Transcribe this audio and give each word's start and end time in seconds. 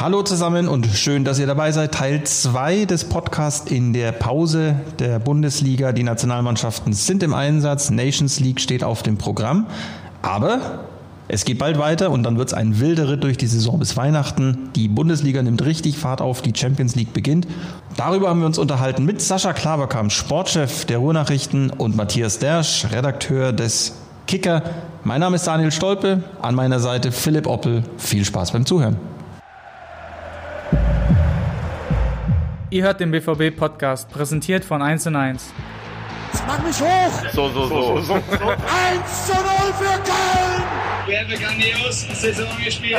Hallo 0.00 0.22
zusammen 0.22 0.66
und 0.66 0.86
schön, 0.86 1.26
dass 1.26 1.38
ihr 1.38 1.46
dabei 1.46 1.72
seid. 1.72 1.92
Teil 1.92 2.24
2 2.24 2.86
des 2.86 3.04
Podcasts 3.04 3.70
in 3.70 3.92
der 3.92 4.12
Pause 4.12 4.76
der 4.98 5.18
Bundesliga. 5.18 5.92
Die 5.92 6.04
Nationalmannschaften 6.04 6.94
sind 6.94 7.22
im 7.22 7.34
Einsatz. 7.34 7.90
Nations 7.90 8.40
League 8.40 8.62
steht 8.62 8.82
auf 8.82 9.02
dem 9.02 9.18
Programm. 9.18 9.66
Aber 10.22 10.86
es 11.28 11.44
geht 11.44 11.58
bald 11.58 11.78
weiter 11.78 12.10
und 12.12 12.22
dann 12.22 12.38
wird 12.38 12.48
es 12.48 12.54
ein 12.54 12.80
wilder 12.80 13.10
Ritt 13.10 13.24
durch 13.24 13.36
die 13.36 13.46
Saison 13.46 13.78
bis 13.78 13.94
Weihnachten. 13.98 14.70
Die 14.74 14.88
Bundesliga 14.88 15.42
nimmt 15.42 15.62
richtig 15.66 15.98
Fahrt 15.98 16.22
auf, 16.22 16.40
die 16.40 16.54
Champions 16.56 16.96
League 16.96 17.12
beginnt. 17.12 17.46
Darüber 17.98 18.30
haben 18.30 18.40
wir 18.40 18.46
uns 18.46 18.56
unterhalten 18.56 19.04
mit 19.04 19.20
Sascha 19.20 19.52
Klaverkamp, 19.52 20.12
Sportchef 20.12 20.86
der 20.86 20.96
Ruhrnachrichten 20.96 21.68
und 21.68 21.94
Matthias 21.94 22.38
Dersch, 22.38 22.86
Redakteur 22.90 23.52
des 23.52 23.92
Kicker. 24.26 24.62
Mein 25.04 25.20
Name 25.20 25.36
ist 25.36 25.46
Daniel 25.46 25.70
Stolpe, 25.70 26.22
an 26.40 26.54
meiner 26.54 26.80
Seite 26.80 27.12
Philipp 27.12 27.46
Oppel. 27.46 27.82
Viel 27.98 28.24
Spaß 28.24 28.52
beim 28.52 28.64
Zuhören. 28.64 28.96
Ihr 32.72 32.84
hört 32.84 33.00
den 33.00 33.10
BVB-Podcast, 33.10 34.08
präsentiert 34.10 34.64
von 34.64 34.80
1 34.80 35.08
und 35.08 35.16
1. 35.16 35.52
Jetzt 36.32 36.44
mach 36.46 36.62
mich 36.62 36.80
hoch! 36.80 37.10
So, 37.32 37.48
so, 37.48 37.66
so. 37.66 38.14
1 38.14 38.22
zu 39.26 39.32
0 39.32 39.42
für 39.76 39.98
Köln! 40.04 40.62
Haben 41.02 41.26
eine 41.26 41.36
grandios 41.36 42.06
Saison 42.12 42.46
gespielt. 42.64 42.98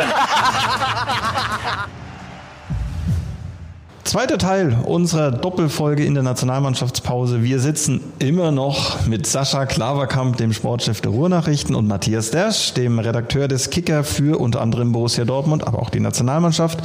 Zweiter 4.03 4.37
Teil 4.37 4.77
unserer 4.83 5.31
Doppelfolge 5.31 6.03
in 6.03 6.15
der 6.15 6.23
Nationalmannschaftspause. 6.23 7.41
Wir 7.41 7.61
sitzen 7.61 8.01
immer 8.19 8.51
noch 8.51 9.05
mit 9.07 9.25
Sascha 9.25 9.65
Klaverkamp, 9.65 10.35
dem 10.35 10.51
Sportchef 10.51 10.99
der 10.99 11.11
Ruhrnachrichten, 11.11 11.75
und 11.75 11.87
Matthias 11.87 12.29
Dersch, 12.29 12.73
dem 12.73 12.99
Redakteur 12.99 13.47
des 13.47 13.69
Kicker 13.69 14.03
für 14.03 14.37
unter 14.37 14.59
anderem 14.59 14.91
Borussia 14.91 15.23
Dortmund, 15.23 15.65
aber 15.65 15.79
auch 15.79 15.89
die 15.89 16.01
Nationalmannschaft. 16.01 16.79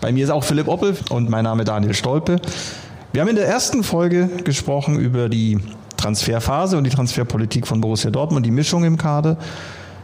Bei 0.00 0.12
mir 0.12 0.24
ist 0.24 0.30
auch 0.30 0.44
Philipp 0.44 0.66
Oppel 0.66 0.96
und 1.10 1.28
mein 1.28 1.44
Name 1.44 1.64
Daniel 1.64 1.92
Stolpe. 1.92 2.40
Wir 3.12 3.20
haben 3.20 3.28
in 3.28 3.36
der 3.36 3.46
ersten 3.46 3.82
Folge 3.82 4.30
gesprochen 4.44 4.98
über 4.98 5.28
die 5.28 5.58
Transferphase 5.98 6.78
und 6.78 6.84
die 6.84 6.90
Transferpolitik 6.90 7.66
von 7.66 7.82
Borussia 7.82 8.10
Dortmund, 8.10 8.46
die 8.46 8.50
Mischung 8.50 8.84
im 8.84 8.96
Kader. 8.96 9.36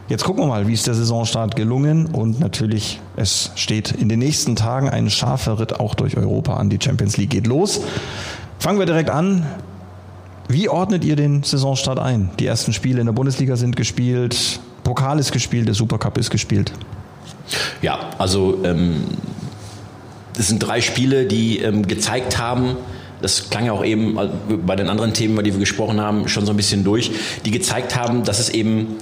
Jetzt 0.07 0.23
gucken 0.23 0.43
wir 0.43 0.47
mal, 0.47 0.67
wie 0.67 0.73
ist 0.73 0.85
der 0.85 0.93
Saisonstart 0.93 1.55
gelungen 1.55 2.05
und 2.05 2.39
natürlich, 2.39 3.01
es 3.15 3.51
steht 3.55 3.91
in 3.91 4.07
den 4.07 4.19
nächsten 4.19 4.55
Tagen 4.55 4.87
ein 4.87 5.09
scharfer 5.09 5.59
Ritt 5.59 5.79
auch 5.79 5.95
durch 5.95 6.15
Europa 6.15 6.55
an. 6.57 6.69
Die 6.69 6.77
Champions 6.81 7.17
League 7.17 7.31
geht 7.31 7.47
los. 7.47 7.81
Fangen 8.59 8.77
wir 8.77 8.85
direkt 8.85 9.09
an. 9.09 9.47
Wie 10.47 10.69
ordnet 10.69 11.03
ihr 11.03 11.15
den 11.15 11.41
Saisonstart 11.41 11.97
ein? 11.97 12.29
Die 12.39 12.45
ersten 12.45 12.71
Spiele 12.71 12.99
in 12.99 13.07
der 13.07 13.13
Bundesliga 13.13 13.55
sind 13.55 13.75
gespielt, 13.75 14.59
Pokal 14.83 15.17
ist 15.17 15.31
gespielt, 15.31 15.67
der 15.67 15.75
Supercup 15.75 16.19
ist 16.19 16.29
gespielt. 16.29 16.71
Ja, 17.81 17.99
also 18.17 18.59
ähm, 18.63 19.03
das 20.37 20.47
sind 20.47 20.59
drei 20.59 20.81
Spiele, 20.81 21.25
die 21.25 21.59
ähm, 21.59 21.87
gezeigt 21.87 22.37
haben, 22.37 22.77
das 23.21 23.49
klang 23.49 23.65
ja 23.65 23.71
auch 23.71 23.83
eben 23.83 24.17
äh, 24.17 24.27
bei 24.65 24.75
den 24.75 24.89
anderen 24.89 25.13
Themen, 25.13 25.33
über 25.33 25.43
die 25.43 25.51
wir 25.51 25.59
gesprochen 25.59 25.99
haben, 25.99 26.27
schon 26.27 26.45
so 26.45 26.53
ein 26.53 26.57
bisschen 26.57 26.83
durch, 26.83 27.11
die 27.45 27.51
gezeigt 27.51 27.95
haben, 27.95 28.23
dass 28.23 28.39
es 28.39 28.49
eben 28.49 28.97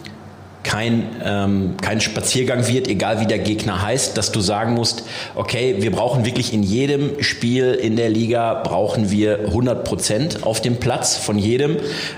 kein, 0.64 1.08
ähm, 1.24 1.76
kein 1.80 2.02
Spaziergang 2.02 2.68
wird, 2.68 2.88
egal 2.88 3.20
wie 3.20 3.28
der 3.28 3.38
Gegner 3.38 3.84
heißt, 3.84 4.18
dass 4.18 4.32
du 4.32 4.42
sagen 4.42 4.74
musst, 4.74 5.04
okay, 5.36 5.76
wir 5.80 5.92
brauchen 5.92 6.26
wirklich 6.26 6.54
in 6.54 6.64
jedem 6.64 7.22
Spiel 7.22 7.74
in 7.74 7.96
der 7.96 8.10
Liga, 8.10 8.62
brauchen 8.64 9.12
wir 9.12 9.42
100 9.48 9.84
Prozent 9.84 10.44
auf 10.44 10.62
dem 10.62 10.78
Platz 10.78 11.18
von 11.18 11.38
jedem. 11.38 11.78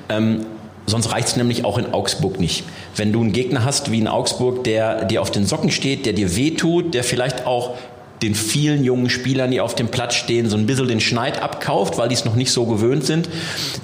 Ähm, 0.09 0.45
Sonst 0.89 1.11
reicht 1.11 1.27
es 1.27 1.35
nämlich 1.35 1.65
auch 1.65 1.77
in 1.77 1.93
Augsburg 1.93 2.39
nicht. 2.39 2.63
Wenn 2.95 3.11
du 3.11 3.19
einen 3.19 3.33
Gegner 3.33 3.65
hast 3.65 3.91
wie 3.91 3.99
in 3.99 4.07
Augsburg, 4.07 4.63
der 4.63 5.03
dir 5.03 5.21
auf 5.21 5.31
den 5.31 5.45
Socken 5.45 5.69
steht, 5.69 6.05
der 6.05 6.13
dir 6.13 6.37
wehtut, 6.37 6.93
der 6.93 7.03
vielleicht 7.03 7.45
auch 7.45 7.73
den 8.21 8.35
vielen 8.35 8.83
jungen 8.83 9.09
Spielern, 9.09 9.51
die 9.51 9.61
auf 9.61 9.75
dem 9.75 9.89
Platz 9.89 10.15
stehen, 10.15 10.49
so 10.49 10.57
ein 10.57 10.65
bisschen 10.65 10.87
den 10.87 10.99
Schneid 10.99 11.41
abkauft, 11.41 11.97
weil 11.97 12.09
die 12.09 12.15
es 12.15 12.25
noch 12.25 12.35
nicht 12.35 12.51
so 12.51 12.65
gewöhnt 12.65 13.05
sind, 13.05 13.29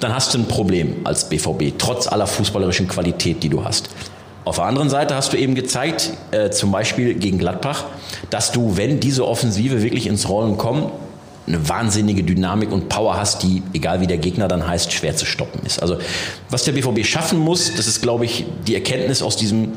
dann 0.00 0.14
hast 0.14 0.34
du 0.34 0.38
ein 0.38 0.48
Problem 0.48 0.96
als 1.04 1.28
BVB, 1.28 1.74
trotz 1.78 2.06
aller 2.06 2.26
fußballerischen 2.26 2.88
Qualität, 2.88 3.42
die 3.42 3.48
du 3.48 3.64
hast. 3.64 3.90
Auf 4.44 4.56
der 4.56 4.64
anderen 4.64 4.90
Seite 4.90 5.14
hast 5.14 5.32
du 5.32 5.38
eben 5.38 5.54
gezeigt, 5.54 6.12
äh, 6.30 6.50
zum 6.50 6.70
Beispiel 6.70 7.14
gegen 7.14 7.38
Gladbach, 7.38 7.84
dass 8.28 8.52
du, 8.52 8.76
wenn 8.76 9.00
diese 9.00 9.26
Offensive 9.26 9.82
wirklich 9.82 10.06
ins 10.06 10.28
Rollen 10.28 10.58
kommt, 10.58 10.92
eine 11.46 11.68
wahnsinnige 11.68 12.22
Dynamik 12.22 12.72
und 12.72 12.88
Power 12.88 13.16
hast, 13.16 13.42
die, 13.42 13.62
egal 13.72 14.00
wie 14.00 14.06
der 14.06 14.18
Gegner 14.18 14.48
dann 14.48 14.66
heißt, 14.66 14.92
schwer 14.92 15.14
zu 15.14 15.26
stoppen 15.26 15.60
ist. 15.64 15.80
Also 15.80 15.98
was 16.50 16.64
der 16.64 16.72
BVB 16.72 17.04
schaffen 17.04 17.38
muss, 17.38 17.74
das 17.74 17.86
ist, 17.86 18.02
glaube 18.02 18.24
ich, 18.24 18.44
die 18.66 18.74
Erkenntnis 18.74 19.22
aus 19.22 19.36
diesem 19.36 19.72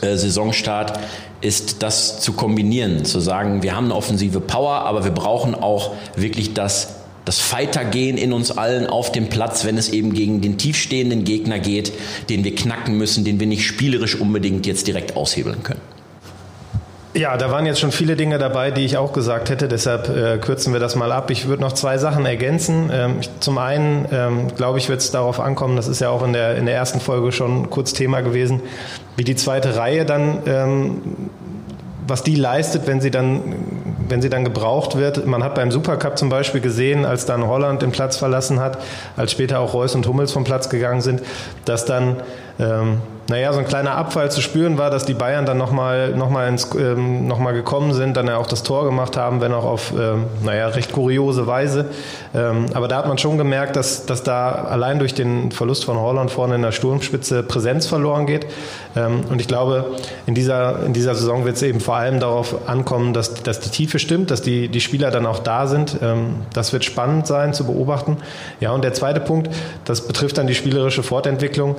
Saisonstart, 0.00 0.98
ist 1.40 1.82
das 1.82 2.20
zu 2.20 2.32
kombinieren, 2.32 3.04
zu 3.04 3.20
sagen, 3.20 3.62
wir 3.62 3.76
haben 3.76 3.86
eine 3.86 3.94
offensive 3.94 4.40
Power, 4.40 4.80
aber 4.80 5.04
wir 5.04 5.10
brauchen 5.10 5.54
auch 5.54 5.92
wirklich 6.16 6.54
das, 6.54 6.94
das 7.24 7.40
Fightergehen 7.40 8.16
in 8.16 8.32
uns 8.32 8.50
allen 8.50 8.86
auf 8.86 9.12
dem 9.12 9.28
Platz, 9.28 9.64
wenn 9.64 9.78
es 9.78 9.88
eben 9.88 10.14
gegen 10.14 10.40
den 10.40 10.58
tiefstehenden 10.58 11.24
Gegner 11.24 11.58
geht, 11.58 11.92
den 12.30 12.44
wir 12.44 12.54
knacken 12.54 12.96
müssen, 12.96 13.24
den 13.24 13.38
wir 13.38 13.46
nicht 13.46 13.66
spielerisch 13.66 14.16
unbedingt 14.16 14.66
jetzt 14.66 14.86
direkt 14.86 15.16
aushebeln 15.16 15.62
können. 15.62 15.80
Ja, 17.16 17.38
da 17.38 17.50
waren 17.50 17.64
jetzt 17.64 17.80
schon 17.80 17.92
viele 17.92 18.14
Dinge 18.14 18.36
dabei, 18.36 18.70
die 18.70 18.84
ich 18.84 18.98
auch 18.98 19.14
gesagt 19.14 19.48
hätte, 19.48 19.68
deshalb 19.68 20.10
äh, 20.10 20.36
kürzen 20.36 20.74
wir 20.74 20.80
das 20.80 20.96
mal 20.96 21.12
ab. 21.12 21.30
Ich 21.30 21.48
würde 21.48 21.62
noch 21.62 21.72
zwei 21.72 21.96
Sachen 21.96 22.26
ergänzen. 22.26 22.90
Ähm, 22.92 23.16
ich, 23.20 23.30
zum 23.40 23.56
einen, 23.56 24.06
ähm, 24.12 24.54
glaube 24.54 24.78
ich, 24.78 24.90
wird 24.90 25.00
es 25.00 25.12
darauf 25.12 25.40
ankommen, 25.40 25.76
das 25.76 25.88
ist 25.88 26.00
ja 26.00 26.10
auch 26.10 26.22
in 26.22 26.34
der, 26.34 26.56
in 26.56 26.66
der 26.66 26.74
ersten 26.74 27.00
Folge 27.00 27.32
schon 27.32 27.70
kurz 27.70 27.94
Thema 27.94 28.20
gewesen, 28.20 28.60
wie 29.16 29.24
die 29.24 29.34
zweite 29.34 29.76
Reihe 29.76 30.04
dann, 30.04 30.42
ähm, 30.46 31.00
was 32.06 32.22
die 32.22 32.34
leistet, 32.34 32.86
wenn 32.86 33.00
sie 33.00 33.10
dann 33.10 33.54
wenn 34.08 34.22
sie 34.22 34.28
dann 34.30 34.44
gebraucht 34.44 34.96
wird. 34.96 35.26
Man 35.26 35.42
hat 35.42 35.56
beim 35.56 35.72
Supercup 35.72 36.16
zum 36.16 36.28
Beispiel 36.28 36.60
gesehen, 36.60 37.04
als 37.04 37.26
dann 37.26 37.46
Holland 37.46 37.82
den 37.82 37.90
Platz 37.90 38.16
verlassen 38.16 38.60
hat, 38.60 38.78
als 39.16 39.32
später 39.32 39.58
auch 39.58 39.74
Reus 39.74 39.96
und 39.96 40.06
Hummels 40.06 40.30
vom 40.30 40.44
Platz 40.44 40.68
gegangen 40.68 41.00
sind, 41.00 41.22
dass 41.64 41.86
dann 41.86 42.16
ähm, 42.60 43.00
naja, 43.28 43.52
so 43.52 43.58
ein 43.58 43.66
kleiner 43.66 43.96
Abfall 43.96 44.30
zu 44.30 44.40
spüren 44.40 44.78
war, 44.78 44.90
dass 44.90 45.04
die 45.04 45.14
Bayern 45.14 45.46
dann 45.46 45.58
nochmal 45.58 46.10
noch 46.10 46.30
mal 46.30 46.48
ins, 46.48 46.68
ähm, 46.78 47.26
noch 47.26 47.44
gekommen 47.52 47.92
sind, 47.92 48.16
dann 48.16 48.26
ja 48.26 48.36
auch 48.36 48.46
das 48.46 48.62
Tor 48.62 48.84
gemacht 48.84 49.16
haben, 49.16 49.40
wenn 49.40 49.52
auch 49.52 49.64
auf, 49.64 49.92
ähm, 49.98 50.26
naja, 50.42 50.68
recht 50.68 50.92
kuriose 50.92 51.46
Weise. 51.46 51.86
Ähm, 52.34 52.66
aber 52.74 52.88
da 52.88 52.98
hat 52.98 53.08
man 53.08 53.18
schon 53.18 53.38
gemerkt, 53.38 53.76
dass, 53.76 54.06
dass 54.06 54.22
da 54.22 54.50
allein 54.50 54.98
durch 54.98 55.14
den 55.14 55.50
Verlust 55.50 55.84
von 55.84 55.98
Holland 55.98 56.30
vorne 56.30 56.56
in 56.56 56.62
der 56.62 56.72
Sturmspitze 56.72 57.42
Präsenz 57.42 57.86
verloren 57.86 58.26
geht. 58.26 58.46
Ähm, 58.94 59.22
und 59.28 59.40
ich 59.40 59.48
glaube, 59.48 59.96
in 60.26 60.34
dieser, 60.34 60.84
in 60.84 60.92
dieser 60.92 61.14
Saison 61.14 61.44
wird 61.44 61.56
es 61.56 61.62
eben 61.62 61.80
vor 61.80 61.96
allem 61.96 62.20
darauf 62.20 62.68
ankommen, 62.68 63.12
dass, 63.12 63.34
dass 63.34 63.60
die 63.60 63.70
Tiefe 63.70 63.98
stimmt, 63.98 64.30
dass 64.30 64.42
die, 64.42 64.68
die 64.68 64.80
Spieler 64.80 65.10
dann 65.10 65.26
auch 65.26 65.40
da 65.40 65.66
sind. 65.66 65.98
Ähm, 66.02 66.42
das 66.52 66.72
wird 66.72 66.84
spannend 66.84 67.26
sein 67.26 67.54
zu 67.54 67.64
beobachten. 67.64 68.18
Ja, 68.60 68.72
und 68.72 68.84
der 68.84 68.92
zweite 68.92 69.20
Punkt, 69.20 69.50
das 69.84 70.06
betrifft 70.06 70.38
dann 70.38 70.46
die 70.46 70.54
spielerische 70.54 71.02
Fortentwicklung. 71.02 71.76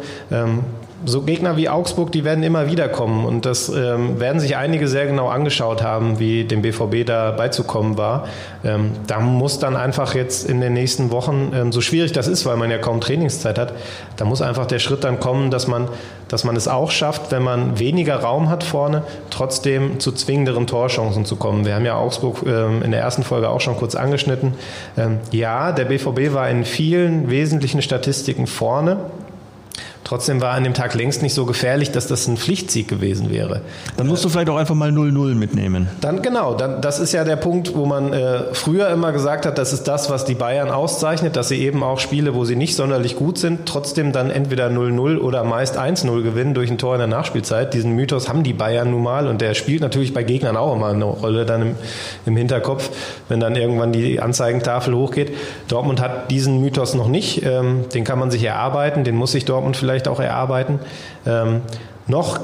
So 1.05 1.21
Gegner 1.21 1.57
wie 1.57 1.69
Augsburg, 1.69 2.11
die 2.11 2.23
werden 2.23 2.43
immer 2.43 2.71
wieder 2.71 2.89
kommen 2.89 3.25
und 3.25 3.45
das 3.45 3.69
ähm, 3.69 4.19
werden 4.19 4.39
sich 4.39 4.57
einige 4.57 4.87
sehr 4.87 5.05
genau 5.05 5.27
angeschaut 5.27 5.83
haben, 5.83 6.17
wie 6.17 6.43
dem 6.43 6.63
BVB 6.63 7.05
da 7.05 7.29
beizukommen 7.31 7.97
war. 7.97 8.27
Ähm, 8.65 8.91
da 9.05 9.19
muss 9.19 9.59
dann 9.59 9.75
einfach 9.75 10.15
jetzt 10.15 10.49
in 10.49 10.59
den 10.59 10.73
nächsten 10.73 11.11
Wochen, 11.11 11.51
ähm, 11.53 11.71
so 11.71 11.81
schwierig 11.81 12.13
das 12.13 12.27
ist, 12.27 12.47
weil 12.47 12.57
man 12.57 12.71
ja 12.71 12.79
kaum 12.79 12.99
Trainingszeit 12.99 13.59
hat, 13.59 13.73
da 14.15 14.25
muss 14.25 14.41
einfach 14.41 14.65
der 14.65 14.79
Schritt 14.79 15.03
dann 15.03 15.19
kommen, 15.19 15.51
dass 15.51 15.67
man, 15.67 15.87
dass 16.29 16.43
man 16.43 16.55
es 16.55 16.67
auch 16.67 16.89
schafft, 16.89 17.31
wenn 17.31 17.43
man 17.43 17.77
weniger 17.77 18.15
Raum 18.15 18.49
hat 18.49 18.63
vorne, 18.63 19.03
trotzdem 19.29 19.99
zu 19.99 20.11
zwingenderen 20.11 20.65
Torchancen 20.65 21.25
zu 21.25 21.35
kommen. 21.35 21.63
Wir 21.63 21.75
haben 21.75 21.85
ja 21.85 21.95
Augsburg 21.95 22.41
ähm, 22.47 22.81
in 22.81 22.89
der 22.89 23.01
ersten 23.01 23.21
Folge 23.21 23.49
auch 23.49 23.61
schon 23.61 23.77
kurz 23.77 23.93
angeschnitten. 23.93 24.55
Ähm, 24.97 25.19
ja, 25.31 25.71
der 25.71 25.85
BVB 25.85 26.33
war 26.33 26.49
in 26.49 26.65
vielen 26.65 27.29
wesentlichen 27.29 27.83
Statistiken 27.83 28.47
vorne. 28.47 28.97
Trotzdem 30.07 30.39
war 30.39 30.51
an 30.53 30.63
dem 30.63 30.73
Tag 30.73 30.93
längst 30.93 31.21
nicht 31.21 31.33
so 31.33 31.45
gefährlich, 31.45 31.91
dass 31.91 32.07
das 32.07 32.29
ein 32.29 32.37
Pflichtsieg 32.37 32.87
gewesen 32.87 33.29
wäre. 33.29 33.59
Dann 33.97 34.07
musst 34.07 34.23
du 34.23 34.29
vielleicht 34.29 34.49
auch 34.49 34.55
einfach 34.55 34.73
mal 34.73 34.89
0-0 34.89 35.35
mitnehmen. 35.35 35.89
Dann 35.99 36.21
genau, 36.21 36.53
dann, 36.53 36.81
das 36.81 37.01
ist 37.01 37.11
ja 37.11 37.25
der 37.25 37.35
Punkt, 37.35 37.75
wo 37.75 37.85
man 37.85 38.13
äh, 38.13 38.53
früher 38.53 38.87
immer 38.87 39.11
gesagt 39.11 39.45
hat, 39.45 39.57
das 39.57 39.73
ist 39.73 39.83
das, 39.83 40.09
was 40.09 40.23
die 40.23 40.35
Bayern 40.35 40.69
auszeichnet, 40.71 41.35
dass 41.35 41.49
sie 41.49 41.57
eben 41.57 41.83
auch 41.83 41.99
Spiele, 41.99 42.35
wo 42.35 42.45
sie 42.45 42.55
nicht 42.55 42.77
sonderlich 42.77 43.17
gut 43.17 43.37
sind, 43.37 43.65
trotzdem 43.65 44.13
dann 44.13 44.29
entweder 44.29 44.67
0-0 44.67 45.17
oder 45.17 45.43
meist 45.43 45.77
1-0 45.77 46.23
gewinnen 46.23 46.53
durch 46.53 46.71
ein 46.71 46.77
Tor 46.77 46.93
in 46.93 46.99
der 46.99 47.09
Nachspielzeit. 47.09 47.73
Diesen 47.73 47.91
Mythos 47.91 48.29
haben 48.29 48.43
die 48.43 48.53
Bayern 48.53 48.89
nun 48.91 49.03
mal 49.03 49.27
und 49.27 49.41
der 49.41 49.55
spielt 49.55 49.81
natürlich 49.81 50.13
bei 50.13 50.23
Gegnern 50.23 50.55
auch 50.55 50.73
immer 50.73 50.87
eine 50.87 51.03
Rolle 51.03 51.45
dann 51.45 51.61
im, 51.61 51.75
im 52.25 52.37
Hinterkopf, 52.37 52.89
wenn 53.27 53.41
dann 53.41 53.57
irgendwann 53.57 53.91
die 53.91 54.21
Anzeigentafel 54.21 54.95
hochgeht. 54.95 55.35
Dortmund 55.67 55.99
hat 55.99 56.31
diesen 56.31 56.61
Mythos 56.61 56.93
noch 56.93 57.09
nicht, 57.09 57.45
ähm, 57.45 57.83
den 57.93 58.05
kann 58.05 58.19
man 58.19 58.31
sich 58.31 58.45
erarbeiten, 58.45 59.03
den 59.03 59.17
muss 59.17 59.33
sich 59.33 59.43
Dortmund 59.43 59.75
vielleicht 59.75 59.96
vielleicht 59.97 60.07
auch 60.07 60.19
erarbeiten. 60.19 60.79
Ähm, 61.25 61.61
noch 62.07 62.39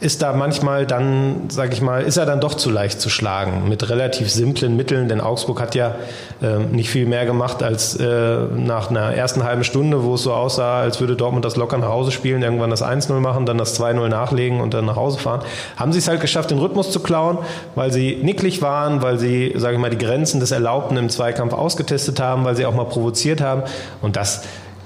ist 0.00 0.20
da 0.20 0.32
manchmal 0.32 0.84
dann, 0.84 1.48
sage 1.48 1.74
ich 1.74 1.80
mal, 1.80 2.02
ist 2.02 2.16
er 2.16 2.26
dann 2.26 2.40
doch 2.40 2.54
zu 2.54 2.70
leicht 2.70 3.00
zu 3.00 3.08
schlagen 3.08 3.68
mit 3.68 3.88
relativ 3.88 4.32
simplen 4.32 4.76
Mitteln, 4.76 5.08
denn 5.08 5.20
Augsburg 5.20 5.60
hat 5.60 5.76
ja 5.76 5.94
äh, 6.42 6.58
nicht 6.58 6.90
viel 6.90 7.06
mehr 7.06 7.24
gemacht 7.24 7.62
als 7.62 7.94
äh, 7.94 8.36
nach 8.56 8.90
einer 8.90 9.14
ersten 9.14 9.44
halben 9.44 9.62
Stunde, 9.62 10.02
wo 10.02 10.14
es 10.14 10.24
so 10.24 10.32
aussah, 10.32 10.80
als 10.80 10.98
würde 10.98 11.14
Dortmund 11.14 11.44
das 11.44 11.54
locker 11.54 11.78
nach 11.78 11.88
Hause 11.88 12.10
spielen, 12.10 12.42
irgendwann 12.42 12.70
das 12.70 12.82
1-0 12.82 13.12
machen, 13.20 13.46
dann 13.46 13.58
das 13.58 13.80
2-0 13.80 14.08
nachlegen 14.08 14.60
und 14.60 14.74
dann 14.74 14.86
nach 14.86 14.96
Hause 14.96 15.20
fahren. 15.20 15.42
Haben 15.76 15.92
sie 15.92 16.00
es 16.00 16.08
halt 16.08 16.20
geschafft, 16.20 16.50
den 16.50 16.58
Rhythmus 16.58 16.90
zu 16.90 16.98
klauen, 16.98 17.38
weil 17.76 17.92
sie 17.92 18.18
nicklig 18.24 18.60
waren, 18.60 19.02
weil 19.02 19.20
sie, 19.20 19.54
sage 19.56 19.74
ich 19.76 19.80
mal, 19.80 19.90
die 19.90 20.04
Grenzen 20.04 20.40
des 20.40 20.50
Erlaubten 20.50 20.96
im 20.96 21.10
Zweikampf 21.10 21.52
ausgetestet 21.52 22.18
haben, 22.18 22.44
weil 22.44 22.56
sie 22.56 22.66
auch 22.66 22.74
mal 22.74 22.86
provoziert 22.86 23.40
haben 23.40 23.62
und 24.00 24.16
das 24.16 24.42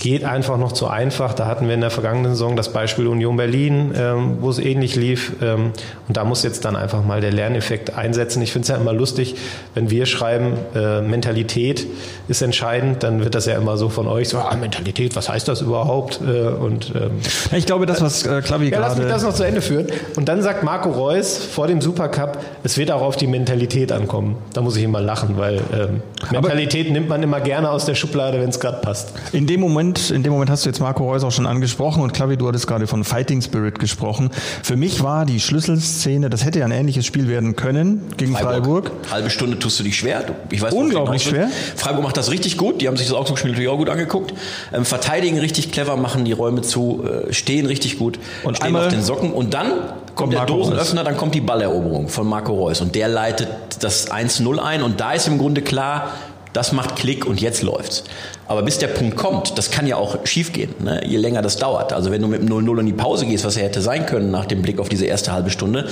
geht 0.06 0.22
einfach 0.22 0.56
noch 0.56 0.70
zu 0.70 0.86
einfach. 0.86 1.34
Da 1.34 1.46
hatten 1.46 1.66
wir 1.66 1.74
in 1.74 1.80
der 1.80 1.90
vergangenen 1.90 2.30
Saison 2.30 2.54
das 2.54 2.72
Beispiel 2.72 3.08
Union 3.08 3.36
Berlin, 3.36 3.92
ähm, 3.98 4.36
wo 4.40 4.50
es 4.50 4.60
ähnlich 4.60 4.94
lief. 4.94 5.32
Ähm, 5.42 5.72
und 6.06 6.16
da 6.16 6.22
muss 6.22 6.44
jetzt 6.44 6.64
dann 6.64 6.76
einfach 6.76 7.04
mal 7.04 7.20
der 7.20 7.32
Lerneffekt 7.32 7.98
einsetzen. 7.98 8.40
Ich 8.40 8.52
finde 8.52 8.62
es 8.62 8.68
ja 8.68 8.76
immer 8.76 8.92
lustig, 8.92 9.34
wenn 9.74 9.90
wir 9.90 10.06
schreiben, 10.06 10.52
äh, 10.76 11.00
Mentalität 11.00 11.88
ist 12.28 12.40
entscheidend, 12.40 13.02
dann 13.02 13.24
wird 13.24 13.34
das 13.34 13.46
ja 13.46 13.56
immer 13.56 13.76
so 13.76 13.88
von 13.88 14.06
euch 14.06 14.28
so, 14.28 14.38
ah, 14.38 14.54
Mentalität, 14.54 15.16
was 15.16 15.28
heißt 15.28 15.48
das 15.48 15.60
überhaupt? 15.60 16.20
Äh, 16.20 16.50
und 16.50 16.92
ähm, 16.94 17.18
ich 17.50 17.66
glaube, 17.66 17.86
das, 17.86 18.00
was 18.00 18.24
äh, 18.24 18.42
Klavi 18.42 18.66
ja, 18.66 18.78
gerade... 18.78 18.90
Lass 18.90 18.98
mich 18.98 19.08
das 19.08 19.22
noch 19.24 19.34
zu 19.34 19.42
Ende 19.42 19.60
führen. 19.60 19.88
Und 20.14 20.28
dann 20.28 20.40
sagt 20.40 20.62
Marco 20.62 20.88
Reus 20.88 21.36
vor 21.36 21.66
dem 21.66 21.80
Supercup, 21.80 22.38
es 22.62 22.78
wird 22.78 22.92
auch 22.92 23.02
auf 23.02 23.16
die 23.16 23.26
Mentalität 23.26 23.90
ankommen. 23.90 24.36
Da 24.52 24.60
muss 24.60 24.76
ich 24.76 24.84
immer 24.84 25.00
lachen, 25.00 25.36
weil 25.36 25.56
ähm, 25.74 26.00
Mentalität 26.30 26.86
Aber 26.86 26.92
nimmt 26.92 27.08
man 27.08 27.24
immer 27.24 27.40
gerne 27.40 27.72
aus 27.72 27.86
der 27.86 27.96
Schublade, 27.96 28.40
wenn 28.40 28.50
es 28.50 28.60
gerade 28.60 28.78
passt. 28.78 29.12
In 29.32 29.48
dem 29.48 29.58
Moment 29.60 29.95
Moment, 29.96 30.10
in 30.10 30.22
dem 30.22 30.32
Moment 30.32 30.50
hast 30.50 30.64
du 30.64 30.68
jetzt 30.68 30.80
Marco 30.80 31.04
Reus 31.04 31.24
auch 31.24 31.32
schon 31.32 31.46
angesprochen 31.46 32.02
und 32.02 32.12
Klavi, 32.12 32.36
du 32.36 32.46
hattest 32.48 32.66
gerade 32.66 32.86
von 32.86 33.04
Fighting 33.04 33.40
Spirit 33.40 33.78
gesprochen. 33.78 34.30
Für 34.62 34.76
mich 34.76 35.02
war 35.02 35.24
die 35.24 35.40
Schlüsselszene, 35.40 36.30
das 36.30 36.44
hätte 36.44 36.60
ja 36.60 36.64
ein 36.64 36.72
ähnliches 36.72 37.06
Spiel 37.06 37.28
werden 37.28 37.56
können 37.56 38.02
gegen 38.16 38.32
Freiburg. 38.34 38.86
Freiburg. 38.86 39.10
Halbe 39.10 39.30
Stunde 39.30 39.58
tust 39.58 39.80
du 39.80 39.84
dich 39.84 39.96
schwer. 39.96 40.24
Ich 40.50 40.60
weiß, 40.60 40.72
Unglaublich 40.72 41.22
schwer. 41.22 41.48
Freiburg 41.76 42.04
macht 42.04 42.16
das 42.16 42.30
richtig 42.30 42.58
gut. 42.58 42.80
Die 42.80 42.88
haben 42.88 42.96
sich 42.96 43.06
das 43.06 43.16
Augsburg-Spiel 43.16 43.52
natürlich 43.52 43.70
auch 43.70 43.78
gut 43.78 43.88
angeguckt. 43.88 44.34
Ähm, 44.72 44.84
verteidigen 44.84 45.38
richtig 45.38 45.72
clever, 45.72 45.96
machen 45.96 46.24
die 46.24 46.32
Räume 46.32 46.62
zu, 46.62 47.04
äh, 47.04 47.32
stehen 47.32 47.66
richtig 47.66 47.98
gut, 47.98 48.18
und 48.42 48.56
stehen 48.56 48.76
auf 48.76 48.88
den 48.88 49.02
Socken. 49.02 49.32
Und 49.32 49.54
dann 49.54 49.72
kommt 50.14 50.32
der 50.32 50.46
Dosenöffner, 50.46 51.04
dann 51.04 51.16
kommt 51.16 51.34
die 51.34 51.40
Balleroberung 51.40 52.08
von 52.08 52.26
Marco 52.26 52.54
Reus. 52.54 52.80
Und 52.80 52.94
der 52.94 53.08
leitet 53.08 53.48
das 53.80 54.10
1-0 54.10 54.58
ein. 54.58 54.82
Und 54.82 55.00
da 55.00 55.12
ist 55.12 55.26
im 55.26 55.38
Grunde 55.38 55.62
klar, 55.62 56.12
das 56.56 56.72
macht 56.72 56.96
Klick 56.96 57.26
und 57.26 57.40
jetzt 57.40 57.62
läuft's. 57.62 58.04
Aber 58.48 58.62
bis 58.62 58.78
der 58.78 58.86
Punkt 58.88 59.16
kommt, 59.16 59.58
das 59.58 59.70
kann 59.70 59.86
ja 59.86 59.96
auch 59.96 60.24
schiefgehen, 60.24 60.74
ne? 60.82 61.02
je 61.04 61.18
länger 61.18 61.42
das 61.42 61.56
dauert. 61.56 61.92
Also 61.92 62.10
wenn 62.10 62.22
du 62.22 62.28
mit 62.28 62.42
0-0 62.42 62.80
in 62.80 62.86
die 62.86 62.92
Pause 62.94 63.26
gehst, 63.26 63.44
was 63.44 63.56
er 63.56 63.64
hätte 63.64 63.82
sein 63.82 64.06
können 64.06 64.30
nach 64.30 64.46
dem 64.46 64.62
Blick 64.62 64.78
auf 64.78 64.88
diese 64.88 65.04
erste 65.04 65.32
halbe 65.32 65.50
Stunde, 65.50 65.88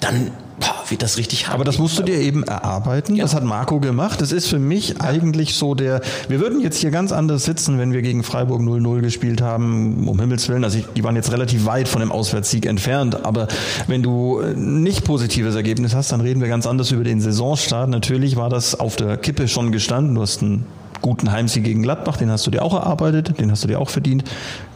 dann 0.00 0.32
boah, 0.62 0.84
wird 0.88 1.02
das 1.02 1.18
richtig 1.18 1.46
hart. 1.46 1.54
Aber 1.54 1.64
das 1.64 1.78
musst 1.78 1.98
du 1.98 2.02
dir 2.02 2.18
eben 2.18 2.44
erarbeiten. 2.44 3.16
Ja. 3.16 3.24
Das 3.24 3.34
hat 3.34 3.44
Marco 3.44 3.80
gemacht. 3.80 4.20
Das 4.20 4.32
ist 4.32 4.48
für 4.48 4.58
mich 4.58 4.90
ja. 4.90 5.00
eigentlich 5.00 5.54
so 5.54 5.74
der, 5.74 6.00
wir 6.28 6.40
würden 6.40 6.60
jetzt 6.60 6.78
hier 6.78 6.90
ganz 6.90 7.12
anders 7.12 7.44
sitzen, 7.44 7.78
wenn 7.78 7.92
wir 7.92 8.02
gegen 8.02 8.22
Freiburg 8.22 8.60
0-0 8.60 9.00
gespielt 9.00 9.40
haben, 9.42 10.08
um 10.08 10.18
Himmels 10.20 10.48
Willen. 10.48 10.64
Also 10.64 10.78
ich, 10.78 10.86
die 10.96 11.04
waren 11.04 11.16
jetzt 11.16 11.32
relativ 11.32 11.66
weit 11.66 11.88
von 11.88 12.00
dem 12.00 12.12
Auswärtssieg 12.12 12.66
entfernt. 12.66 13.24
Aber 13.24 13.48
wenn 13.86 14.02
du 14.02 14.40
nicht 14.54 15.04
positives 15.04 15.54
Ergebnis 15.54 15.94
hast, 15.94 16.12
dann 16.12 16.20
reden 16.20 16.40
wir 16.40 16.48
ganz 16.48 16.66
anders 16.66 16.90
über 16.90 17.04
den 17.04 17.20
Saisonstart. 17.20 17.90
Natürlich 17.90 18.36
war 18.36 18.48
das 18.48 18.78
auf 18.78 18.96
der 18.96 19.16
Kippe 19.16 19.48
schon 19.48 19.72
gestanden. 19.72 20.14
Du 20.14 20.22
hast 20.22 20.42
einen 20.42 20.64
guten 21.02 21.32
Heimsieg 21.32 21.64
gegen 21.64 21.82
Gladbach, 21.82 22.16
den 22.16 22.30
hast 22.30 22.46
du 22.46 22.50
dir 22.50 22.62
auch 22.62 22.74
erarbeitet, 22.74 23.38
den 23.38 23.50
hast 23.50 23.64
du 23.64 23.68
dir 23.68 23.80
auch 23.80 23.90
verdient. 23.90 24.24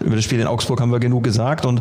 Über 0.01 0.17
das 0.17 0.25
Spiel 0.25 0.41
in 0.41 0.47
Augsburg 0.47 0.81
haben 0.81 0.91
wir 0.91 0.99
genug 0.99 1.23
gesagt 1.23 1.65
und 1.65 1.81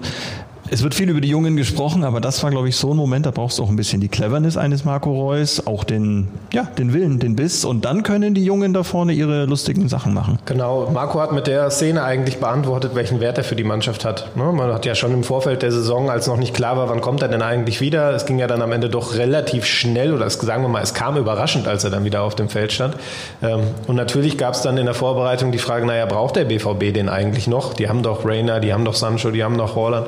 es 0.71 0.81
wird 0.81 0.95
viel 0.95 1.09
über 1.09 1.21
die 1.21 1.29
Jungen 1.29 1.55
gesprochen, 1.57 2.03
aber 2.03 2.19
das 2.19 2.41
war, 2.41 2.49
glaube 2.49 2.69
ich, 2.69 2.75
so 2.75 2.91
ein 2.91 2.97
Moment, 2.97 3.25
da 3.25 3.31
brauchst 3.31 3.59
du 3.59 3.63
auch 3.63 3.69
ein 3.69 3.75
bisschen 3.75 4.01
die 4.01 4.07
Cleverness 4.07 4.57
eines 4.57 4.83
Marco 4.83 5.11
Reus, 5.11 5.65
auch 5.67 5.83
den, 5.83 6.27
ja, 6.51 6.63
den 6.63 6.91
Willen, 6.91 7.19
den 7.19 7.35
Biss 7.35 7.65
und 7.65 7.85
dann 7.85 8.01
können 8.01 8.33
die 8.33 8.43
Jungen 8.43 8.73
da 8.73 8.83
vorne 8.83 9.13
ihre 9.13 9.45
lustigen 9.45 9.87
Sachen 9.89 10.13
machen. 10.13 10.39
Genau, 10.45 10.89
Marco 10.91 11.21
hat 11.21 11.33
mit 11.33 11.45
der 11.45 11.69
Szene 11.69 12.03
eigentlich 12.03 12.39
beantwortet, 12.39 12.95
welchen 12.95 13.19
Wert 13.19 13.37
er 13.37 13.43
für 13.43 13.55
die 13.55 13.63
Mannschaft 13.63 14.05
hat. 14.05 14.35
Ne? 14.35 14.51
Man 14.51 14.73
hat 14.73 14.85
ja 14.85 14.95
schon 14.95 15.13
im 15.13 15.23
Vorfeld 15.23 15.61
der 15.61 15.71
Saison, 15.71 16.09
als 16.09 16.25
noch 16.27 16.37
nicht 16.37 16.55
klar 16.55 16.77
war, 16.77 16.89
wann 16.89 17.01
kommt 17.01 17.21
er 17.21 17.27
denn 17.27 17.43
eigentlich 17.43 17.79
wieder, 17.79 18.15
es 18.15 18.25
ging 18.25 18.39
ja 18.39 18.47
dann 18.47 18.63
am 18.63 18.71
Ende 18.71 18.89
doch 18.89 19.15
relativ 19.15 19.65
schnell 19.65 20.13
oder 20.13 20.27
sagen 20.29 20.63
wir 20.63 20.69
mal, 20.69 20.81
es 20.81 20.95
kam 20.95 21.15
überraschend, 21.17 21.67
als 21.67 21.83
er 21.83 21.91
dann 21.91 22.05
wieder 22.05 22.23
auf 22.23 22.33
dem 22.33 22.49
Feld 22.49 22.71
stand. 22.71 22.95
Ähm, 23.43 23.61
und 23.85 23.95
natürlich 23.95 24.37
gab 24.37 24.55
es 24.55 24.61
dann 24.61 24.77
in 24.77 24.85
der 24.85 24.95
Vorbereitung 24.95 25.51
die 25.51 25.59
Frage, 25.59 25.85
naja, 25.85 26.07
braucht 26.07 26.35
der 26.35 26.45
BVB 26.45 26.93
den 26.93 27.07
eigentlich 27.07 27.47
noch? 27.47 27.73
Die 27.75 27.87
haben 27.87 28.01
doch 28.01 28.25
Rainer, 28.25 28.59
die 28.59 28.73
haben 28.73 28.83
doch 28.83 28.95
Sancho, 28.95 29.29
die 29.29 29.43
haben 29.43 29.57
doch 29.57 29.75
Holland. 29.75 30.07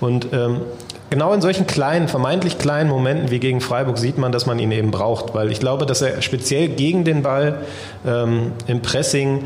Und 0.00 0.28
ähm, 0.32 0.60
genau 1.10 1.32
in 1.32 1.40
solchen 1.40 1.66
kleinen, 1.66 2.08
vermeintlich 2.08 2.58
kleinen 2.58 2.90
Momenten 2.90 3.30
wie 3.30 3.38
gegen 3.38 3.60
Freiburg 3.60 3.98
sieht 3.98 4.18
man, 4.18 4.32
dass 4.32 4.46
man 4.46 4.58
ihn 4.58 4.72
eben 4.72 4.90
braucht, 4.90 5.34
weil 5.34 5.50
ich 5.50 5.60
glaube, 5.60 5.86
dass 5.86 6.02
er 6.02 6.22
speziell 6.22 6.68
gegen 6.68 7.04
den 7.04 7.22
Ball 7.22 7.58
ähm, 8.06 8.52
im 8.66 8.82
Pressing 8.82 9.44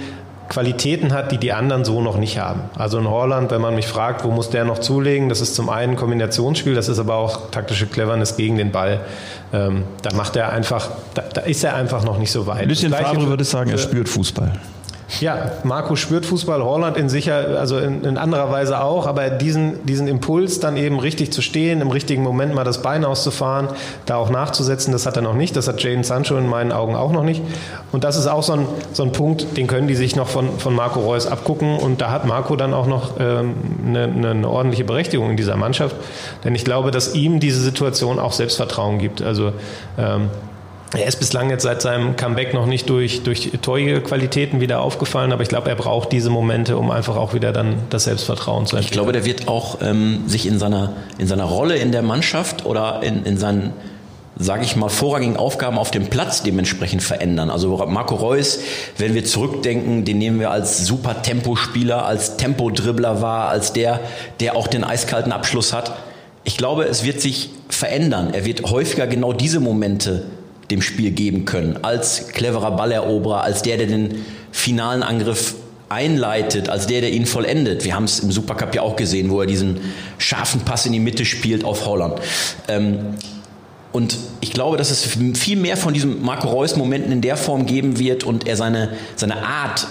Qualitäten 0.49 1.13
hat, 1.13 1.31
die 1.31 1.39
die 1.39 1.53
anderen 1.53 1.85
so 1.85 2.01
noch 2.01 2.17
nicht 2.17 2.39
haben. 2.39 2.63
Also 2.77 2.99
in 2.99 3.09
Holland, 3.09 3.51
wenn 3.51 3.61
man 3.61 3.75
mich 3.75 3.87
fragt, 3.87 4.25
wo 4.25 4.31
muss 4.31 4.49
der 4.49 4.65
noch 4.65 4.79
zulegen, 4.79 5.29
das 5.29 5.41
ist 5.41 5.55
zum 5.55 5.69
einen 5.69 5.95
Kombinationsspiel, 5.95 6.75
das 6.75 6.89
ist 6.89 6.99
aber 6.99 7.17
auch 7.17 7.51
taktische 7.51 7.87
Cleverness 7.87 8.37
gegen 8.37 8.57
den 8.57 8.73
Ball. 8.73 9.01
Ähm, 9.53 9.85
da 10.03 10.15
macht 10.15 10.37
er 10.37 10.51
einfach, 10.53 10.89
da, 11.15 11.23
da, 11.35 11.43
ist 11.43 11.65
er 11.65 11.75
einfach 11.75 12.03
noch 12.03 12.19
nicht 12.19 12.33
so 12.33 12.47
weit. 12.47 12.67
Lucien 12.67 12.93
Favre 12.93 13.29
würde 13.29 13.45
sagen, 13.45 13.71
er 13.71 13.79
spürt 13.79 14.09
Fußball. 14.09 14.53
Ja, 15.21 15.53
Marco 15.65 15.97
spürt 15.97 16.27
Fußball, 16.27 16.63
Holland 16.63 16.99
in 16.99 17.09
sicher, 17.09 17.59
also 17.59 17.79
in, 17.79 18.05
in, 18.05 18.19
anderer 18.19 18.53
Weise 18.53 18.83
auch, 18.83 19.07
aber 19.07 19.31
diesen, 19.31 19.87
diesen 19.87 20.07
Impuls 20.07 20.61
dann 20.61 20.77
eben 20.77 20.99
richtig 20.99 21.33
zu 21.33 21.41
stehen, 21.41 21.81
im 21.81 21.91
richtigen 21.91 22.23
Moment 22.23 22.55
mal 22.55 22.65
das 22.65 22.83
Bein 22.83 23.07
auszufahren, 23.07 23.69
da 24.05 24.17
auch 24.17 24.29
nachzusetzen, 24.29 24.93
das 24.93 25.07
hat 25.07 25.17
er 25.17 25.23
noch 25.23 25.35
nicht, 25.35 25.57
das 25.57 25.67
hat 25.67 25.83
Jaden 25.83 26.05
Sancho 26.05 26.37
in 26.37 26.47
meinen 26.47 26.73
Augen 26.73 26.95
auch 26.95 27.11
noch 27.11 27.23
nicht. 27.23 27.43
Und 27.91 28.05
das 28.05 28.17
ist 28.17 28.27
auch 28.27 28.43
so 28.43 28.53
ein, 28.53 28.67
so 28.93 29.03
ein 29.03 29.13
Punkt, 29.13 29.57
den 29.57 29.67
können 29.67 29.89
die 29.89 29.95
sich 29.95 30.15
noch 30.15 30.29
von, 30.29 30.59
von 30.59 30.75
Marco 30.75 31.01
Reus 31.01 31.27
abgucken 31.27 31.79
und 31.79 32.03
da 32.03 32.11
hat 32.11 32.27
Marco 32.27 32.55
dann 32.57 32.75
auch 32.75 32.87
noch 32.87 33.19
ähm, 33.19 33.55
eine, 33.87 34.05
eine 34.05 34.49
ordentliche 34.49 34.85
Berechtigung 34.85 35.31
in 35.31 35.39
dieser 35.39 35.57
Mannschaft, 35.57 35.97
denn 36.45 36.55
ich 36.55 36.67
glaube, 36.67 36.91
dass 36.91 37.15
ihm 37.15 37.41
diese 37.41 37.61
Situation 37.61 38.19
auch 38.19 38.33
Selbstvertrauen 38.33 38.99
gibt. 38.99 39.23
Also 39.23 39.53
ähm, 39.97 40.29
er 40.97 41.07
ist 41.07 41.19
bislang 41.19 41.51
jetzt 41.51 41.65
seit 41.65 41.83
seinem 41.83 42.17
Comeback 42.17 42.55
noch 42.55 42.67
nicht 42.67 42.89
durch, 42.89 43.23
durch 43.23 43.51
Torqualitäten 43.61 44.61
wieder 44.61 44.81
aufgefallen, 44.81 45.33
aber 45.33 45.43
ich 45.43 45.49
glaube, 45.49 45.69
er 45.69 45.77
braucht 45.77 46.13
diese 46.13 46.31
Momente, 46.31 46.79
um 46.79 46.91
einfach 46.91 47.17
auch 47.17 47.35
wieder 47.35 47.53
dann 47.53 47.83
das 47.91 48.05
Selbstvertrauen 48.05 48.65
zu 48.65 48.77
entwickeln. 48.77 48.85
Ich 48.85 48.93
glaube, 48.93 49.13
der 49.13 49.27
wird 49.27 49.49
auch 49.49 49.79
ähm, 49.83 50.23
sich 50.27 50.47
in 50.47 50.59
seiner, 50.59 50.95
in 51.19 51.27
seiner 51.27 51.45
Rolle 51.45 51.77
in 51.77 51.93
der 51.93 52.03
Mannschaft 52.03 52.65
oder 52.65 53.03
in, 53.03 53.25
in 53.25 53.37
seinen 53.37 53.75
sage 54.41 54.63
ich 54.63 54.77
mal, 54.77 54.89
vorrangigen 54.89 55.37
Aufgaben 55.37 55.79
auf 55.79 55.91
dem 55.91 56.07
Platz 56.07 56.45
dementsprechend 56.45 57.03
verändern. 57.03 57.51
Also 57.51 57.77
Marco 57.89 58.15
Reus, 58.15 58.61
wenn 58.97 59.15
wir 59.15 59.25
zurückdenken, 59.25 60.05
den 60.05 60.19
nehmen 60.19 60.39
wir 60.39 60.53
als 60.53 60.87
super 60.87 61.23
Tempospieler, 61.23 62.07
als 62.07 62.37
Tempodribbler 62.37 63.21
wahr, 63.21 63.49
als 63.49 63.73
der, 63.73 63.99
der 64.39 64.55
auch 64.55 64.69
den 64.69 64.85
eiskalten 64.85 65.33
Abschluss 65.33 65.73
hat. 65.73 65.93
Ich 66.45 66.57
glaube, 66.57 66.85
es 66.85 67.03
wird 67.05 67.21
sich 67.21 67.51
verändern. 67.69 68.33
Er 68.33 68.45
wird 68.45 68.63
häufiger 68.71 69.09
genau 69.09 69.33
diese 69.33 69.59
Momente 69.59 70.25
dem 70.71 70.83
Spiel 70.83 71.11
geben 71.11 71.45
können, 71.45 71.79
als 71.83 72.29
cleverer 72.29 72.73
Balleroberer, 72.73 73.43
als 73.43 73.63
der, 73.63 73.79
der 73.79 73.87
den 73.87 74.25
finalen 74.53 75.03
Angriff 75.03 75.55
einleitet, 75.89 76.69
als 76.69 76.87
der, 76.87 77.01
der 77.01 77.13
ihn 77.13 77.27
vollendet. 77.27 77.85
Wir 77.85 77.95
haben 77.95 78.05
es 78.05 78.21
im 78.21 78.31
Supercup 78.31 78.75
ja 78.75 78.83
auch 78.83 78.97
gesehen, 78.97 79.31
wo 79.31 79.41
er 79.41 79.47
diesen 79.47 79.81
scharfen 80.19 80.61
Pass 80.61 80.85
in 80.87 80.93
die 80.93 81.01
Mitte 81.01 81.25
spielt 81.25 81.65
auf 81.65 81.87
Holland. 81.87 82.21
Ähm, 82.69 83.15
und 83.93 84.19
ich 84.43 84.53
glaube, 84.53 84.77
dass 84.77 84.91
es 84.91 85.05
viel 85.39 85.57
mehr 85.57 85.77
von 85.77 85.95
diesen 85.95 86.23
Marco 86.23 86.49
Reus-Momenten 86.49 87.11
in 87.11 87.21
der 87.23 87.39
Form 87.39 87.65
geben 87.65 87.99
wird 87.99 88.23
und 88.23 88.47
er 88.47 88.57
seine, 88.57 88.91
seine 89.17 89.43
Art 89.47 89.87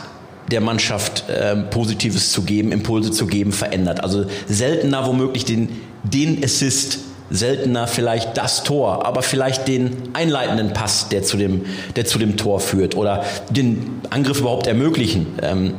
der 0.52 0.62
Mannschaft 0.62 1.28
äh, 1.30 1.56
Positives 1.56 2.32
zu 2.32 2.44
geben, 2.44 2.72
Impulse 2.72 3.12
zu 3.12 3.26
geben, 3.26 3.52
verändert. 3.52 4.04
Also 4.04 4.26
seltener 4.48 5.06
womöglich 5.06 5.46
den, 5.46 5.82
den 6.04 6.44
Assist 6.44 7.00
seltener 7.30 7.88
vielleicht 7.88 8.38
das 8.38 8.64
Tor, 8.64 9.06
aber 9.06 9.22
vielleicht 9.22 9.68
den 9.68 10.10
einleitenden 10.14 10.74
Pass, 10.74 11.10
der 11.10 11.24
zu 11.24 11.38
dem, 11.38 11.66
der 11.96 12.06
zu 12.06 12.20
dem 12.20 12.38
Tor 12.38 12.60
führt 12.60 12.96
oder 12.96 13.24
den 13.50 14.02
Angriff 14.10 14.40
überhaupt 14.40 14.68
ermöglichen. 14.68 15.28
Ähm, 15.42 15.74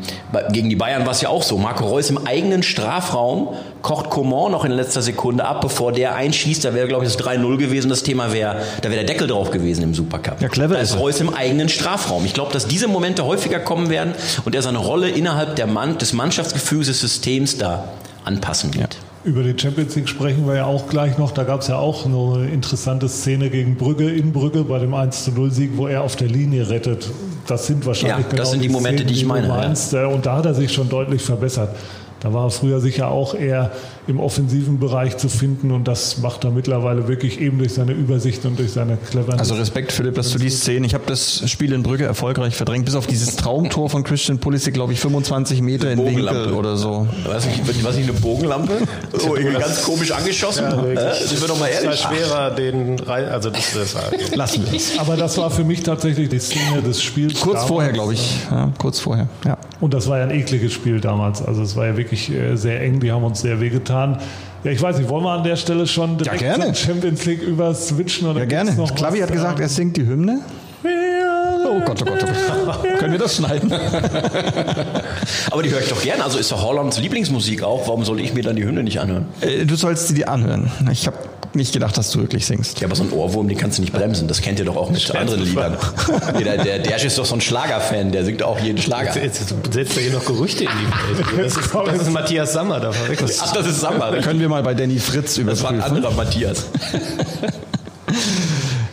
gegen 0.52 0.69
die 0.69 0.76
Bayern 0.76 1.05
war 1.05 1.12
es 1.12 1.21
ja 1.21 1.28
auch 1.28 1.43
so. 1.43 1.59
Marco 1.59 1.87
Reus 1.87 2.11
im 2.11 2.26
eigenen 2.26 2.62
Strafraum 2.62 3.55
kocht 3.83 4.11
Coman 4.11 4.52
noch 4.52 4.64
in 4.64 4.73
letzter 4.73 5.02
Sekunde 5.02 5.45
ab, 5.45 5.61
bevor 5.61 5.93
der 5.93 6.14
einschießt. 6.14 6.64
Da 6.64 6.75
wäre, 6.75 6.88
glaube 6.88 7.05
ich, 7.05 7.12
das 7.12 7.25
3-0 7.25 7.57
gewesen. 7.57 7.88
Das 7.88 8.02
Thema 8.02 8.33
wäre, 8.33 8.57
da 8.83 8.90
wäre 8.90 9.05
der 9.05 9.05
Deckel 9.05 9.26
drauf 9.26 9.50
gewesen 9.50 9.83
im 9.83 9.95
Supercup. 9.95 10.40
Ja, 10.40 10.49
clever 10.49 10.75
da 10.75 10.81
ist 10.81 10.99
Reus 10.99 11.21
im 11.21 11.33
eigenen 11.33 11.69
Strafraum. 11.69 12.25
Ich 12.25 12.35
glaube, 12.35 12.52
dass 12.52 12.67
diese 12.67 12.88
Momente 12.88 13.25
häufiger 13.25 13.61
kommen 13.61 13.88
werden 13.88 14.14
und 14.45 14.55
er 14.55 14.62
seine 14.62 14.78
Rolle 14.78 15.09
innerhalb 15.09 15.57
der 15.57 15.67
Mann, 15.67 15.99
des 15.99 16.12
Mannschaftsgefühls 16.12 16.88
des 16.88 17.00
Systems 17.00 17.57
da 17.57 17.85
anpassen 18.25 18.75
wird. 18.75 18.95
Ja. 18.95 19.07
Über 19.25 19.42
die 19.42 19.58
Champions 19.58 19.96
League 19.96 20.08
sprechen 20.08 20.46
wir 20.46 20.54
ja 20.54 20.64
auch 20.66 20.88
gleich 20.88 21.18
noch. 21.18 21.32
Da 21.32 21.42
gab 21.42 21.62
es 21.62 21.68
ja 21.68 21.76
auch 21.76 22.06
eine 22.06 22.48
interessante 22.48 23.08
Szene 23.08 23.50
gegen 23.50 23.76
Brügge 23.76 24.10
in 24.10 24.32
Brügge 24.32 24.62
bei 24.64 24.78
dem 24.78 24.94
1 24.94 25.32
0 25.34 25.50
Sieg, 25.50 25.72
wo 25.76 25.88
er 25.88 26.02
auf 26.02 26.16
der 26.16 26.28
Linie 26.28 26.70
rettet. 26.70 27.10
Das 27.46 27.66
sind 27.66 27.84
wahrscheinlich 27.84 28.26
ja, 28.26 28.30
genau 28.30 28.42
das 28.42 28.50
sind 28.52 28.62
die, 28.62 28.68
die 28.68 28.72
Momente, 28.72 28.98
Szenen, 28.98 29.14
die 29.14 29.20
ich 29.20 29.26
meine. 29.26 29.48
Meinst, 29.48 29.92
ja. 29.92 30.06
Und 30.06 30.25
da 30.25 30.37
hat 30.37 30.46
er 30.46 30.54
sich 30.54 30.72
schon 30.72 30.88
deutlich 30.88 31.22
verbessert. 31.22 31.75
Da 32.20 32.32
war 32.32 32.46
er 32.46 32.50
früher 32.50 32.80
sicher 32.80 33.08
auch 33.08 33.34
eher 33.34 33.70
im 34.08 34.20
offensiven 34.20 34.78
Bereich 34.78 35.18
zu 35.18 35.28
finden 35.28 35.70
und 35.70 35.87
das 35.87 36.18
macht 36.18 36.42
er 36.44 36.50
mittlerweile 36.50 37.08
wirklich 37.08 37.40
eben 37.40 37.58
durch 37.58 37.75
seine 37.75 37.92
Übersicht 37.92 38.44
und 38.46 38.58
durch 38.58 38.72
seine 38.72 38.96
Cleverness. 38.96 39.38
Also 39.38 39.54
Respekt, 39.54 39.92
Philipp, 39.92 40.14
dass 40.14 40.30
du 40.30 40.38
die 40.38 40.48
Szene, 40.48 40.87
ich 40.87 40.94
habe 40.94 41.04
das 41.06 41.48
Spiel 41.48 41.72
in 41.75 41.82
Brügge 41.82 42.06
erfolgreich 42.06 42.56
verdrängt, 42.56 42.87
bis 42.87 42.94
auf 42.94 43.06
dieses 43.06 43.37
Traumtor 43.37 43.90
von 43.90 44.04
Christian 44.04 44.38
Pulisic, 44.38 44.75
glaube 44.75 44.94
ich, 44.94 45.00
25 45.00 45.60
Meter 45.60 45.92
in 45.92 45.98
Winkel 46.04 46.54
oder 46.54 46.76
so. 46.76 47.06
Was 47.26 47.44
nicht, 47.46 47.84
was 47.84 47.96
nicht 47.96 48.08
eine 48.08 48.18
Bogenlampe? 48.18 48.78
Oh, 49.28 49.34
irgendwie 49.34 49.58
ganz 49.58 49.82
komisch 49.82 50.12
angeschossen. 50.12 50.64
Ja, 50.64 50.82
äh, 50.84 51.14
sind 51.14 51.40
wir 51.40 51.48
doch 51.48 51.58
mal 51.58 51.66
ehrlich. 51.66 51.90
Es 51.90 52.04
war 52.04 52.12
schwerer, 52.12 52.50
den 52.50 52.98
rein, 53.00 53.25
also 53.26 53.50
das, 53.50 53.72
das 53.75 53.94
war, 53.94 54.02
Lassen 54.34 54.64
wir 54.64 54.76
es. 54.76 54.98
Aber 54.98 55.16
das 55.16 55.37
war 55.38 55.50
für 55.50 55.64
mich 55.64 55.82
tatsächlich 55.82 56.28
die 56.28 56.38
Szene 56.38 56.82
des 56.82 57.02
Spiels. 57.02 57.34
Kurz 57.40 57.54
damals. 57.54 57.68
vorher, 57.68 57.92
glaube 57.92 58.14
ich. 58.14 58.46
Ja, 58.50 58.72
kurz 58.78 59.00
vorher, 59.00 59.28
ja. 59.44 59.58
Und 59.80 59.94
das 59.94 60.08
war 60.08 60.18
ja 60.18 60.25
ein 60.25 60.30
ekliges 60.30 60.72
Spiel 60.72 61.00
damals. 61.00 61.42
Also 61.42 61.62
es 61.62 61.76
war 61.76 61.87
ja 61.87 61.96
wirklich 61.96 62.07
äh, 62.12 62.56
sehr 62.56 62.80
eng, 62.82 63.00
die 63.00 63.12
haben 63.12 63.24
uns 63.24 63.40
sehr 63.40 63.60
wehgetan. 63.60 64.18
Ja, 64.64 64.72
ich 64.72 64.82
weiß 64.82 64.98
nicht, 64.98 65.08
wollen 65.08 65.24
wir 65.24 65.30
an 65.30 65.44
der 65.44 65.56
Stelle 65.56 65.86
schon 65.86 66.18
direkt 66.18 66.42
ja, 66.42 66.56
gerne. 66.56 66.74
Champions 66.74 67.24
League 67.24 67.42
überswitchen? 67.42 68.28
Oder 68.28 68.40
ja, 68.40 68.46
gerne. 68.46 68.76
Klavi 68.94 69.20
hat 69.20 69.32
gesagt, 69.32 69.60
er 69.60 69.68
singt 69.68 69.96
die 69.96 70.06
Hymne. 70.06 70.40
Oh 70.84 71.80
Gott, 71.84 72.02
oh 72.02 72.04
Gott, 72.06 72.24
oh 72.24 72.64
Gott. 72.64 72.98
Können 72.98 73.12
wir 73.12 73.18
das 73.18 73.36
schneiden? 73.36 73.70
Aber 75.50 75.62
die 75.62 75.70
höre 75.70 75.80
ich 75.80 75.88
doch 75.88 76.02
gerne. 76.02 76.24
Also 76.24 76.38
ist 76.38 76.50
doch 76.50 76.62
Hollands 76.62 76.98
Lieblingsmusik 76.98 77.62
auch. 77.62 77.86
Warum 77.86 78.04
soll 78.04 78.20
ich 78.20 78.32
mir 78.32 78.42
dann 78.42 78.56
die 78.56 78.64
Hymne 78.64 78.82
nicht 78.82 78.98
anhören? 79.00 79.26
Äh, 79.40 79.66
du 79.66 79.76
sollst 79.76 80.08
sie 80.08 80.14
dir 80.14 80.28
anhören. 80.28 80.70
Ich 80.90 81.06
habe 81.06 81.18
nicht 81.55 81.73
gedacht, 81.73 81.97
dass 81.97 82.11
du 82.11 82.21
wirklich 82.21 82.47
singst. 82.47 82.81
Ja, 82.81 82.87
aber 82.87 82.97
so 82.97 83.02
ein 83.02 83.12
Ohrwurm, 83.12 83.49
den 83.49 83.57
kannst 83.57 83.78
du 83.78 83.83
nicht 83.83 83.93
bremsen. 83.93 84.28
Das 84.28 84.40
kennt 84.40 84.59
ihr 84.59 84.64
doch 84.64 84.76
auch 84.76 84.90
mit 84.90 85.14
anderen 85.14 85.43
Liedern. 85.43 85.76
der, 86.38 86.64
der 86.64 86.78
Dersch 86.78 87.05
ist 87.05 87.19
doch 87.19 87.25
so 87.25 87.35
ein 87.35 87.40
Schlagerfan, 87.40 88.12
der 88.12 88.25
singt 88.25 88.43
auch 88.43 88.59
jeden 88.61 88.78
Schlager. 88.78 89.14
Jetzt, 89.21 89.40
jetzt 89.40 89.55
setzt 89.73 89.97
er 89.97 90.02
hier 90.02 90.12
noch 90.12 90.25
Gerüchte 90.25 90.64
in 90.64 90.71
die 90.71 91.37
Welt. 91.37 91.49
Das 91.49 91.57
ist, 91.57 91.75
das 91.75 92.02
ist 92.02 92.11
Matthias 92.11 92.52
Sammer, 92.52 92.81
da. 92.81 92.90
Ach, 92.90 93.52
das 93.52 93.67
ist 93.67 93.81
Sammer. 93.81 94.12
Können 94.21 94.40
wir 94.40 94.49
mal 94.49 94.62
bei 94.62 94.75
Danny 94.75 94.99
Fritz 94.99 95.38
überprüfen. 95.38 95.47
Das 95.47 95.62
war 95.62 95.71
ein 95.71 95.97
anderer 95.97 96.12
Matthias. 96.12 96.67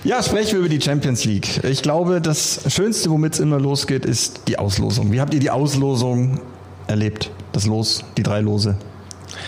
Ja, 0.03 0.21
sprechen 0.21 0.51
wir 0.51 0.59
über 0.59 0.69
die 0.69 0.79
Champions 0.79 1.25
League. 1.25 1.63
Ich 1.63 1.81
glaube, 1.81 2.21
das 2.21 2.61
Schönste, 2.67 3.09
womit 3.09 3.33
es 3.33 3.39
immer 3.39 3.59
losgeht, 3.59 4.05
ist 4.05 4.41
die 4.47 4.59
Auslosung. 4.59 5.11
Wie 5.11 5.19
habt 5.19 5.33
ihr 5.33 5.39
die 5.39 5.49
Auslosung 5.49 6.41
erlebt? 6.85 7.31
Das 7.53 7.65
Los, 7.65 8.03
die 8.15 8.21
drei 8.21 8.41
Lose. 8.41 8.75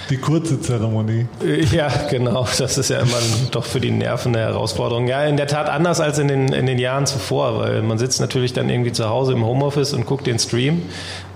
Die 0.10 0.18
kurze 0.18 0.62
Zeremonie. 0.62 1.26
Ja, 1.72 1.90
genau. 2.10 2.48
Das 2.58 2.78
ist 2.78 2.90
ja 2.90 3.00
immer 3.00 3.18
doch 3.52 3.66
für 3.66 3.82
die 3.82 3.92
Nerven 3.92 4.36
eine 4.36 4.46
Herausforderung. 4.46 5.08
Ja, 5.08 5.26
in 5.26 5.38
der 5.38 5.48
Tat 5.48 5.70
anders 5.70 6.00
als 6.00 6.18
in 6.18 6.28
den, 6.28 6.54
in 6.54 6.66
den 6.66 6.80
Jahren 6.80 7.06
zuvor, 7.06 7.60
weil 7.60 7.82
man 7.82 7.98
sitzt 7.98 8.22
natürlich 8.22 8.54
dann 8.54 8.70
irgendwie 8.70 8.92
zu 8.92 9.10
Hause 9.10 9.34
im 9.34 9.46
Homeoffice 9.46 9.94
und 9.94 10.06
guckt 10.06 10.28
den 10.28 10.40
Stream. 10.40 10.84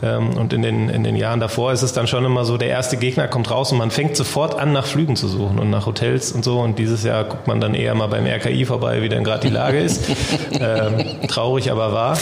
Ähm, 0.04 0.36
und 0.38 0.54
in 0.54 0.62
den, 0.62 0.90
in 0.90 1.04
den 1.04 1.16
Jahren 1.16 1.40
davor 1.40 1.72
ist 1.72 1.82
es 1.82 1.94
dann 1.94 2.08
schon 2.08 2.26
immer 2.26 2.46
so, 2.46 2.58
der 2.58 2.70
erste 2.70 2.98
Gegner 2.98 3.28
kommt 3.28 3.52
raus 3.52 3.72
und 3.72 3.78
man 3.78 3.92
fängt 3.92 4.16
sofort 4.16 4.58
an, 4.58 4.72
nach 4.72 4.86
Flügen 4.86 5.16
zu 5.16 5.28
suchen 5.28 5.60
und 5.60 5.70
nach 5.70 5.86
Hotels 5.86 6.32
und 6.32 6.44
so. 6.44 6.60
Und 6.60 6.80
dieses 6.80 7.04
Jahr 7.04 7.24
guckt 7.24 7.48
man 7.48 7.62
dann 7.62 7.76
eher 7.76 7.94
mal 7.96 8.08
beim 8.08 8.26
RKI 8.26 8.66
vorbei, 8.66 9.02
wie 9.02 9.10
denn 9.10 9.24
gerade 9.24 9.48
die 9.48 9.54
Lage 9.54 9.80
ist. 9.80 10.10
ähm, 10.60 11.28
traurig, 11.28 11.72
aber 11.72 11.94
wahr. 11.94 12.18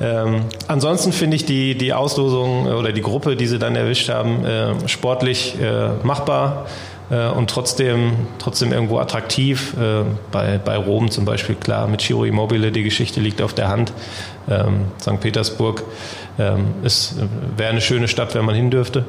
Ähm, 0.00 0.42
ansonsten 0.68 1.12
finde 1.12 1.36
ich 1.36 1.44
die, 1.44 1.76
die 1.76 1.92
Auslosung 1.92 2.66
oder 2.66 2.92
die 2.92 3.02
Gruppe, 3.02 3.36
die 3.36 3.46
sie 3.46 3.58
dann 3.58 3.76
erwischt 3.76 4.08
haben, 4.08 4.44
äh, 4.44 4.88
sportlich 4.88 5.56
äh, 5.60 5.88
machbar 6.04 6.66
äh, 7.10 7.28
und 7.28 7.50
trotzdem, 7.50 8.12
trotzdem 8.38 8.72
irgendwo 8.72 8.98
attraktiv. 8.98 9.74
Äh, 9.74 10.04
bei, 10.30 10.58
bei 10.58 10.76
Rom 10.76 11.10
zum 11.10 11.24
Beispiel, 11.24 11.54
klar, 11.54 11.86
mit 11.86 12.00
Chiro 12.00 12.24
Immobile, 12.24 12.72
die 12.72 12.82
Geschichte 12.82 13.20
liegt 13.20 13.42
auf 13.42 13.54
der 13.54 13.68
Hand. 13.68 13.92
Ähm, 14.48 14.86
St. 15.00 15.20
Petersburg 15.20 15.84
ähm, 16.38 16.74
wäre 17.56 17.70
eine 17.70 17.80
schöne 17.80 18.08
Stadt, 18.08 18.34
wenn 18.34 18.44
man 18.44 18.54
hin 18.54 18.70
dürfte. 18.70 19.04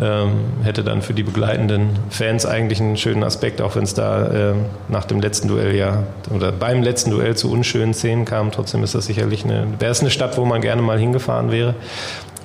Ähm, 0.00 0.62
hätte 0.62 0.82
dann 0.82 1.02
für 1.02 1.12
die 1.12 1.22
begleitenden 1.22 1.90
Fans 2.08 2.46
eigentlich 2.46 2.80
einen 2.80 2.96
schönen 2.96 3.22
Aspekt, 3.22 3.60
auch 3.60 3.76
wenn 3.76 3.82
es 3.82 3.94
da 3.94 4.50
äh, 4.50 4.54
nach 4.88 5.04
dem 5.04 5.20
letzten 5.20 5.48
Duell 5.48 5.74
ja 5.74 6.04
oder 6.34 6.52
beim 6.52 6.82
letzten 6.82 7.10
Duell 7.10 7.36
zu 7.36 7.50
unschönen 7.50 7.92
Szenen 7.92 8.24
kam. 8.24 8.50
Trotzdem 8.50 8.82
ist 8.82 8.94
das 8.94 9.06
sicherlich 9.06 9.44
eine, 9.44 9.66
wäre 9.78 9.90
es 9.90 10.00
eine 10.00 10.10
Stadt, 10.10 10.38
wo 10.38 10.44
man 10.44 10.60
gerne 10.60 10.80
mal 10.80 10.98
hingefahren 10.98 11.50
wäre 11.50 11.74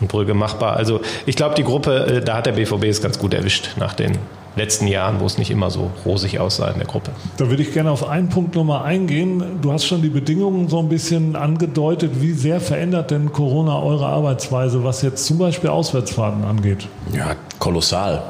und 0.01 0.07
Brügge 0.07 0.33
machbar. 0.33 0.75
Also 0.75 1.01
ich 1.25 1.35
glaube, 1.35 1.55
die 1.55 1.63
Gruppe, 1.63 2.05
äh, 2.07 2.21
da 2.21 2.37
hat 2.37 2.45
der 2.45 2.53
BVB 2.53 2.85
es 2.85 3.01
ganz 3.01 3.19
gut 3.19 3.33
erwischt 3.33 3.69
nach 3.77 3.93
den 3.93 4.17
letzten 4.55 4.87
Jahren, 4.87 5.19
wo 5.19 5.25
es 5.25 5.37
nicht 5.37 5.51
immer 5.51 5.69
so 5.69 5.91
rosig 6.05 6.39
aussah 6.39 6.69
in 6.69 6.77
der 6.77 6.87
Gruppe. 6.87 7.11
Da 7.37 7.49
würde 7.49 7.63
ich 7.63 7.73
gerne 7.73 7.91
auf 7.91 8.07
einen 8.07 8.29
Punkt 8.29 8.55
nochmal 8.55 8.83
eingehen. 8.83 9.43
Du 9.61 9.71
hast 9.71 9.85
schon 9.85 10.01
die 10.01 10.09
Bedingungen 10.09 10.69
so 10.69 10.79
ein 10.79 10.89
bisschen 10.89 11.35
angedeutet. 11.35 12.21
Wie 12.21 12.31
sehr 12.31 12.61
verändert 12.61 13.11
denn 13.11 13.31
Corona 13.31 13.81
eure 13.81 14.07
Arbeitsweise, 14.07 14.83
was 14.83 15.01
jetzt 15.01 15.25
zum 15.25 15.37
Beispiel 15.37 15.69
Auswärtsfahrten 15.69 16.43
angeht? 16.43 16.87
Ja, 17.13 17.35
kolossal. 17.59 18.23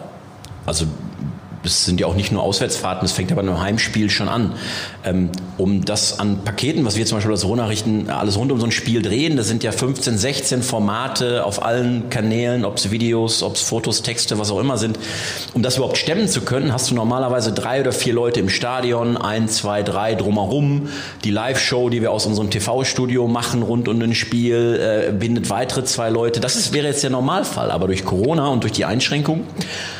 Also 0.65 0.85
das 1.65 1.85
sind 1.85 1.99
ja 1.99 2.07
auch 2.07 2.15
nicht 2.15 2.31
nur 2.31 2.43
Auswärtsfahrten, 2.43 3.05
es 3.05 3.11
fängt 3.11 3.31
aber 3.31 3.43
beim 3.43 3.59
Heimspiel 3.59 4.09
schon 4.09 4.29
an. 4.29 4.53
Ähm, 5.03 5.29
um 5.57 5.83
das 5.83 6.19
an 6.19 6.43
Paketen, 6.43 6.85
was 6.85 6.95
wir 6.95 7.05
zum 7.05 7.17
Beispiel 7.17 7.31
als 7.31 7.45
Rohnachrichten 7.45 8.09
alles 8.09 8.37
rund 8.37 8.51
um 8.51 8.59
so 8.59 8.65
ein 8.65 8.71
Spiel 8.71 9.01
drehen, 9.01 9.35
das 9.37 9.47
sind 9.47 9.63
ja 9.63 9.71
15, 9.71 10.17
16 10.17 10.63
Formate 10.63 11.43
auf 11.43 11.63
allen 11.63 12.09
Kanälen, 12.09 12.65
ob 12.65 12.77
es 12.77 12.91
Videos, 12.91 13.43
ob 13.43 13.55
es 13.55 13.61
Fotos, 13.61 14.01
Texte, 14.01 14.37
was 14.37 14.51
auch 14.51 14.59
immer 14.59 14.77
sind. 14.77 14.99
Um 15.53 15.63
das 15.63 15.77
überhaupt 15.77 15.97
stemmen 15.97 16.27
zu 16.27 16.41
können, 16.41 16.71
hast 16.71 16.91
du 16.91 16.95
normalerweise 16.95 17.51
drei 17.51 17.81
oder 17.81 17.91
vier 17.91 18.13
Leute 18.13 18.39
im 18.39 18.49
Stadion, 18.49 19.17
ein, 19.17 19.47
zwei, 19.49 19.83
drei 19.83 20.15
drumherum. 20.15 20.89
Die 21.23 21.31
Live-Show, 21.31 21.89
die 21.89 22.01
wir 22.01 22.11
aus 22.11 22.25
unserem 22.25 22.49
TV-Studio 22.49 23.27
machen 23.27 23.63
rund 23.63 23.87
um 23.87 24.01
ein 24.01 24.13
Spiel, 24.13 25.07
äh, 25.09 25.11
bindet 25.11 25.49
weitere 25.49 25.83
zwei 25.85 26.09
Leute. 26.09 26.39
Das 26.39 26.55
ist, 26.55 26.73
wäre 26.73 26.87
jetzt 26.87 27.03
der 27.03 27.09
Normalfall, 27.09 27.71
aber 27.71 27.87
durch 27.87 28.05
Corona 28.05 28.49
und 28.49 28.63
durch 28.63 28.73
die 28.73 28.85
Einschränkung 28.85 29.45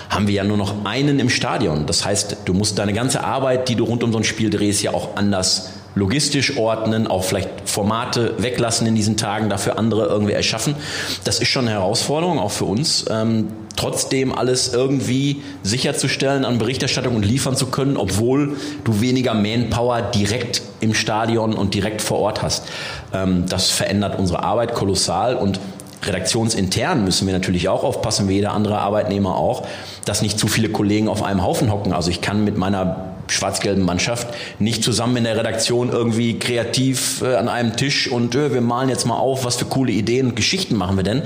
haben 0.10 0.28
wir 0.28 0.36
ja 0.36 0.44
nur 0.44 0.58
noch 0.58 0.86
einen 0.86 1.20
im 1.20 1.30
Stadion. 1.30 1.86
Das 1.86 2.06
heißt, 2.06 2.38
du 2.46 2.54
musst 2.54 2.78
deine 2.78 2.94
ganze 2.94 3.24
Arbeit, 3.24 3.70
die 3.70 3.76
du 3.76 3.84
rund 3.84 4.04
um 4.04 4.12
so 4.12 4.18
ein 4.18 4.24
Spiel 4.24 4.50
drehst, 4.50 4.82
ja 4.84 4.94
auch 4.94 5.16
anders 5.16 5.70
logistisch 5.96 6.58
ordnen, 6.58 7.08
auch 7.08 7.24
vielleicht 7.24 7.50
Formate 7.66 8.36
weglassen 8.38 8.86
in 8.86 8.96
diesen 8.96 9.18
Tagen, 9.18 9.50
dafür 9.50 9.80
andere 9.80 10.06
irgendwie 10.08 10.34
erschaffen. 10.34 10.76
Das 11.24 11.40
ist 11.40 11.48
schon 11.48 11.66
eine 11.66 11.72
Herausforderung, 11.72 12.38
auch 12.38 12.52
für 12.52 12.66
uns. 12.66 13.06
Ähm, 13.10 13.48
trotzdem 13.78 14.34
alles 14.34 14.74
irgendwie 14.74 15.42
sicherzustellen 15.64 16.46
an 16.46 16.58
Berichterstattung 16.58 17.16
und 17.16 17.24
liefern 17.24 17.56
zu 17.56 17.68
können, 17.68 17.98
obwohl 17.98 18.58
du 18.84 19.02
weniger 19.02 19.34
Manpower 19.34 20.02
direkt 20.02 20.62
im 20.82 20.94
Stadion 20.94 21.54
und 21.54 21.74
direkt 21.74 22.02
vor 22.02 22.20
Ort 22.20 22.42
hast. 22.42 22.66
Ähm, 23.14 23.46
das 23.48 23.70
verändert 23.70 24.20
unsere 24.20 24.44
Arbeit 24.44 24.74
kolossal 24.74 25.36
und 25.36 25.60
redaktionsintern 26.08 27.04
müssen 27.04 27.28
wir 27.28 27.34
natürlich 27.34 27.70
auch 27.70 27.84
aufpassen, 27.84 28.28
wie 28.28 28.34
jeder 28.34 28.54
andere 28.54 28.80
Arbeitnehmer 28.80 29.36
auch, 29.36 29.68
dass 30.06 30.22
nicht 30.22 30.40
zu 30.40 30.48
viele 30.48 30.70
Kollegen 30.70 31.08
auf 31.08 31.24
einem 31.24 31.44
Haufen 31.44 31.72
hocken. 31.72 31.94
Also 31.94 32.10
ich 32.12 32.22
kann 32.22 32.44
mit 32.44 32.58
meiner 32.58 33.15
schwarz-gelben 33.28 33.84
Mannschaft 33.84 34.28
nicht 34.60 34.84
zusammen 34.84 35.18
in 35.18 35.24
der 35.24 35.38
Redaktion 35.38 35.90
irgendwie 35.90 36.40
kreativ 36.40 37.22
äh, 37.22 37.36
an 37.36 37.50
einem 37.50 37.76
Tisch 37.76 38.10
und 38.10 38.36
äh, 38.36 38.54
wir 38.54 38.62
malen 38.62 38.90
jetzt 38.90 39.06
mal 39.06 39.18
auf, 39.18 39.46
was 39.46 39.56
für 39.56 39.66
coole 39.66 39.92
Ideen 39.92 40.28
und 40.28 40.36
Geschichten 40.36 40.76
machen 40.76 40.98
wir 40.98 41.04
denn. 41.04 41.22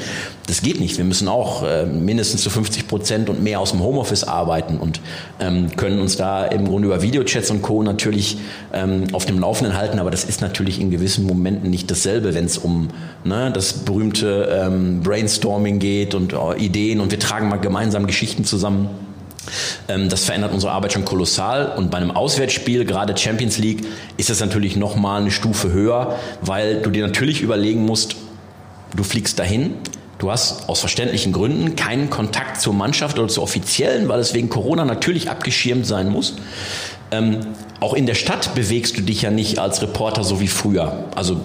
Das 0.47 0.61
geht 0.61 0.79
nicht. 0.79 0.97
Wir 0.97 1.05
müssen 1.05 1.27
auch 1.27 1.63
äh, 1.63 1.85
mindestens 1.85 2.41
zu 2.41 2.49
50 2.49 2.87
Prozent 2.87 3.29
und 3.29 3.43
mehr 3.43 3.59
aus 3.59 3.71
dem 3.71 3.81
Homeoffice 3.81 4.23
arbeiten 4.23 4.77
und 4.77 4.99
ähm, 5.39 5.75
können 5.75 5.99
uns 5.99 6.17
da 6.17 6.45
im 6.45 6.67
Grunde 6.67 6.87
über 6.87 7.01
Videochats 7.01 7.51
und 7.51 7.61
Co. 7.61 7.83
natürlich 7.83 8.37
ähm, 8.73 9.03
auf 9.11 9.25
dem 9.25 9.39
Laufenden 9.39 9.77
halten, 9.77 9.99
aber 9.99 10.11
das 10.11 10.23
ist 10.23 10.41
natürlich 10.41 10.79
in 10.79 10.91
gewissen 10.91 11.25
Momenten 11.25 11.69
nicht 11.69 11.91
dasselbe, 11.91 12.33
wenn 12.33 12.45
es 12.45 12.57
um 12.57 12.89
ne, 13.23 13.51
das 13.53 13.73
berühmte 13.73 14.49
ähm, 14.51 15.01
Brainstorming 15.01 15.79
geht 15.79 16.15
und 16.15 16.33
oh, 16.33 16.53
Ideen 16.57 16.99
und 16.99 17.11
wir 17.11 17.19
tragen 17.19 17.49
mal 17.49 17.57
gemeinsam 17.57 18.07
Geschichten 18.07 18.45
zusammen. 18.45 18.89
Ähm, 19.87 20.09
das 20.09 20.25
verändert 20.25 20.53
unsere 20.53 20.71
Arbeit 20.71 20.93
schon 20.93 21.05
kolossal. 21.05 21.73
Und 21.75 21.91
bei 21.91 21.97
einem 21.97 22.11
Auswärtsspiel, 22.11 22.85
gerade 22.85 23.15
Champions 23.17 23.57
League, 23.57 23.85
ist 24.17 24.29
das 24.29 24.39
natürlich 24.39 24.75
nochmal 24.75 25.21
eine 25.21 25.31
Stufe 25.31 25.71
höher, 25.71 26.17
weil 26.41 26.81
du 26.81 26.89
dir 26.89 27.05
natürlich 27.05 27.41
überlegen 27.41 27.85
musst, 27.85 28.15
du 28.95 29.03
fliegst 29.03 29.39
dahin, 29.39 29.75
Du 30.19 30.29
hast 30.29 30.67
aus 30.67 30.81
verständlichen 30.81 31.31
Gründen 31.31 31.77
keinen 31.77 32.09
Kontakt 32.09 32.59
zur 32.59 32.73
Mannschaft 32.73 33.17
oder 33.17 33.29
zur 33.29 33.43
offiziellen, 33.43 34.09
weil 34.09 34.19
es 34.19 34.33
wegen 34.33 34.49
Corona 34.49 34.83
natürlich 34.83 35.29
abgeschirmt 35.29 35.87
sein 35.87 36.09
muss. 36.09 36.35
Ähm, 37.11 37.39
auch 37.79 37.93
in 37.93 38.05
der 38.05 38.15
Stadt 38.15 38.53
bewegst 38.53 38.97
du 38.97 39.01
dich 39.01 39.21
ja 39.21 39.31
nicht 39.31 39.59
als 39.59 39.81
Reporter 39.81 40.25
so 40.25 40.41
wie 40.41 40.49
früher. 40.49 41.05
Also 41.15 41.39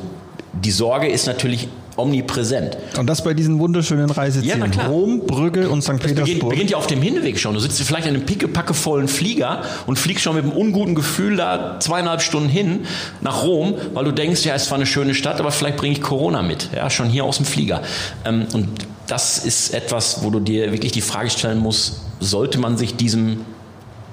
die 0.52 0.72
Sorge 0.72 1.08
ist 1.08 1.26
natürlich 1.28 1.68
omnipräsent. 1.96 2.76
Und 2.98 3.06
das 3.06 3.22
bei 3.22 3.34
diesen 3.34 3.58
wunderschönen 3.58 4.10
Reisezielen. 4.10 4.72
Ja, 4.72 4.86
Rom, 4.86 5.20
Brügge 5.26 5.68
und 5.68 5.82
St. 5.82 5.98
Petersburg. 5.98 6.24
Beginnt, 6.24 6.48
beginnt 6.48 6.70
ja 6.70 6.76
auf 6.76 6.86
dem 6.86 7.02
Hinweg 7.02 7.38
schon. 7.38 7.54
Du 7.54 7.60
sitzt 7.60 7.80
vielleicht 7.82 8.06
in 8.06 8.14
einem 8.14 8.26
pickepackevollen 8.26 9.08
Flieger 9.08 9.62
und 9.86 9.98
fliegst 9.98 10.24
schon 10.24 10.34
mit 10.34 10.44
einem 10.44 10.52
unguten 10.52 10.94
Gefühl 10.94 11.36
da 11.36 11.78
zweieinhalb 11.80 12.22
Stunden 12.22 12.48
hin 12.48 12.80
nach 13.20 13.42
Rom, 13.42 13.74
weil 13.92 14.04
du 14.04 14.12
denkst, 14.12 14.44
ja, 14.44 14.54
es 14.54 14.70
war 14.70 14.76
eine 14.76 14.86
schöne 14.86 15.14
Stadt, 15.14 15.40
aber 15.40 15.50
vielleicht 15.50 15.76
bringe 15.76 15.94
ich 15.94 16.02
Corona 16.02 16.42
mit. 16.42 16.70
Ja, 16.74 16.90
schon 16.90 17.08
hier 17.08 17.24
aus 17.24 17.36
dem 17.36 17.46
Flieger. 17.46 17.82
Ähm, 18.24 18.46
und 18.52 18.68
das 19.06 19.44
ist 19.44 19.74
etwas, 19.74 20.22
wo 20.22 20.30
du 20.30 20.40
dir 20.40 20.72
wirklich 20.72 20.92
die 20.92 21.00
Frage 21.00 21.30
stellen 21.30 21.58
musst, 21.58 22.00
sollte 22.20 22.58
man 22.58 22.76
sich 22.76 22.96
diesem, 22.96 23.44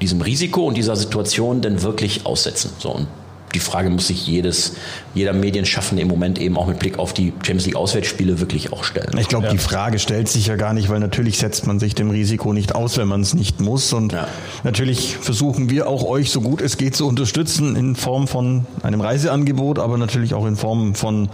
diesem 0.01 0.21
Risiko 0.21 0.67
und 0.67 0.75
dieser 0.75 0.95
Situation 0.95 1.61
denn 1.61 1.81
wirklich 1.81 2.25
aussetzen? 2.25 2.71
So, 2.77 2.91
und 2.91 3.07
die 3.53 3.59
Frage 3.59 3.89
muss 3.89 4.07
sich 4.07 4.25
jedes, 4.25 4.73
jeder 5.13 5.33
Medienschaffende 5.33 6.01
im 6.01 6.07
Moment 6.07 6.39
eben 6.39 6.57
auch 6.57 6.67
mit 6.67 6.79
Blick 6.79 6.97
auf 6.99 7.13
die 7.13 7.33
Champions 7.43 7.65
League 7.65 7.75
Auswärtsspiele 7.75 8.39
wirklich 8.39 8.73
auch 8.73 8.83
stellen. 8.83 9.17
Ich 9.19 9.27
glaube, 9.27 9.47
ja. 9.47 9.51
die 9.51 9.57
Frage 9.57 9.99
stellt 9.99 10.29
sich 10.29 10.47
ja 10.47 10.55
gar 10.55 10.73
nicht, 10.73 10.89
weil 10.89 10.99
natürlich 10.99 11.37
setzt 11.37 11.67
man 11.67 11.79
sich 11.79 11.95
dem 11.95 12.09
Risiko 12.09 12.53
nicht 12.53 12.75
aus, 12.75 12.97
wenn 12.97 13.07
man 13.07 13.21
es 13.21 13.33
nicht 13.33 13.59
muss. 13.59 13.93
Und 13.93 14.13
ja. 14.13 14.27
natürlich 14.63 15.17
versuchen 15.17 15.69
wir 15.69 15.87
auch 15.87 16.03
euch 16.03 16.31
so 16.31 16.41
gut 16.41 16.61
es 16.61 16.77
geht 16.77 16.95
zu 16.95 17.07
unterstützen 17.07 17.75
in 17.75 17.95
Form 17.95 18.27
von 18.27 18.65
einem 18.83 19.01
Reiseangebot, 19.01 19.79
aber 19.79 19.97
natürlich 19.97 20.33
auch 20.33 20.45
in 20.45 20.55
Form 20.55 20.95
von 20.95 21.29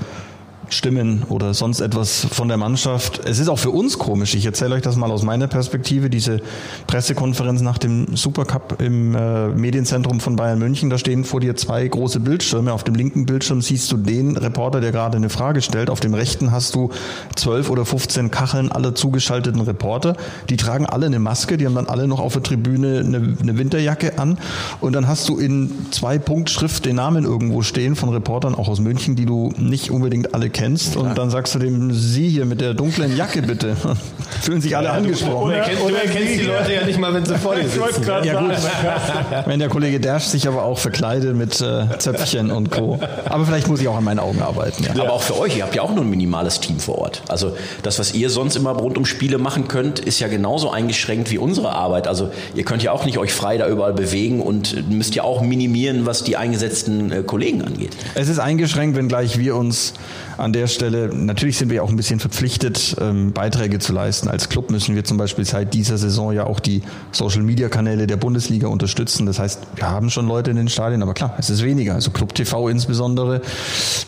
Stimmen 0.70 1.24
oder 1.30 1.54
sonst 1.54 1.80
etwas 1.80 2.28
von 2.30 2.48
der 2.48 2.58
Mannschaft. 2.58 3.22
Es 3.26 3.40
ist 3.40 3.48
auch 3.48 3.60
für 3.60 3.70
uns 3.70 3.98
komisch. 3.98 4.36
Ich 4.36 4.46
erzähle 4.46 4.76
euch 4.76 4.82
das 4.82 4.96
mal 4.96 5.12
aus 5.12 5.24
meiner 5.24 5.48
Perspektive. 5.48 6.10
Diese 6.10 6.42
Pressekonferenz 6.88 7.62
nach 7.62 7.78
dem 7.78 8.16
Supercup 8.16 8.82
im 8.82 9.16
äh, 9.16 9.48
Medienzentrum 9.50 10.20
von 10.20 10.36
Bayern 10.36 10.60
München. 10.60 10.90
Da 10.90 10.98
stehen 10.98 11.24
vor 11.24 11.40
dir 11.40 11.56
zwei 11.56 11.88
große 11.88 12.20
Bildschirme. 12.20 12.74
Auf 12.74 12.84
dem 12.84 12.96
linken 12.96 13.26
Bildschirm 13.26 13.62
siehst 13.62 13.92
du 13.92 13.98
den 13.98 14.36
Reporter, 14.38 14.82
der 14.82 14.92
gerade 14.92 15.18
eine 15.18 15.30
Frage 15.30 15.62
stellt. 15.62 15.90
Auf 15.90 16.00
dem 16.00 16.14
rechten 16.14 16.52
hast 16.52 16.76
du 16.76 16.90
zwölf 17.36 17.70
oder 17.70 17.86
15 17.86 18.32
Kacheln 18.32 18.72
aller 18.72 18.96
zugeschalteten 18.96 19.62
Reporter. 19.62 20.16
Die 20.50 20.58
tragen 20.58 20.86
alle 20.86 21.06
eine 21.06 21.20
Maske. 21.20 21.58
Die 21.58 21.66
haben 21.66 21.76
dann 21.76 21.88
alle 21.88 22.08
noch 22.08 22.20
auf 22.20 22.34
der 22.34 22.44
Tribüne 22.44 23.00
eine, 23.00 23.38
eine 23.42 23.58
Winterjacke 23.58 24.20
an. 24.20 24.38
Und 24.82 24.94
dann 24.94 25.08
hast 25.08 25.30
du 25.30 25.38
in 25.38 25.72
zwei 25.92 26.18
Punktschrift 26.18 26.86
den 26.86 26.98
Namen 26.98 27.24
irgendwo 27.24 27.62
stehen 27.62 27.96
von 27.96 28.10
Reportern, 28.10 28.56
auch 28.56 28.68
aus 28.68 28.80
München, 28.80 29.16
die 29.16 29.26
du 29.26 29.54
nicht 29.58 29.92
unbedingt 29.92 30.34
alle 30.34 30.50
kennst 30.58 30.96
ja. 30.96 31.02
und 31.02 31.18
dann 31.18 31.30
sagst 31.30 31.56
du 31.56 31.60
dem 31.60 31.94
Sie 31.94 32.30
hier 32.30 32.46
mit 32.46 32.62
der 32.62 32.74
dunklen 32.74 33.16
Jacke 33.16 33.42
bitte. 33.42 33.76
Fühlen 34.42 34.62
sich 34.62 34.76
alle 34.76 34.88
ja, 34.88 34.94
angesprochen. 34.94 35.52
Du, 35.52 35.56
erkennst, 35.56 35.84
du 35.84 35.96
erkennst 35.96 36.40
die 36.40 36.44
Leute 36.46 36.74
ja 36.74 36.86
nicht 36.86 37.00
mal, 37.00 37.14
wenn 37.14 37.26
sie 37.26 37.38
vor 37.38 37.56
dir 37.56 37.68
sitzen. 37.68 38.04
Ja, 38.24 38.40
gut. 38.40 38.56
wenn 39.46 39.60
der 39.60 39.70
Kollege 39.70 40.00
Dersch 40.00 40.26
sich 40.26 40.48
aber 40.48 40.64
auch 40.64 40.78
verkleidet 40.78 41.36
mit 41.36 41.62
äh, 41.62 41.86
Zöpfchen 41.98 42.52
und 42.52 42.72
Co. 42.72 43.00
Aber 43.26 43.46
vielleicht 43.46 43.68
muss 43.68 43.82
ich 43.82 43.88
auch 43.88 43.98
an 43.98 44.04
meinen 44.04 44.20
Augen 44.20 44.42
arbeiten. 44.42 44.84
Ja. 44.84 45.04
Aber 45.04 45.14
auch 45.14 45.22
für 45.22 45.38
euch, 45.38 45.58
ihr 45.58 45.64
habt 45.64 45.76
ja 45.76 45.82
auch 45.82 45.94
nur 45.94 46.04
ein 46.04 46.10
minimales 46.10 46.60
Team 46.60 46.80
vor 46.80 46.98
Ort. 47.00 47.22
Also 47.28 47.56
das, 47.84 48.00
was 48.00 48.14
ihr 48.14 48.30
sonst 48.30 48.56
immer 48.56 48.72
rund 48.72 48.98
um 48.98 49.06
Spiele 49.06 49.38
machen 49.38 49.68
könnt, 49.68 50.00
ist 50.00 50.20
ja 50.20 50.28
genauso 50.28 50.72
eingeschränkt 50.72 51.32
wie 51.32 51.38
unsere 51.38 51.74
Arbeit. 51.74 52.08
Also 52.08 52.32
ihr 52.56 52.64
könnt 52.64 52.84
ja 52.84 52.92
auch 52.92 53.06
nicht 53.06 53.18
euch 53.18 53.34
frei 53.34 53.58
da 53.58 53.68
überall 53.68 53.94
bewegen 53.94 54.42
und 54.42 54.90
müsst 54.90 55.16
ja 55.16 55.24
auch 55.24 55.42
minimieren, 55.42 56.06
was 56.06 56.24
die 56.24 56.38
eingesetzten 56.38 57.12
äh, 57.12 57.24
Kollegen 57.24 57.62
angeht. 57.62 57.96
Es 58.16 58.28
ist 58.28 58.40
eingeschränkt, 58.40 58.98
wenngleich 58.98 59.38
wir 59.38 59.56
uns 59.56 59.94
an 60.38 60.47
der 60.54 60.68
Stelle, 60.68 61.10
natürlich 61.14 61.58
sind 61.58 61.70
wir 61.70 61.84
auch 61.84 61.90
ein 61.90 61.96
bisschen 61.96 62.20
verpflichtet, 62.20 62.96
ähm, 63.00 63.32
Beiträge 63.34 63.80
zu 63.80 63.94
leisten. 63.94 64.28
Als 64.28 64.50
Club 64.50 64.72
müssen 64.72 64.96
wir 64.96 65.04
zum 65.04 65.18
Beispiel 65.18 65.46
seit 65.46 65.74
dieser 65.74 65.98
Saison 65.98 66.34
ja 66.34 66.46
auch 66.46 66.60
die 66.60 66.82
Social-Media-Kanäle 67.12 68.08
der 68.08 68.18
Bundesliga 68.18 68.68
unterstützen. 68.68 69.26
Das 69.26 69.40
heißt, 69.40 69.62
wir 69.76 69.90
haben 69.90 70.10
schon 70.10 70.28
Leute 70.28 70.52
in 70.52 70.58
den 70.58 70.70
Stadien, 70.70 71.02
aber 71.02 71.14
klar, 71.14 71.36
es 71.38 71.50
ist 71.50 71.64
weniger. 71.64 71.94
Also 71.94 72.12
Club 72.12 72.34
TV 72.36 72.70
insbesondere. 72.70 73.42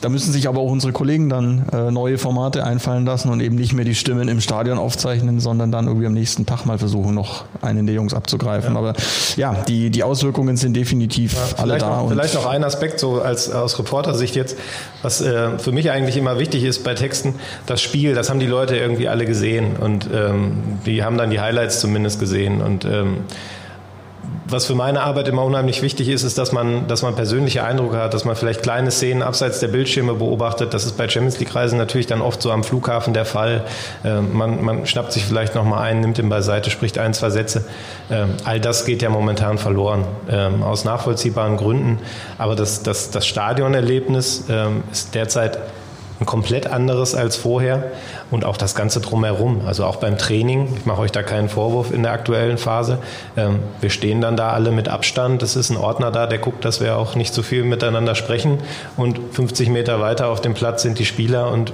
Da 0.02 0.10
müssen 0.10 0.32
sich 0.32 0.48
aber 0.48 0.60
auch 0.60 0.72
unsere 0.72 0.94
Kollegen 0.94 1.30
dann 1.30 1.68
äh, 1.72 1.92
neue 1.92 2.18
Formate 2.18 2.64
einfallen 2.64 3.06
lassen 3.06 3.30
und 3.30 3.40
eben 3.42 3.56
nicht 3.56 3.74
mehr 3.74 3.86
die 3.86 3.96
Stimmen 3.96 4.28
im 4.28 4.42
Stadion 4.42 4.78
aufzeichnen, 4.78 5.40
sondern 5.40 5.72
dann 5.72 5.88
irgendwie 5.88 6.08
am 6.08 6.14
nächsten 6.14 6.46
Tag 6.46 6.66
mal 6.66 6.78
versuchen, 6.78 7.14
noch 7.14 7.46
einen 7.62 7.86
der 7.86 7.96
Jungs 7.96 8.14
abzugreifen. 8.14 8.74
Ja. 8.74 8.80
Aber 8.80 8.94
ja, 9.36 9.64
die, 9.68 9.90
die 9.90 10.04
Auswirkungen 10.04 10.58
sind 10.58 10.76
definitiv 10.76 11.34
ja, 11.34 11.64
alle 11.64 11.78
da. 11.78 12.02
Noch, 12.02 12.10
vielleicht 12.10 12.36
noch 12.36 12.46
ein 12.46 12.64
Aspekt 12.64 13.00
so 13.00 13.22
als 13.22 13.52
aus 13.52 13.78
Reportersicht 13.80 14.36
jetzt, 14.36 14.58
was 15.02 15.22
äh, 15.22 15.58
für 15.58 15.72
mich 15.72 15.92
eigentlich 15.92 16.18
immer 16.18 16.29
wichtig 16.38 16.64
ist 16.64 16.84
bei 16.84 16.94
Texten, 16.94 17.36
das 17.66 17.82
Spiel, 17.82 18.14
das 18.14 18.30
haben 18.30 18.40
die 18.40 18.46
Leute 18.46 18.78
irgendwie 18.78 19.08
alle 19.08 19.26
gesehen 19.26 19.78
und 19.78 20.08
ähm, 20.14 20.80
die 20.86 21.04
haben 21.04 21.18
dann 21.18 21.32
die 21.32 21.40
Highlights 21.40 21.80
zumindest 21.80 22.20
gesehen 22.20 22.62
und 22.62 22.86
ähm, 22.86 23.24
was 24.52 24.66
für 24.66 24.76
meine 24.76 25.02
Arbeit 25.02 25.28
immer 25.28 25.44
unheimlich 25.44 25.82
wichtig 25.82 26.10
ist, 26.10 26.24
ist, 26.24 26.38
dass 26.38 26.52
man, 26.52 26.88
dass 26.88 27.02
man 27.02 27.16
persönliche 27.16 27.64
Eindrücke 27.64 27.98
hat, 27.98 28.14
dass 28.14 28.26
man 28.26 28.36
vielleicht 28.36 28.64
kleine 28.64 28.92
Szenen 28.92 29.22
abseits 29.22 29.60
der 29.60 29.68
Bildschirme 29.68 30.14
beobachtet. 30.14 30.74
Das 30.74 30.86
ist 30.86 30.98
bei 30.98 31.08
Champions 31.08 31.40
League 31.40 31.54
Reisen 31.54 31.78
natürlich 31.78 32.08
dann 32.08 32.22
oft 32.22 32.42
so 32.42 32.52
am 32.52 32.64
Flughafen 32.64 33.14
der 33.14 33.26
Fall. 33.26 33.66
Ähm, 34.04 34.36
man, 34.36 34.64
man 34.64 34.86
schnappt 34.86 35.12
sich 35.12 35.26
vielleicht 35.26 35.56
nochmal 35.56 35.84
ein, 35.84 36.00
nimmt 36.00 36.18
ihn 36.20 36.30
beiseite, 36.30 36.70
spricht 36.70 36.98
ein, 36.98 37.14
zwei 37.14 37.30
Sätze. 37.30 37.66
Ähm, 38.10 38.30
all 38.44 38.60
das 38.60 38.86
geht 38.86 39.02
ja 39.02 39.10
momentan 39.10 39.58
verloren, 39.58 40.06
ähm, 40.30 40.64
aus 40.64 40.84
nachvollziehbaren 40.86 41.58
Gründen. 41.58 42.00
Aber 42.38 42.56
das, 42.56 42.84
das, 42.84 43.12
das 43.12 43.28
Stadionerlebnis 43.28 44.46
ähm, 44.50 44.84
ist 44.92 45.16
derzeit 45.16 45.60
ein 46.20 46.26
komplett 46.26 46.68
anderes 46.68 47.16
als 47.16 47.38
vorher 47.38 47.92
und 48.30 48.44
auch 48.44 48.58
das 48.58 48.76
Ganze 48.76 49.00
drumherum. 49.00 49.62
Also 49.66 49.86
auch 49.86 49.98
beim 49.98 50.18
Training, 50.18 50.68
ich 50.78 50.86
mache 50.86 51.02
euch 51.02 51.12
da 51.12 51.24
keinen 51.24 51.50
Vorwurf 51.50 51.92
in 51.92 52.04
der 52.04 52.12
aktuellen 52.12 52.58
Phase. 52.58 53.00
Ähm, 53.38 53.60
wir 53.80 53.90
stehen 53.90 54.20
dann 54.20 54.36
da 54.36 54.52
alle 54.52 54.72
mit 54.72 54.90
Abstand. 54.90 55.42
Es 55.44 55.56
ist 55.56 55.70
ein 55.70 55.78
Ordner 55.78 56.12
da, 56.12 56.28
der 56.28 56.40
guckt, 56.40 56.66
dass 56.66 56.82
wir 56.82 56.98
auch 56.98 57.16
nicht 57.16 57.34
zu 57.34 57.42
viel 57.42 57.64
miteinander 57.64 58.16
sprechen. 58.16 58.60
Und 58.98 59.20
50 59.32 59.70
Meter 59.70 60.02
weiter 60.02 60.28
auf 60.28 60.42
dem 60.42 60.54
Platz 60.54 60.82
sind 60.82 61.00
die 61.00 61.06
Spieler 61.06 61.52
und 61.52 61.72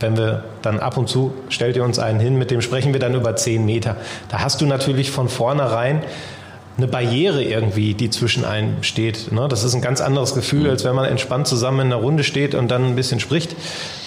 wenn 0.00 0.16
wir 0.16 0.44
dann 0.62 0.78
ab 0.78 0.96
und 0.96 1.08
zu, 1.08 1.32
stellt 1.48 1.76
ihr 1.76 1.82
uns 1.82 1.98
einen 1.98 2.20
hin, 2.20 2.38
mit 2.38 2.52
dem 2.52 2.62
sprechen 2.62 2.92
wir 2.92 3.00
dann 3.00 3.14
über 3.14 3.34
10 3.34 3.64
Meter. 3.64 3.96
Da 4.28 4.40
hast 4.40 4.60
du 4.60 4.66
natürlich 4.66 5.10
von 5.10 5.28
vornherein 5.28 6.02
eine 6.78 6.86
Barriere 6.86 7.42
irgendwie, 7.42 7.94
die 7.94 8.08
zwischen 8.08 8.44
einem 8.44 8.82
steht. 8.82 9.32
Ne? 9.32 9.48
Das 9.48 9.64
ist 9.64 9.74
ein 9.74 9.82
ganz 9.82 10.00
anderes 10.00 10.34
Gefühl, 10.34 10.62
mhm. 10.62 10.70
als 10.70 10.84
wenn 10.84 10.94
man 10.94 11.06
entspannt 11.06 11.48
zusammen 11.48 11.80
in 11.80 11.86
einer 11.88 11.96
Runde 11.96 12.22
steht 12.22 12.54
und 12.54 12.70
dann 12.70 12.84
ein 12.84 12.96
bisschen 12.96 13.18
spricht. 13.18 13.56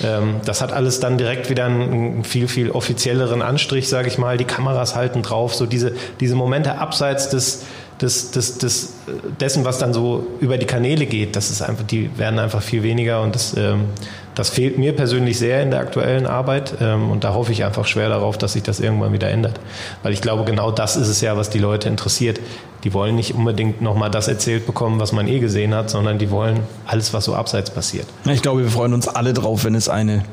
Ähm, 0.01 0.35
das 0.45 0.61
hat 0.61 0.71
alles 0.71 1.01
dann 1.01 1.17
direkt 1.17 1.49
wieder 1.49 1.65
einen 1.65 2.23
viel, 2.23 2.47
viel 2.47 2.71
offizielleren 2.71 3.41
Anstrich, 3.41 3.89
sage 3.89 4.07
ich 4.07 4.17
mal. 4.17 4.37
Die 4.37 4.45
Kameras 4.45 4.95
halten 4.95 5.21
drauf, 5.21 5.53
so 5.53 5.65
diese, 5.65 5.93
diese 6.21 6.35
Momente 6.35 6.77
abseits 6.77 7.29
des, 7.29 7.63
des, 8.01 8.31
des, 8.31 8.57
des, 8.57 8.93
dessen, 9.41 9.65
was 9.65 9.77
dann 9.77 9.93
so 9.93 10.25
über 10.39 10.57
die 10.57 10.65
Kanäle 10.65 11.05
geht, 11.05 11.35
das 11.35 11.51
ist 11.51 11.61
einfach, 11.61 11.83
die 11.83 12.17
werden 12.17 12.39
einfach 12.39 12.61
viel 12.61 12.83
weniger 12.83 13.21
und 13.21 13.35
das, 13.35 13.55
ähm, 13.57 13.85
das 14.35 14.49
fehlt 14.49 14.77
mir 14.77 14.95
persönlich 14.95 15.37
sehr 15.37 15.61
in 15.61 15.71
der 15.71 15.79
aktuellen 15.79 16.25
Arbeit 16.25 16.75
ähm, 16.79 17.11
und 17.11 17.23
da 17.23 17.33
hoffe 17.33 17.51
ich 17.51 17.63
einfach 17.63 17.85
schwer 17.85 18.09
darauf, 18.09 18.37
dass 18.37 18.53
sich 18.53 18.63
das 18.63 18.79
irgendwann 18.79 19.13
wieder 19.13 19.29
ändert. 19.29 19.59
Weil 20.03 20.13
ich 20.13 20.21
glaube, 20.21 20.43
genau 20.45 20.71
das 20.71 20.95
ist 20.95 21.07
es 21.07 21.21
ja, 21.21 21.35
was 21.37 21.49
die 21.49 21.59
Leute 21.59 21.89
interessiert. 21.89 22.39
Die 22.83 22.93
wollen 22.93 23.15
nicht 23.15 23.35
unbedingt 23.35 23.81
nochmal 23.81 24.09
das 24.09 24.27
erzählt 24.27 24.65
bekommen, 24.65 24.99
was 24.99 25.11
man 25.11 25.27
eh 25.27 25.39
gesehen 25.39 25.75
hat, 25.75 25.89
sondern 25.89 26.17
die 26.17 26.31
wollen 26.31 26.61
alles, 26.87 27.13
was 27.13 27.25
so 27.25 27.35
abseits 27.35 27.69
passiert. 27.69 28.07
Ich 28.25 28.41
glaube, 28.41 28.61
wir 28.61 28.71
freuen 28.71 28.93
uns 28.93 29.07
alle 29.07 29.33
drauf, 29.33 29.65
wenn 29.65 29.75
es 29.75 29.89
eine, 29.89 30.23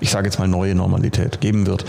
ich 0.00 0.10
sage 0.10 0.26
jetzt 0.26 0.38
mal, 0.38 0.48
neue 0.48 0.74
Normalität 0.74 1.40
geben 1.40 1.66
wird. 1.66 1.84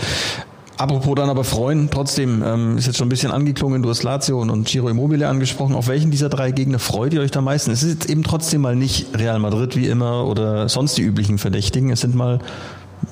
Apropos 0.78 1.14
dann 1.14 1.30
aber 1.30 1.44
freuen, 1.44 1.88
trotzdem 1.90 2.42
ähm, 2.44 2.76
ist 2.76 2.86
jetzt 2.86 2.98
schon 2.98 3.06
ein 3.06 3.08
bisschen 3.08 3.32
angeklungen, 3.32 3.82
du 3.82 3.88
hast 3.88 4.02
Lazio 4.02 4.40
und, 4.40 4.50
und 4.50 4.68
Giro 4.68 4.88
Immobile 4.88 5.26
angesprochen. 5.26 5.74
Auf 5.74 5.88
welchen 5.88 6.10
dieser 6.10 6.28
drei 6.28 6.50
Gegner 6.50 6.78
freut 6.78 7.14
ihr 7.14 7.22
euch 7.22 7.34
am 7.34 7.44
meisten? 7.44 7.70
Es 7.70 7.82
ist 7.82 7.94
jetzt 7.94 8.10
eben 8.10 8.22
trotzdem 8.22 8.60
mal 8.60 8.76
nicht 8.76 9.16
Real 9.16 9.38
Madrid 9.38 9.74
wie 9.74 9.86
immer 9.86 10.26
oder 10.26 10.68
sonst 10.68 10.98
die 10.98 11.02
üblichen 11.02 11.38
Verdächtigen. 11.38 11.90
Es 11.90 12.02
sind 12.02 12.14
mal, 12.14 12.40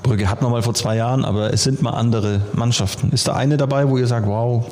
Brügge 0.03 0.29
hat 0.29 0.43
noch 0.43 0.51
mal 0.51 0.63
vor 0.63 0.75
zwei 0.75 0.97
Jahren, 0.97 1.25
aber 1.25 1.55
es 1.55 1.65
sind 1.65 1.81
mal 1.81 1.93
andere 1.93 2.43
Mannschaften. 2.53 3.11
Ist 3.13 3.29
da 3.29 3.35
eine 3.35 3.57
dabei, 3.57 3.89
wo 3.89 3.97
ihr 3.97 4.07
sagt, 4.07 4.27
wow? 4.27 4.67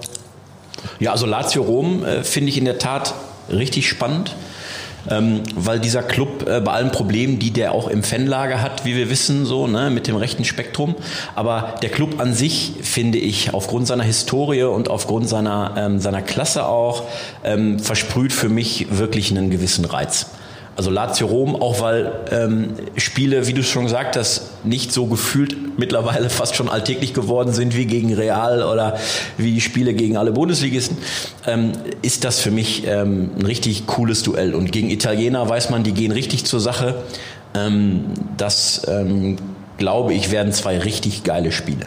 Ja, 1.01 1.13
also 1.13 1.25
Lazio 1.25 1.63
Rom 1.63 2.05
äh, 2.05 2.25
finde 2.25 2.51
ich 2.51 2.59
in 2.59 2.67
der 2.67 2.79
Tat 2.79 3.15
richtig 3.49 3.89
spannend 3.89 4.37
ähm, 5.11 5.43
weil 5.55 5.81
dieser 5.81 6.03
Club 6.03 6.49
äh, 6.49 6.61
bei 6.61 6.73
allen 6.73 6.93
Problemen, 6.93 7.39
die 7.39 7.51
der 7.51 7.73
auch 7.73 7.89
im 7.89 8.03
Fanlager 8.03 8.63
hat, 8.63 8.85
wie 8.85 8.97
wir 8.97 9.11
wissen, 9.11 9.45
so 9.45 9.67
ne, 9.67 9.91
mit 9.91 10.07
dem 10.07 10.17
rechten 10.17 10.45
Spektrum, 10.45 10.95
aber 11.35 11.75
der 11.83 11.91
Club 11.91 12.21
an 12.21 12.35
sich 12.35 12.75
finde 12.83 13.19
ich 13.19 13.55
aufgrund 13.55 13.87
seiner 13.87 14.05
Historie 14.05 14.65
und 14.65 14.91
aufgrund 14.91 15.29
seiner 15.29 15.75
ähm, 15.77 16.01
seiner 16.01 16.23
Klasse 16.23 16.67
auch 16.67 17.05
ähm, 17.45 17.79
versprüht 17.79 18.33
für 18.33 18.49
mich 18.49 18.87
wirklich 18.91 19.31
einen 19.31 19.51
gewissen 19.51 19.85
Reiz. 19.85 20.27
Also 20.75 20.91
Lazio 20.91 21.27
Rom, 21.27 21.55
auch 21.55 21.81
weil 21.81 22.13
ähm, 22.31 22.71
Spiele, 22.97 23.47
wie 23.47 23.53
du 23.53 23.63
schon 23.63 23.85
gesagt 23.85 24.17
hast, 24.17 24.65
nicht 24.65 24.91
so 24.91 25.07
gefühlt 25.07 25.79
mittlerweile 25.79 26.31
fast 26.31 26.57
schon 26.57 26.69
alltäglich 26.71 27.13
geworden 27.13 27.53
sind 27.53 27.77
wie 27.77 27.85
gegen 27.85 28.15
Real 28.15 28.63
oder 28.63 28.97
wie 29.37 29.61
Spiele 29.61 29.93
gegen 29.93 30.17
alle 30.17 30.33
Bundesligisten, 30.33 30.97
ähm, 31.47 31.73
ist 32.01 32.25
das 32.25 32.41
für 32.41 32.51
mich 32.51 32.87
ähm, 32.87 33.31
ein 33.39 33.45
richtig 33.45 33.87
cooles 33.87 34.23
Duell. 34.23 34.55
Und 34.55 34.73
gegen 34.73 34.89
Italiener 34.89 35.47
weiß 35.47 35.69
man, 35.69 35.83
die 35.83 35.93
gehen 35.93 36.13
richtig 36.13 36.45
zur 36.45 36.61
Sache. 36.61 36.95
Ähm, 37.55 38.07
das, 38.39 38.83
ähm, 38.89 39.37
glaube 39.77 40.15
ich, 40.15 40.31
werden 40.31 40.53
zwei 40.53 40.79
richtig 40.79 41.23
geile 41.23 41.53
Spiele. 41.53 41.87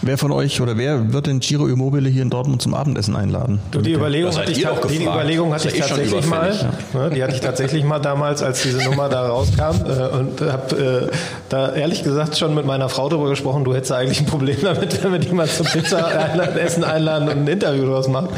Wer 0.00 0.16
von 0.16 0.30
euch 0.30 0.60
oder 0.60 0.78
wer 0.78 1.12
wird 1.12 1.26
den 1.26 1.40
Giro 1.40 1.66
Immobile 1.66 2.08
hier 2.08 2.22
in 2.22 2.30
Dortmund 2.30 2.62
zum 2.62 2.72
Abendessen 2.72 3.16
einladen? 3.16 3.58
Du, 3.72 3.80
die 3.80 3.94
Überlegung 3.94 4.36
hatte 4.36 4.52
ich, 4.52 4.58
die 4.58 5.02
Überlegung 5.02 5.52
hatte 5.52 5.68
ich 5.68 5.74
eh 5.74 5.80
tatsächlich 5.80 6.26
mal. 6.26 6.72
Ja. 6.94 7.10
Die 7.10 7.22
hatte 7.22 7.34
ich 7.34 7.40
tatsächlich 7.40 7.82
mal 7.82 7.98
damals, 7.98 8.40
als 8.40 8.62
diese 8.62 8.84
Nummer 8.84 9.08
da 9.08 9.26
rauskam 9.26 9.74
äh, 9.86 10.16
und 10.16 10.40
habe 10.40 11.08
äh, 11.10 11.16
da 11.48 11.72
ehrlich 11.74 12.04
gesagt 12.04 12.38
schon 12.38 12.54
mit 12.54 12.64
meiner 12.64 12.88
Frau 12.88 13.08
darüber 13.08 13.28
gesprochen. 13.28 13.64
Du 13.64 13.74
hättest 13.74 13.90
eigentlich 13.90 14.20
ein 14.20 14.26
Problem 14.26 14.58
damit, 14.62 15.02
wenn 15.02 15.12
wir 15.12 15.18
die 15.18 15.32
mal 15.32 15.48
zum 15.48 15.66
Pizza 15.66 16.08
essen 16.58 16.84
einladen 16.84 17.28
und 17.28 17.38
ein 17.38 17.48
Interview 17.48 17.86
draus 17.86 18.06
machen. 18.06 18.28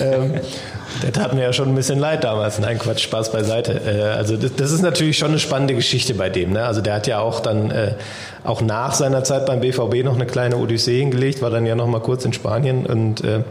Ähm, 0.00 0.34
der 1.02 1.12
tat 1.12 1.32
mir 1.32 1.42
ja 1.42 1.52
schon 1.52 1.68
ein 1.68 1.74
bisschen 1.74 1.98
leid 1.98 2.24
damals. 2.24 2.58
Nein, 2.58 2.78
Quatsch, 2.78 3.04
Spaß 3.04 3.32
beiseite. 3.32 3.80
Äh, 3.86 4.02
also 4.02 4.36
das, 4.36 4.72
ist 4.72 4.82
natürlich 4.82 5.16
schon 5.16 5.28
eine 5.28 5.38
spannende 5.38 5.74
Geschichte 5.74 6.12
bei 6.12 6.28
dem. 6.28 6.52
Ne? 6.52 6.64
Also 6.64 6.82
der 6.82 6.94
hat 6.94 7.06
ja 7.06 7.20
auch 7.20 7.40
dann 7.40 7.72
auch 8.44 8.60
nach 8.62 8.94
seiner 8.94 9.24
Zeit 9.24 9.46
beim 9.46 9.60
BVB 9.60 10.04
noch 10.04 10.14
eine 10.14 10.26
kleine 10.26 10.56
Odyssee 10.56 10.97
hingelegt, 10.98 11.42
war 11.42 11.50
dann 11.50 11.66
ja 11.66 11.74
noch 11.74 11.86
mal 11.86 12.00
kurz 12.00 12.24
in 12.24 12.32
Spanien 12.32 12.86
und 12.86 13.24
äh, 13.24 13.42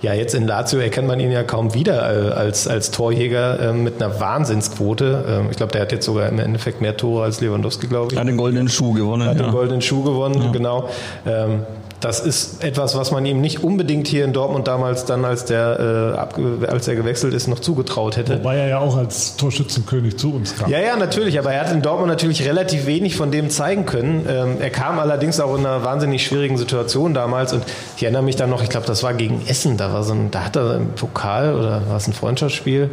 ja, 0.00 0.12
jetzt 0.12 0.34
in 0.34 0.46
Lazio 0.46 0.78
erkennt 0.78 1.08
man 1.08 1.18
ihn 1.18 1.32
ja 1.32 1.42
kaum 1.42 1.74
wieder 1.74 2.28
äh, 2.28 2.32
als, 2.32 2.68
als 2.68 2.90
Torjäger 2.92 3.70
äh, 3.70 3.72
mit 3.72 4.00
einer 4.00 4.20
Wahnsinnsquote. 4.20 5.24
Ähm, 5.28 5.48
ich 5.50 5.56
glaube, 5.56 5.72
der 5.72 5.82
hat 5.82 5.92
jetzt 5.92 6.06
sogar 6.06 6.28
im 6.28 6.38
Endeffekt 6.38 6.80
mehr 6.80 6.96
Tore 6.96 7.24
als 7.24 7.40
Lewandowski, 7.40 7.88
glaube 7.88 8.12
ich. 8.12 8.18
Hat 8.18 8.28
den 8.28 8.36
goldenen 8.36 8.68
Schuh 8.68 8.92
gewonnen. 8.92 9.28
Hat 9.28 9.36
ja. 9.36 9.44
den 9.44 9.52
goldenen 9.52 9.82
Schuh 9.82 10.04
gewonnen, 10.04 10.40
ja. 10.40 10.50
genau. 10.52 10.88
Ähm, 11.26 11.62
das 12.00 12.20
ist 12.20 12.62
etwas, 12.62 12.96
was 12.96 13.10
man 13.10 13.26
ihm 13.26 13.40
nicht 13.40 13.64
unbedingt 13.64 14.06
hier 14.06 14.24
in 14.24 14.32
Dortmund 14.32 14.68
damals 14.68 15.04
dann, 15.04 15.24
als 15.24 15.44
der, 15.44 16.14
äh, 16.14 16.66
als 16.66 16.86
er 16.86 16.94
gewechselt 16.94 17.34
ist, 17.34 17.48
noch 17.48 17.58
zugetraut 17.58 18.16
hätte. 18.16 18.38
Wobei 18.38 18.56
er 18.56 18.68
ja 18.68 18.78
auch 18.78 18.96
als 18.96 19.36
Torschützenkönig 19.36 20.16
zu 20.16 20.32
uns 20.32 20.56
kam. 20.56 20.70
Ja, 20.70 20.78
ja, 20.78 20.96
natürlich. 20.96 21.38
Aber 21.40 21.52
er 21.52 21.62
hat 21.62 21.72
in 21.72 21.82
Dortmund 21.82 22.08
natürlich 22.08 22.44
relativ 22.46 22.86
wenig 22.86 23.16
von 23.16 23.32
dem 23.32 23.50
zeigen 23.50 23.84
können. 23.84 24.26
Ähm, 24.28 24.56
er 24.60 24.70
kam 24.70 25.00
allerdings 25.00 25.40
auch 25.40 25.56
in 25.56 25.66
einer 25.66 25.84
wahnsinnig 25.84 26.24
schwierigen 26.24 26.56
Situation 26.56 27.14
damals. 27.14 27.52
Und 27.52 27.64
ich 27.96 28.02
erinnere 28.04 28.22
mich 28.22 28.36
dann 28.36 28.50
noch, 28.50 28.62
ich 28.62 28.68
glaube, 28.68 28.86
das 28.86 29.02
war 29.02 29.14
gegen 29.14 29.42
Essen. 29.48 29.76
Da 29.76 29.92
war 29.92 30.04
so 30.04 30.12
ein, 30.12 30.30
da 30.30 30.44
hat 30.44 30.54
er 30.54 30.76
im 30.76 30.90
Pokal 30.90 31.54
oder 31.54 31.82
war 31.88 31.96
es 31.96 32.06
ein 32.06 32.12
Freundschaftsspiel? 32.12 32.90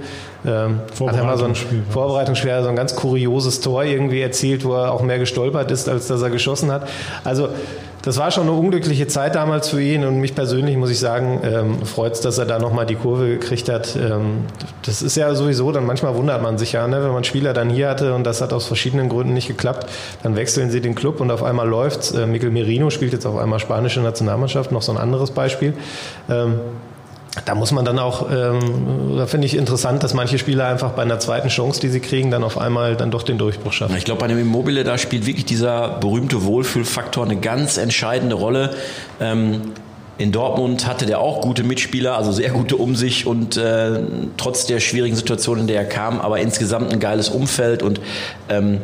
Ähm, 0.47 0.79
hat 1.07 1.15
er 1.15 1.23
mal 1.23 1.37
so 1.37 1.45
ein 1.45 1.55
Vorbereitungsspiel, 1.89 2.61
so 2.63 2.69
ein 2.69 2.75
ganz 2.75 2.95
kurioses 2.95 3.61
Tor 3.61 3.83
irgendwie 3.83 4.21
erzielt, 4.21 4.65
wo 4.65 4.73
er 4.73 4.91
auch 4.91 5.01
mehr 5.01 5.19
gestolpert 5.19 5.69
ist, 5.69 5.89
als 5.89 6.07
dass 6.07 6.21
er 6.21 6.29
geschossen 6.29 6.71
hat. 6.71 6.87
Also 7.23 7.49
das 8.05 8.17
war 8.17 8.29
schon 8.29 8.43
eine 8.43 8.51
unglückliche 8.51 8.94
Zeit 9.07 9.35
damals 9.35 9.69
für 9.69 9.81
ihn 9.81 10.05
und 10.05 10.19
mich 10.19 10.35
persönlich 10.35 10.77
muss 10.77 10.89
ich 10.89 10.99
sagen, 10.99 11.41
ähm, 11.43 11.85
freut 11.85 12.13
es, 12.13 12.21
dass 12.21 12.37
er 12.37 12.45
da 12.45 12.59
nochmal 12.59 12.85
die 12.85 12.95
Kurve 12.95 13.27
gekriegt 13.27 13.69
hat. 13.69 13.95
Ähm, 13.95 14.45
das 14.83 15.01
ist 15.01 15.15
ja 15.15 15.33
sowieso, 15.35 15.71
dann 15.71 15.85
manchmal 15.85 16.15
wundert 16.15 16.41
man 16.41 16.57
sich 16.57 16.71
ja, 16.71 16.87
ne, 16.87 17.03
wenn 17.03 17.11
man 17.11 17.23
Spieler 17.23 17.53
dann 17.53 17.69
hier 17.69 17.89
hatte 17.89 18.13
und 18.13 18.23
das 18.23 18.41
hat 18.41 18.53
aus 18.53 18.65
verschiedenen 18.65 19.09
Gründen 19.09 19.33
nicht 19.33 19.47
geklappt, 19.47 19.89
dann 20.23 20.35
wechseln 20.35 20.71
sie 20.71 20.81
den 20.81 20.95
Club 20.95 21.19
und 21.19 21.31
auf 21.31 21.43
einmal 21.43 21.67
läuft's. 21.67 22.11
Äh, 22.11 22.25
Mikel 22.25 22.51
Merino 22.51 22.89
spielt 22.89 23.13
jetzt 23.13 23.25
auf 23.25 23.37
einmal 23.37 23.59
spanische 23.59 23.99
Nationalmannschaft, 23.99 24.71
noch 24.71 24.81
so 24.81 24.91
ein 24.91 24.97
anderes 24.97 25.31
Beispiel. 25.31 25.73
Ähm, 26.29 26.59
da 27.43 27.55
muss 27.55 27.71
man 27.71 27.83
dann 27.83 27.99
auch, 27.99 28.29
ähm, 28.31 29.15
da 29.17 29.25
finde 29.25 29.47
ich 29.47 29.55
interessant, 29.55 30.03
dass 30.03 30.13
manche 30.13 30.37
Spieler 30.37 30.67
einfach 30.67 30.91
bei 30.91 31.01
einer 31.01 31.19
zweiten 31.19 31.49
Chance, 31.49 31.81
die 31.81 31.89
sie 31.89 31.99
kriegen, 31.99 32.31
dann 32.31 32.43
auf 32.43 32.57
einmal 32.57 32.95
dann 32.95 33.11
doch 33.11 33.23
den 33.23 33.37
Durchbruch 33.37 33.73
schaffen. 33.73 33.97
Ich 33.97 34.05
glaube, 34.05 34.21
bei 34.21 34.27
dem 34.27 34.39
Immobile, 34.39 34.83
da 34.83 34.97
spielt 34.97 35.25
wirklich 35.25 35.45
dieser 35.45 35.99
berühmte 35.99 36.45
Wohlfühlfaktor 36.45 37.25
eine 37.25 37.35
ganz 37.35 37.77
entscheidende 37.77 38.35
Rolle. 38.35 38.73
Ähm, 39.19 39.73
in 40.17 40.31
Dortmund 40.31 40.87
hatte 40.87 41.05
der 41.05 41.19
auch 41.19 41.41
gute 41.41 41.63
Mitspieler, 41.63 42.15
also 42.15 42.31
sehr 42.31 42.51
gute 42.51 42.77
um 42.77 42.95
sich 42.95 43.27
und 43.27 43.57
äh, 43.57 43.99
trotz 44.37 44.65
der 44.65 44.79
schwierigen 44.79 45.15
Situation, 45.15 45.59
in 45.59 45.67
der 45.67 45.75
er 45.75 45.85
kam, 45.85 46.21
aber 46.21 46.39
insgesamt 46.39 46.93
ein 46.93 47.01
geiles 47.01 47.27
Umfeld 47.27 47.83
und 47.83 47.99
ähm, 48.47 48.79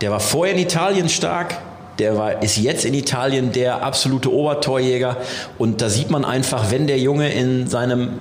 der 0.00 0.12
war 0.12 0.20
vorher 0.20 0.54
in 0.54 0.60
Italien 0.60 1.08
stark, 1.08 1.56
der 2.02 2.16
war, 2.16 2.42
ist 2.42 2.56
jetzt 2.56 2.84
in 2.84 2.94
Italien 2.94 3.52
der 3.52 3.84
absolute 3.84 4.32
Obertorjäger. 4.32 5.18
Und 5.56 5.80
da 5.80 5.88
sieht 5.88 6.10
man 6.10 6.24
einfach, 6.24 6.72
wenn 6.72 6.88
der 6.88 6.98
Junge 6.98 7.32
in 7.32 7.68
seinem 7.68 8.18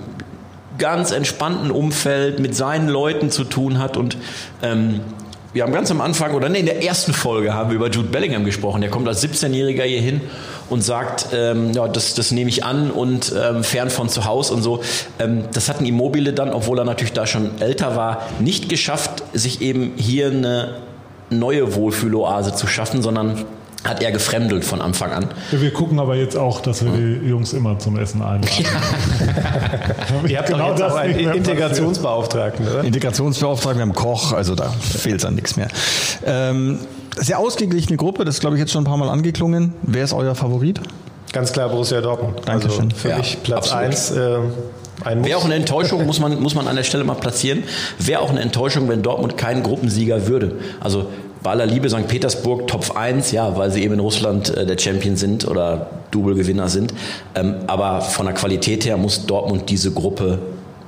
ganz 0.78 1.12
entspannten 1.12 1.72
Umfeld 1.72 2.40
mit 2.40 2.56
seinen 2.56 2.88
Leuten 2.88 3.32
zu 3.32 3.44
tun 3.44 3.80
hat 3.80 3.98
und 3.98 4.18
ähm, 4.62 5.02
wir 5.54 5.64
haben 5.64 5.74
ganz 5.74 5.92
am 5.92 6.00
Anfang, 6.00 6.34
oder 6.34 6.48
nee, 6.48 6.60
in 6.60 6.66
der 6.66 6.82
ersten 6.82 7.12
Folge 7.12 7.54
haben 7.54 7.72
wir 7.72 7.76
über 7.76 7.90
Jude 7.90 8.08
Bellingham 8.08 8.46
gesprochen. 8.46 8.80
Der 8.80 8.90
kommt 8.90 9.06
als 9.10 9.22
17-Jähriger 9.22 9.84
hier 9.84 10.00
hin 10.00 10.22
und 10.70 10.82
sagt, 10.82 11.28
ähm, 11.34 11.74
ja, 11.74 11.90
das, 11.90 12.14
das 12.14 12.32
nehme 12.32 12.50
ich 12.50 12.64
an 12.64 12.90
und 12.90 13.34
ähm, 13.38 13.66
fern 13.66 13.90
von 13.90 14.08
zu 14.08 14.24
Hause 14.24 14.54
und 14.54 14.62
so. 14.62 14.82
Ähm, 15.20 15.44
das 15.52 15.68
hat 15.68 15.82
ein 15.82 15.86
Immobile 15.86 16.32
dann, 16.32 16.52
obwohl 16.52 16.80
er 16.80 16.86
natürlich 16.86 17.12
da 17.12 17.28
schon 17.28 17.60
älter 17.60 17.98
war, 17.98 18.28
nicht 18.40 18.70
geschafft, 18.70 19.24
sich 19.34 19.62
eben 19.62 19.92
hier 19.98 20.28
eine 20.28 20.76
neue 21.32 21.76
Wohlfühloase 21.76 22.54
zu 22.56 22.68
schaffen, 22.68 23.02
sondern 23.02 23.46
hat 23.84 24.04
er 24.04 24.12
gefremdelt 24.12 24.64
von 24.64 24.82
Anfang 24.82 25.12
an. 25.12 25.28
Wir 25.52 25.72
gucken 25.74 26.00
aber 26.00 26.16
jetzt 26.16 26.38
auch, 26.38 26.62
dass 26.62 26.84
wir 26.84 26.92
die 26.92 27.28
Jungs 27.28 27.54
immer 27.54 27.80
zum 27.80 27.98
Essen 27.98 28.22
einladen. 28.22 28.48
Ja. 28.60 30.28
Ihr 30.28 30.38
habt 30.38 30.50
genau 30.50 30.70
jetzt 30.70 30.84
auch 30.84 30.96
einen 30.96 31.18
Integrationsbeauftragten, 31.18 32.68
oder? 32.68 32.84
Integrationsbeauftragten, 32.84 33.80
wir 33.80 33.88
haben 33.88 33.96
Koch, 33.96 34.34
also 34.34 34.54
da 34.56 34.70
fehlt 34.70 35.26
an 35.26 35.36
nichts 35.36 35.56
mehr. 35.56 35.68
Ähm, 36.26 36.80
sehr 37.18 37.40
ausgeglichene 37.40 37.98
Gruppe, 37.98 38.24
das 38.24 38.36
ist, 38.36 38.42
glaube 38.42 38.56
ich, 38.56 38.60
jetzt 38.60 38.72
schon 38.72 38.84
ein 38.84 38.88
paar 38.88 38.98
Mal 38.98 39.10
angeklungen. 39.10 39.74
Wer 39.82 40.04
ist 40.04 40.14
euer 40.14 40.36
Favorit? 40.36 40.80
Ganz 41.34 41.52
klar 41.54 41.70
Borussia 41.70 42.02
Dortmund. 42.02 42.42
Dankeschön. 42.46 42.86
Also 42.86 42.96
für 42.96 43.10
ja, 43.10 43.18
mich 43.18 43.42
Platz 43.42 43.72
1. 43.72 44.12
Äh, 44.12 44.38
Wäre 45.04 45.38
auch 45.38 45.46
eine 45.46 45.56
Enttäuschung, 45.56 46.06
muss 46.06 46.20
man, 46.20 46.40
muss 46.40 46.54
man 46.54 46.68
an 46.68 46.76
der 46.76 46.84
Stelle 46.84 47.04
mal 47.04 47.16
platzieren, 47.16 47.64
wäre 47.98 48.22
auch 48.22 48.30
eine 48.30 48.42
Enttäuschung, 48.42 48.88
wenn 48.88 49.02
Dortmund 49.02 49.36
kein 49.36 49.64
Gruppensieger 49.64 50.28
würde. 50.28 50.58
Also 50.80 51.08
bei 51.44 51.52
aller 51.52 51.66
Liebe 51.66 51.90
St. 51.90 52.08
Petersburg 52.08 52.68
Top 52.68 52.96
1, 52.96 53.32
ja, 53.32 53.58
weil 53.58 53.72
sie 53.72 53.84
eben 53.84 53.96
in 53.96 54.00
Russland 54.00 54.56
äh, 54.56 54.66
der 54.66 54.78
Champion 54.78 55.16
sind 55.16 55.48
oder 55.48 55.88
Double-Gewinner 56.12 56.70
sind. 56.70 56.94
Ähm, 57.36 57.56
aber 57.68 58.02
von 58.02 58.26
der 58.26 58.36
Qualität 58.36 58.86
her 58.86 58.98
muss 58.98 59.26
Dortmund 59.26 59.70
diese 59.70 59.92
Gruppe 59.92 60.40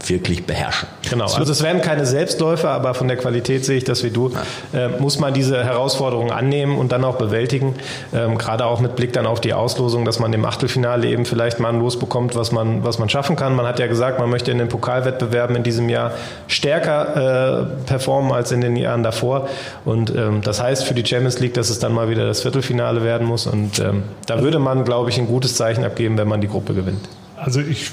wirklich 0.09 0.45
beherrschen. 0.45 0.87
Genau, 1.09 1.25
also 1.25 1.51
es 1.51 1.63
werden 1.63 1.81
keine 1.81 2.05
Selbstläufer, 2.05 2.69
aber 2.69 2.93
von 2.93 3.07
der 3.07 3.17
Qualität 3.17 3.65
sehe 3.65 3.77
ich 3.77 3.83
das 3.83 4.03
wie 4.03 4.09
du, 4.09 4.31
äh, 4.73 4.87
muss 4.99 5.19
man 5.19 5.33
diese 5.33 5.63
Herausforderungen 5.63 6.31
annehmen 6.31 6.77
und 6.77 6.91
dann 6.91 7.03
auch 7.03 7.15
bewältigen. 7.15 7.75
Ähm, 8.13 8.37
gerade 8.37 8.65
auch 8.65 8.79
mit 8.79 8.95
Blick 8.95 9.13
dann 9.13 9.25
auf 9.25 9.41
die 9.41 9.53
Auslosung, 9.53 10.05
dass 10.05 10.19
man 10.19 10.33
im 10.33 10.45
Achtelfinale 10.45 11.07
eben 11.07 11.25
vielleicht 11.25 11.59
mal 11.59 11.69
ein 11.69 11.79
Los 11.79 11.99
bekommt, 11.99 12.35
was 12.35 12.51
man, 12.51 12.83
was 12.83 12.99
man 12.99 13.09
schaffen 13.09 13.35
kann. 13.35 13.55
Man 13.55 13.65
hat 13.65 13.79
ja 13.79 13.87
gesagt, 13.87 14.19
man 14.19 14.29
möchte 14.29 14.51
in 14.51 14.57
den 14.57 14.69
Pokalwettbewerben 14.69 15.55
in 15.55 15.63
diesem 15.63 15.89
Jahr 15.89 16.11
stärker 16.47 17.61
äh, 17.61 17.85
performen 17.85 18.31
als 18.31 18.51
in 18.51 18.61
den 18.61 18.75
Jahren 18.75 19.03
davor. 19.03 19.47
Und 19.85 20.13
ähm, 20.15 20.41
das 20.41 20.61
heißt 20.61 20.85
für 20.85 20.93
die 20.93 21.05
Champions 21.05 21.39
League, 21.39 21.53
dass 21.53 21.69
es 21.69 21.79
dann 21.79 21.93
mal 21.93 22.09
wieder 22.09 22.25
das 22.25 22.41
Viertelfinale 22.41 23.03
werden 23.03 23.27
muss. 23.27 23.47
Und 23.47 23.79
ähm, 23.79 24.03
da 24.25 24.41
würde 24.41 24.59
man, 24.59 24.83
glaube 24.85 25.09
ich, 25.09 25.17
ein 25.17 25.27
gutes 25.27 25.55
Zeichen 25.55 25.83
abgeben, 25.83 26.17
wenn 26.17 26.27
man 26.27 26.41
die 26.41 26.47
Gruppe 26.47 26.73
gewinnt. 26.73 27.07
Also 27.43 27.59
ich 27.59 27.91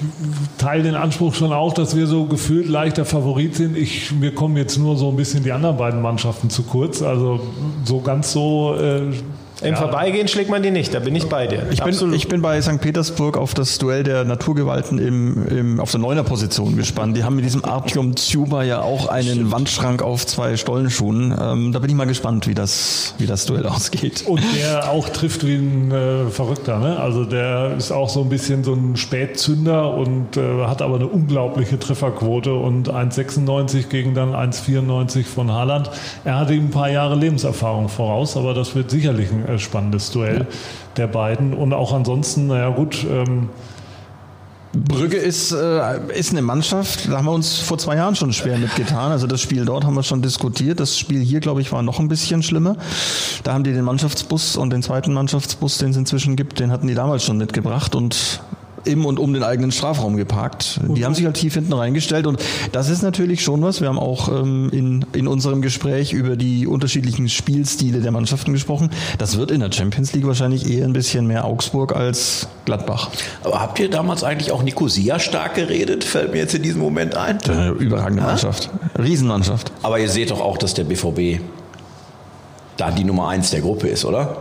teile 0.58 0.84
den 0.84 0.94
Anspruch 0.94 1.34
schon 1.34 1.52
auch, 1.52 1.74
dass 1.74 1.96
wir 1.96 2.06
so 2.06 2.26
gefühlt 2.26 2.68
leichter 2.68 3.04
Favorit 3.04 3.56
sind. 3.56 3.76
Ich, 3.76 4.12
mir 4.12 4.32
kommen 4.32 4.56
jetzt 4.56 4.78
nur 4.78 4.96
so 4.96 5.08
ein 5.08 5.16
bisschen 5.16 5.42
die 5.42 5.50
anderen 5.50 5.76
beiden 5.76 6.00
Mannschaften 6.00 6.50
zu 6.50 6.62
kurz. 6.62 7.02
Also 7.02 7.40
so 7.84 8.00
ganz 8.00 8.30
so 8.30 8.76
äh, 8.76 9.12
im 9.60 9.74
ja. 9.74 9.76
Vorbeigehen 9.76 10.28
schlägt 10.28 10.50
man 10.50 10.62
die 10.62 10.70
nicht, 10.70 10.94
da 10.94 11.00
bin 11.00 11.14
ich 11.14 11.28
bei 11.28 11.46
dir. 11.46 11.66
Ich 11.70 11.82
bin, 11.82 12.12
ich 12.14 12.28
bin 12.28 12.40
bei 12.40 12.60
St. 12.62 12.80
Petersburg 12.80 13.36
auf 13.36 13.54
das 13.54 13.78
Duell 13.78 14.02
der 14.02 14.24
Naturgewalten 14.24 14.98
im, 14.98 15.46
im, 15.48 15.80
auf 15.80 15.90
der 15.90 16.00
neuner 16.00 16.24
Position 16.24 16.76
gespannt. 16.76 17.16
Die 17.16 17.24
haben 17.24 17.36
mit 17.36 17.44
diesem 17.44 17.64
Artyom 17.64 18.16
Tsuba 18.16 18.62
ja 18.64 18.80
auch 18.80 19.08
einen 19.08 19.52
Wandschrank 19.52 20.02
auf 20.02 20.26
zwei 20.26 20.56
Stollenschuhen. 20.56 21.34
Ähm, 21.38 21.72
da 21.72 21.78
bin 21.78 21.90
ich 21.90 21.96
mal 21.96 22.06
gespannt, 22.06 22.46
wie 22.46 22.54
das, 22.54 23.14
wie 23.18 23.26
das 23.26 23.44
Duell 23.46 23.66
ausgeht. 23.66 24.24
Und 24.26 24.42
der 24.56 24.90
auch 24.90 25.08
trifft 25.10 25.46
wie 25.46 25.56
ein 25.56 25.90
äh, 25.90 26.30
Verrückter. 26.30 26.78
Ne? 26.78 26.98
Also 26.98 27.24
der 27.24 27.76
ist 27.76 27.92
auch 27.92 28.08
so 28.08 28.22
ein 28.22 28.28
bisschen 28.30 28.64
so 28.64 28.72
ein 28.72 28.96
Spätzünder 28.96 29.92
und 29.94 30.36
äh, 30.36 30.66
hat 30.66 30.80
aber 30.80 30.96
eine 30.96 31.06
unglaubliche 31.06 31.78
Trefferquote 31.78 32.54
und 32.54 32.90
1,96 32.90 33.88
gegen 33.88 34.14
dann 34.14 34.34
1,94 34.34 35.24
von 35.24 35.52
Haaland. 35.52 35.90
Er 36.24 36.38
hatte 36.38 36.54
ihm 36.54 36.66
ein 36.66 36.70
paar 36.70 36.90
Jahre 36.90 37.14
Lebenserfahrung 37.14 37.88
voraus, 37.88 38.36
aber 38.36 38.54
das 38.54 38.74
wird 38.74 38.90
sicherlich 38.90 39.30
ein 39.30 39.49
äh, 39.54 39.58
spannendes 39.58 40.10
Duell 40.10 40.40
ja. 40.40 40.46
der 40.96 41.06
beiden. 41.06 41.54
Und 41.54 41.72
auch 41.72 41.92
ansonsten, 41.92 42.46
naja 42.46 42.70
gut. 42.70 43.04
Ähm, 43.08 43.48
Brügge 44.72 45.16
ist, 45.16 45.50
äh, 45.50 46.16
ist 46.16 46.30
eine 46.30 46.42
Mannschaft, 46.42 47.08
da 47.10 47.18
haben 47.18 47.24
wir 47.24 47.32
uns 47.32 47.58
vor 47.58 47.76
zwei 47.78 47.96
Jahren 47.96 48.14
schon 48.14 48.32
schwer 48.32 48.56
mitgetan. 48.56 49.10
Also 49.10 49.26
das 49.26 49.40
Spiel 49.40 49.64
dort 49.64 49.84
haben 49.84 49.94
wir 49.94 50.04
schon 50.04 50.22
diskutiert. 50.22 50.78
Das 50.78 50.96
Spiel 50.96 51.20
hier, 51.20 51.40
glaube 51.40 51.60
ich, 51.60 51.72
war 51.72 51.82
noch 51.82 51.98
ein 51.98 52.06
bisschen 52.06 52.44
schlimmer. 52.44 52.76
Da 53.42 53.52
haben 53.52 53.64
die 53.64 53.72
den 53.72 53.84
Mannschaftsbus 53.84 54.56
und 54.56 54.70
den 54.70 54.82
zweiten 54.82 55.12
Mannschaftsbus, 55.12 55.78
den 55.78 55.90
es 55.90 55.96
inzwischen 55.96 56.36
gibt, 56.36 56.60
den 56.60 56.70
hatten 56.70 56.86
die 56.86 56.94
damals 56.94 57.24
schon 57.24 57.36
mitgebracht 57.36 57.96
und 57.96 58.42
im 58.84 59.04
und 59.04 59.18
um 59.18 59.32
den 59.32 59.42
eigenen 59.42 59.72
Strafraum 59.72 60.16
geparkt. 60.16 60.80
Die 60.88 61.04
haben 61.04 61.14
sich 61.14 61.24
halt 61.24 61.36
tief 61.36 61.54
hinten 61.54 61.72
reingestellt 61.72 62.26
und 62.26 62.40
das 62.72 62.88
ist 62.88 63.02
natürlich 63.02 63.42
schon 63.42 63.62
was. 63.62 63.80
Wir 63.80 63.88
haben 63.88 63.98
auch 63.98 64.28
ähm, 64.28 64.70
in, 64.72 65.04
in 65.12 65.26
unserem 65.26 65.62
Gespräch 65.62 66.12
über 66.12 66.36
die 66.36 66.66
unterschiedlichen 66.66 67.28
Spielstile 67.28 68.00
der 68.00 68.10
Mannschaften 68.10 68.52
gesprochen. 68.52 68.90
Das 69.18 69.38
wird 69.38 69.50
in 69.50 69.60
der 69.60 69.72
Champions 69.72 70.12
League 70.12 70.26
wahrscheinlich 70.26 70.70
eher 70.70 70.84
ein 70.84 70.92
bisschen 70.92 71.26
mehr 71.26 71.44
Augsburg 71.44 71.94
als 71.94 72.48
Gladbach. 72.64 73.10
Aber 73.44 73.60
habt 73.60 73.78
ihr 73.78 73.90
damals 73.90 74.24
eigentlich 74.24 74.52
auch 74.52 74.62
Nicosia 74.62 75.18
stark 75.18 75.54
geredet? 75.54 76.04
Fällt 76.04 76.32
mir 76.32 76.38
jetzt 76.38 76.54
in 76.54 76.62
diesem 76.62 76.80
Moment 76.80 77.16
ein. 77.16 77.38
Eine 77.48 77.70
überragende 77.70 78.22
Mannschaft. 78.22 78.70
Riesenmannschaft. 78.98 79.72
Aber 79.82 79.98
ihr 79.98 80.08
seht 80.08 80.30
doch 80.30 80.40
auch, 80.40 80.58
dass 80.58 80.74
der 80.74 80.84
BVB 80.84 81.40
da 82.76 82.90
die 82.90 83.04
Nummer 83.04 83.28
eins 83.28 83.50
der 83.50 83.60
Gruppe 83.60 83.88
ist, 83.88 84.04
oder? 84.04 84.38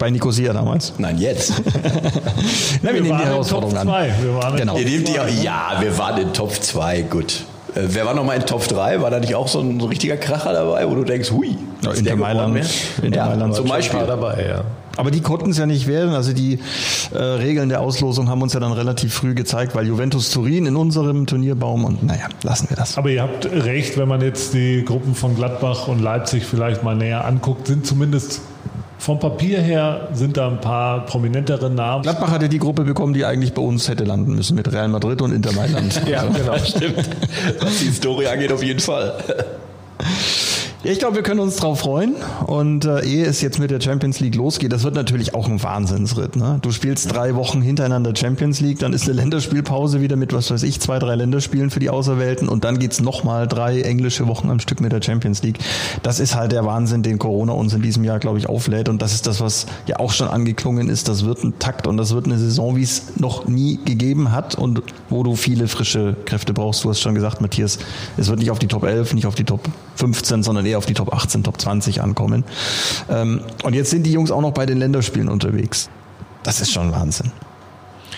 Bei 0.00 0.10
Nicosia 0.10 0.54
damals? 0.54 0.94
Nein, 0.96 1.18
jetzt. 1.18 1.62
Na, 2.82 2.88
wir, 2.88 2.94
wir 2.94 3.02
nehmen 3.02 3.18
die 3.18 3.24
Herausforderung 3.26 3.76
an. 3.76 3.86
Wir 3.86 4.34
waren 4.34 4.56
genau. 4.56 4.78
Ihr 4.78 4.86
nehmt 4.86 5.06
die, 5.06 5.44
ja, 5.44 5.76
wir 5.78 5.98
waren 5.98 6.22
in 6.22 6.32
Top 6.32 6.54
2, 6.54 7.02
gut. 7.02 7.44
Äh, 7.74 7.82
wer 7.88 8.06
war 8.06 8.14
nochmal 8.14 8.38
in 8.38 8.46
Top 8.46 8.66
3? 8.66 9.02
War 9.02 9.10
da 9.10 9.20
nicht 9.20 9.34
auch 9.34 9.46
so 9.46 9.60
ein, 9.60 9.78
so 9.78 9.84
ein 9.84 9.90
richtiger 9.90 10.16
Kracher 10.16 10.54
dabei, 10.54 10.88
wo 10.88 10.94
du 10.94 11.04
denkst, 11.04 11.30
hui, 11.30 11.58
ja, 11.84 11.92
Inter 11.92 12.16
Mailand, 12.16 12.64
Inter 13.02 13.18
ja, 13.18 13.26
Mailand 13.26 13.54
zum 13.54 13.68
Beispiel 13.68 14.00
dabei, 14.06 14.46
ja. 14.48 14.64
Aber 14.96 15.10
die 15.10 15.20
konnten 15.20 15.50
es 15.50 15.58
ja 15.58 15.66
nicht 15.66 15.86
werden. 15.86 16.14
Also 16.14 16.32
die 16.32 16.60
äh, 17.12 17.18
Regeln 17.18 17.68
der 17.68 17.82
Auslosung 17.82 18.30
haben 18.30 18.40
uns 18.40 18.54
ja 18.54 18.60
dann 18.60 18.72
relativ 18.72 19.12
früh 19.12 19.34
gezeigt, 19.34 19.74
weil 19.74 19.86
Juventus 19.86 20.30
Turin 20.30 20.64
in 20.64 20.76
unserem 20.76 21.26
Turnierbaum 21.26 21.84
und 21.84 22.02
naja, 22.02 22.28
lassen 22.42 22.70
wir 22.70 22.76
das. 22.78 22.96
Aber 22.96 23.10
ihr 23.10 23.20
habt 23.20 23.44
recht, 23.44 23.98
wenn 23.98 24.08
man 24.08 24.22
jetzt 24.22 24.54
die 24.54 24.82
Gruppen 24.82 25.14
von 25.14 25.36
Gladbach 25.36 25.88
und 25.88 26.00
Leipzig 26.00 26.44
vielleicht 26.44 26.82
mal 26.82 26.96
näher 26.96 27.26
anguckt, 27.26 27.66
sind 27.66 27.86
zumindest 27.86 28.40
vom 29.00 29.18
Papier 29.18 29.60
her 29.60 30.08
sind 30.12 30.36
da 30.36 30.46
ein 30.46 30.60
paar 30.60 31.06
prominentere 31.06 31.70
Namen. 31.70 32.02
Gladbach 32.02 32.30
hatte 32.30 32.50
die 32.50 32.58
Gruppe 32.58 32.84
bekommen, 32.84 33.14
die 33.14 33.24
eigentlich 33.24 33.54
bei 33.54 33.62
uns 33.62 33.88
hätte 33.88 34.04
landen 34.04 34.34
müssen 34.34 34.54
mit 34.54 34.70
Real 34.70 34.88
Madrid 34.88 35.22
und 35.22 35.32
Inter 35.32 35.52
Mailand. 35.52 36.02
Ja, 36.06 36.24
genau. 36.24 36.58
Stimmt. 36.58 36.96
Was 37.60 37.78
die 37.78 37.86
Historie 37.86 38.26
angeht, 38.26 38.52
auf 38.52 38.62
jeden 38.62 38.80
Fall. 38.80 39.14
Ich 40.82 40.98
glaube, 40.98 41.16
wir 41.16 41.22
können 41.22 41.40
uns 41.40 41.56
drauf 41.56 41.80
freuen. 41.80 42.14
Und 42.46 42.86
äh, 42.86 43.04
ehe 43.04 43.26
es 43.26 43.42
jetzt 43.42 43.58
mit 43.58 43.70
der 43.70 43.82
Champions 43.82 44.18
League 44.20 44.34
losgeht, 44.34 44.72
das 44.72 44.82
wird 44.82 44.94
natürlich 44.94 45.34
auch 45.34 45.46
ein 45.46 45.62
Wahnsinnsritt. 45.62 46.36
Ne? 46.36 46.58
Du 46.62 46.72
spielst 46.72 47.14
drei 47.14 47.34
Wochen 47.34 47.60
hintereinander 47.60 48.16
Champions 48.16 48.60
League, 48.60 48.78
dann 48.78 48.94
ist 48.94 49.04
eine 49.04 49.12
Länderspielpause 49.12 50.00
wieder 50.00 50.16
mit, 50.16 50.32
was 50.32 50.50
weiß 50.50 50.62
ich, 50.62 50.80
zwei, 50.80 50.98
drei 50.98 51.16
Länderspielen 51.16 51.68
für 51.68 51.80
die 51.80 51.90
Auserwählten 51.90 52.48
und 52.48 52.64
dann 52.64 52.78
geht's 52.78 52.98
nochmal 53.00 53.46
drei 53.46 53.82
englische 53.82 54.26
Wochen 54.26 54.48
am 54.48 54.58
Stück 54.58 54.80
mit 54.80 54.90
der 54.90 55.02
Champions 55.02 55.42
League. 55.42 55.58
Das 56.02 56.18
ist 56.18 56.34
halt 56.34 56.52
der 56.52 56.64
Wahnsinn, 56.64 57.02
den 57.02 57.18
Corona 57.18 57.52
uns 57.52 57.74
in 57.74 57.82
diesem 57.82 58.02
Jahr, 58.04 58.18
glaube 58.18 58.38
ich, 58.38 58.48
auflädt. 58.48 58.88
Und 58.88 59.02
das 59.02 59.12
ist 59.12 59.26
das, 59.26 59.42
was 59.42 59.66
ja 59.86 59.98
auch 59.98 60.12
schon 60.12 60.28
angeklungen 60.28 60.88
ist. 60.88 61.08
Das 61.08 61.26
wird 61.26 61.44
ein 61.44 61.58
Takt 61.58 61.86
und 61.86 61.98
das 61.98 62.14
wird 62.14 62.24
eine 62.24 62.38
Saison, 62.38 62.76
wie 62.76 62.84
es 62.84 63.18
noch 63.18 63.46
nie 63.46 63.78
gegeben 63.84 64.32
hat 64.32 64.54
und 64.54 64.82
wo 65.10 65.24
du 65.24 65.36
viele 65.36 65.68
frische 65.68 66.16
Kräfte 66.24 66.54
brauchst. 66.54 66.84
Du 66.84 66.88
hast 66.88 67.00
schon 67.00 67.14
gesagt, 67.14 67.42
Matthias, 67.42 67.78
es 68.16 68.28
wird 68.28 68.38
nicht 68.38 68.50
auf 68.50 68.58
die 68.58 68.68
Top 68.68 68.84
11, 68.84 69.12
nicht 69.12 69.26
auf 69.26 69.34
die 69.34 69.44
Top 69.44 69.60
15, 69.96 70.42
sondern 70.42 70.69
eher 70.70 70.78
auf 70.78 70.86
die 70.86 70.94
Top 70.94 71.12
18, 71.12 71.44
Top 71.44 71.60
20 71.60 72.00
ankommen. 72.00 72.44
Ähm, 73.08 73.42
und 73.62 73.74
jetzt 73.74 73.90
sind 73.90 74.04
die 74.04 74.12
Jungs 74.12 74.30
auch 74.30 74.40
noch 74.40 74.52
bei 74.52 74.66
den 74.66 74.78
Länderspielen 74.78 75.28
unterwegs. 75.28 75.90
Das 76.42 76.60
ist 76.60 76.72
schon 76.72 76.92
Wahnsinn. 76.92 77.32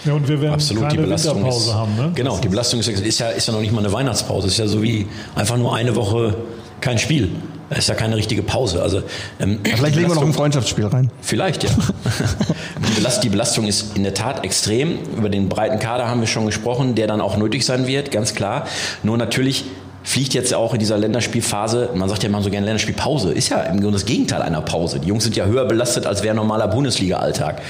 Ja, 0.04 0.14
und 0.14 0.26
wir 0.26 0.40
werden 0.40 0.54
Absolut, 0.54 0.82
keine 0.84 0.94
die 0.94 1.02
Belastung 1.02 1.36
Winterpause 1.36 1.70
ist, 1.70 1.74
haben. 1.74 1.96
Ne? 1.96 2.12
Genau, 2.14 2.38
die 2.38 2.48
Belastung 2.48 2.80
ist, 2.80 2.88
ist, 2.88 3.18
ja, 3.20 3.28
ist 3.28 3.46
ja 3.46 3.52
noch 3.52 3.60
nicht 3.60 3.72
mal 3.72 3.80
eine 3.80 3.92
Weihnachtspause. 3.92 4.48
Es 4.48 4.54
ist 4.54 4.58
ja 4.58 4.66
so 4.66 4.82
wie 4.82 5.06
einfach 5.34 5.56
nur 5.56 5.74
eine 5.74 5.94
Woche 5.94 6.36
kein 6.80 6.98
Spiel. 6.98 7.30
Das 7.70 7.78
ist 7.78 7.88
ja 7.88 7.94
keine 7.94 8.16
richtige 8.16 8.42
Pause. 8.42 8.82
Also, 8.82 9.02
ähm, 9.40 9.60
Vielleicht 9.62 9.96
legen 9.96 10.08
wir 10.08 10.14
noch 10.14 10.26
ein 10.26 10.34
Freundschaftsspiel 10.34 10.86
rein. 10.86 11.10
Vielleicht, 11.22 11.64
ja. 11.64 11.70
die, 12.86 12.92
Belast, 12.96 13.24
die 13.24 13.28
Belastung 13.30 13.66
ist 13.66 13.96
in 13.96 14.02
der 14.02 14.12
Tat 14.12 14.44
extrem. 14.44 14.98
Über 15.16 15.30
den 15.30 15.48
breiten 15.48 15.78
Kader 15.78 16.08
haben 16.08 16.20
wir 16.20 16.26
schon 16.26 16.44
gesprochen, 16.44 16.94
der 16.96 17.06
dann 17.06 17.22
auch 17.22 17.38
nötig 17.38 17.64
sein 17.64 17.86
wird, 17.86 18.10
ganz 18.10 18.34
klar. 18.34 18.66
Nur 19.02 19.16
natürlich 19.16 19.64
fliegt 20.02 20.34
jetzt 20.34 20.52
auch 20.54 20.72
in 20.72 20.80
dieser 20.80 20.98
Länderspielphase, 20.98 21.90
man 21.94 22.08
sagt 22.08 22.22
ja 22.22 22.28
immer 22.28 22.42
so 22.42 22.50
gerne 22.50 22.66
Länderspielpause, 22.66 23.32
ist 23.32 23.48
ja 23.50 23.60
im 23.62 23.80
Grunde 23.80 23.92
das 23.92 24.06
Gegenteil 24.06 24.42
einer 24.42 24.60
Pause. 24.60 25.00
Die 25.00 25.08
Jungs 25.08 25.24
sind 25.24 25.36
ja 25.36 25.44
höher 25.46 25.64
belastet, 25.64 26.06
als 26.06 26.22
wäre 26.22 26.34
normaler 26.34 26.68
Bundesliga-Alltag. 26.68 27.62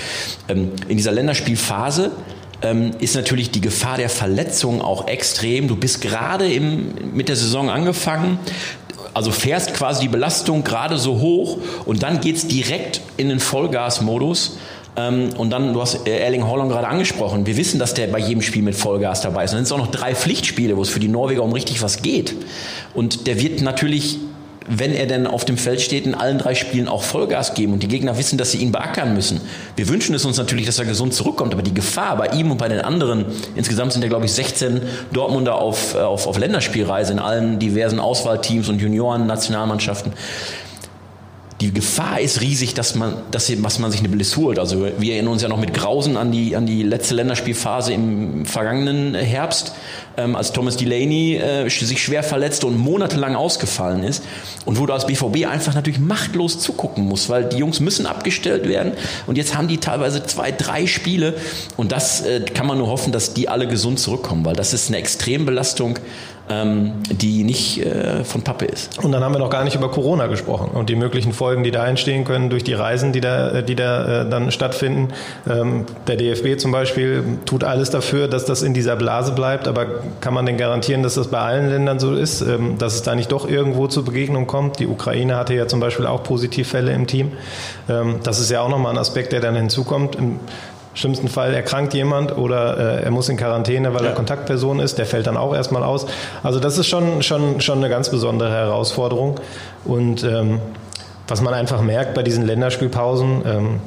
Ähm, 0.49 0.73
in 0.89 0.97
dieser 0.97 1.13
Länderspielphase 1.13 2.11
ähm, 2.63 2.93
ist 3.01 3.15
natürlich 3.15 3.51
die 3.51 3.61
Gefahr 3.61 3.97
der 3.97 4.09
Verletzung 4.09 4.81
auch 4.81 5.09
extrem. 5.09 5.69
Du 5.69 5.77
bist 5.77 6.01
gerade 6.01 6.49
mit 6.49 7.29
der 7.29 7.37
Saison 7.37 7.71
angefangen, 7.71 8.39
also 9.15 9.31
fährst 9.31 9.75
quasi 9.75 10.03
die 10.03 10.09
Belastung 10.09 10.65
gerade 10.65 10.97
so 10.97 11.21
hoch 11.21 11.59
und 11.85 12.03
dann 12.03 12.21
geht's 12.21 12.47
direkt 12.47 13.03
in 13.17 13.29
den 13.29 13.41
Vollgasmodus. 13.41 14.57
Ähm, 14.97 15.31
und 15.37 15.51
dann, 15.51 15.73
du 15.73 15.81
hast 15.81 16.07
äh, 16.07 16.19
Erling 16.19 16.47
Haaland 16.47 16.71
gerade 16.71 16.89
angesprochen. 16.89 17.47
Wir 17.47 17.57
wissen, 17.57 17.79
dass 17.79 17.95
der 17.95 18.09
bei 18.09 18.19
jedem 18.19 18.43
Spiel 18.43 18.63
mit 18.63 18.75
Vollgas 18.75 19.23
dabei 19.23 19.45
ist. 19.45 19.53
Und 19.53 19.59
dann 19.59 19.65
sind 19.65 19.75
es 19.77 19.81
auch 19.81 19.85
noch 19.85 19.91
drei 19.91 20.15
Pflichtspiele, 20.15 20.77
wo 20.77 20.83
es 20.83 20.91
für 20.91 21.01
die 21.01 21.09
Norweger 21.09 21.43
um 21.43 21.53
richtig 21.53 21.83
was 21.83 22.03
geht. 22.03 22.35
Und 22.95 23.27
der 23.27 23.41
wird 23.41 23.63
natürlich 23.63 24.19
wenn 24.67 24.95
er 24.95 25.07
denn 25.07 25.27
auf 25.27 25.45
dem 25.45 25.57
Feld 25.57 25.81
steht, 25.81 26.07
in 26.07 26.15
allen 26.15 26.39
drei 26.39 26.55
Spielen 26.55 26.89
auch 26.89 27.03
Vollgas 27.03 27.55
geben 27.55 27.73
und 27.73 27.83
die 27.83 27.89
Gegner 27.89 28.17
wissen, 28.19 28.39
dass 28.39 28.53
sie 28.53 28.59
ihn 28.59 28.73
beackern 28.73 29.15
müssen. 29.15 29.41
Wir 29.77 29.89
wünschen 29.89 30.15
es 30.15 30.25
uns 30.25 30.37
natürlich, 30.37 30.67
dass 30.67 30.79
er 30.79 30.85
gesund 30.85 31.15
zurückkommt, 31.15 31.53
aber 31.53 31.63
die 31.63 31.75
Gefahr 31.75 32.17
bei 32.17 32.29
ihm 32.29 32.51
und 32.51 32.59
bei 32.59 32.69
den 32.69 32.81
anderen, 32.81 33.27
insgesamt 33.55 33.93
sind 33.93 34.03
ja, 34.03 34.09
glaube 34.09 34.27
ich, 34.27 34.33
16 34.33 34.83
Dortmunder 35.13 35.57
auf, 35.57 35.95
äh, 35.95 35.99
auf, 35.99 36.27
auf 36.27 36.39
Länderspielreise 36.39 37.13
in 37.13 37.19
allen 37.19 37.59
diversen 37.59 38.01
Auswahlteams 38.01 38.69
und 38.69 38.81
Junioren, 38.81 39.27
Nationalmannschaften 39.27 40.13
die 41.63 41.73
Gefahr 41.73 42.21
ist 42.21 42.41
riesig, 42.41 42.75
dass 42.75 42.97
man, 42.97 43.15
dass, 43.31 43.47
dass 43.55 43.79
man 43.79 43.91
sich 43.91 44.01
eine 44.01 44.09
Blessur 44.09 44.47
holt. 44.47 44.59
Also 44.59 44.87
wir 44.99 45.15
erinnern 45.15 45.33
uns 45.33 45.43
ja 45.43 45.49
noch 45.49 45.61
mit 45.61 45.73
Grausen 45.73 46.17
an 46.17 46.33
die, 46.33 46.57
an 46.57 46.67
die 46.67 46.83
letzte 46.83 47.15
Länderspielphase 47.15 47.93
im 47.93 48.45
vergangenen 48.47 49.15
Herbst, 49.15 49.73
ähm, 50.17 50.35
als 50.35 50.53
Thomas 50.53 50.77
Delaney 50.77 51.37
äh, 51.37 51.69
sich 51.69 52.03
schwer 52.03 52.23
verletzte 52.25 52.67
und 52.67 52.77
monatelang 52.77 53.37
ausgefallen 53.37 54.03
ist 54.03 54.25
und 54.65 54.79
wo 54.79 54.87
du 54.87 54.93
als 54.93 55.07
BVB 55.07 55.47
einfach 55.47 55.75
natürlich 55.75 56.01
machtlos 56.01 56.59
zugucken 56.59 57.05
musst, 57.05 57.29
weil 57.29 57.45
die 57.45 57.59
Jungs 57.59 57.81
müssen 57.81 58.07
abgestellt 58.07 58.69
werden 58.69 58.93
und 59.27 59.39
jetzt 59.39 59.57
haben 59.57 59.69
die 59.69 59.79
teilweise 59.79 60.25
zwei, 60.25 60.51
drei 60.51 60.87
Spiele 60.87 61.35
und 61.77 61.93
das 61.93 62.23
äh, 62.23 62.41
kann 62.41 62.67
man 62.67 62.79
nur 62.79 62.89
hoffen, 62.89 63.13
dass 63.13 63.35
die 63.35 63.49
alle 63.49 63.69
gesund 63.69 64.01
zurückkommen, 64.01 64.45
weil 64.45 64.57
das 64.57 64.75
ist 64.75 64.89
eine 64.89 64.99
Extrembelastung 64.99 65.99
die 66.49 67.45
nicht 67.45 67.85
äh, 67.85 68.25
von 68.25 68.43
Pappe 68.43 68.67
ist. 68.67 69.03
Und 69.03 69.13
dann 69.13 69.23
haben 69.23 69.33
wir 69.33 69.39
noch 69.39 69.51
gar 69.51 69.65
nicht 69.65 69.77
über 69.77 69.91
Corona 69.91 70.27
gesprochen 70.27 70.71
und 70.73 70.91
die 70.91 70.97
möglichen 70.97 71.33
Folgen, 71.33 71.63
die 71.63 71.71
da 71.71 71.87
entstehen 71.87 72.25
können 72.25 72.51
durch 72.51 72.65
die 72.65 72.75
Reisen, 72.75 73.13
die 73.13 73.21
da, 73.21 73.63
die 73.63 73.75
da 73.75 74.23
äh, 74.23 74.29
dann 74.29 74.51
stattfinden. 74.51 75.09
Ähm, 75.49 75.87
der 76.07 76.17
DFB 76.17 76.59
zum 76.59 76.73
Beispiel 76.73 77.23
tut 77.47 77.65
alles 77.65 77.91
dafür, 77.91 78.29
dass 78.29 78.45
das 78.45 78.63
in 78.63 78.75
dieser 78.75 78.97
Blase 78.97 79.33
bleibt, 79.33 79.69
aber 79.69 79.87
kann 80.21 80.35
man 80.35 80.45
denn 80.45 80.59
garantieren, 80.59 81.03
dass 81.03 81.15
das 81.15 81.29
bei 81.29 81.39
allen 81.39 81.71
Ländern 81.71 81.99
so 81.99 82.15
ist, 82.15 82.43
ähm, 82.43 82.77
dass 82.77 82.95
es 82.95 83.03
da 83.03 83.15
nicht 83.15 83.33
doch 83.33 83.49
irgendwo 83.49 83.87
zur 83.87 84.05
Begegnung 84.05 84.47
kommt? 84.47 84.79
Die 84.79 84.87
Ukraine 84.87 85.37
hatte 85.37 85.55
ja 85.55 85.69
zum 85.69 85.81
Beispiel 85.81 86.07
auch 86.07 86.23
Positivfälle 86.23 86.93
im 86.93 87.07
Team. 87.07 87.33
Ähm, 87.89 88.17
das 88.25 88.41
ist 88.41 88.51
ja 88.51 88.61
auch 88.61 88.69
nochmal 88.69 88.93
ein 88.93 88.99
Aspekt, 88.99 89.33
der 89.33 89.41
dann 89.41 89.57
hinzukommt. 89.57 90.17
Im, 90.17 90.41
schlimmsten 90.95 91.29
Fall 91.29 91.55
erkrankt 91.55 91.95
jemand 91.95 92.37
oder 92.37 92.99
äh, 93.01 93.05
er 93.05 93.11
muss 93.11 93.29
in 93.29 93.37
Quarantäne, 93.37 93.95
weil 93.95 94.03
ja. 94.03 94.11
er 94.11 94.15
Kontaktperson 94.15 94.81
ist, 94.81 94.99
der 94.99 95.07
fällt 95.07 95.27
dann 95.27 95.37
auch 95.37 95.55
erstmal 95.55 95.83
aus. 95.83 96.07
Also 96.43 96.61
das 96.61 96.79
ist 96.79 96.89
schon, 96.89 97.23
schon, 97.23 97.61
schon 97.61 97.79
eine 97.79 97.89
ganz 97.89 98.11
besondere 98.11 98.51
Herausforderung. 98.51 99.41
Und 99.85 100.25
ähm, 100.25 100.61
was 101.29 101.41
man 101.41 101.55
einfach 101.55 101.81
merkt 101.81 102.15
bei 102.15 102.23
diesen 102.23 102.45
Länderspielpausen, 102.45 103.43
ähm, 103.47 103.81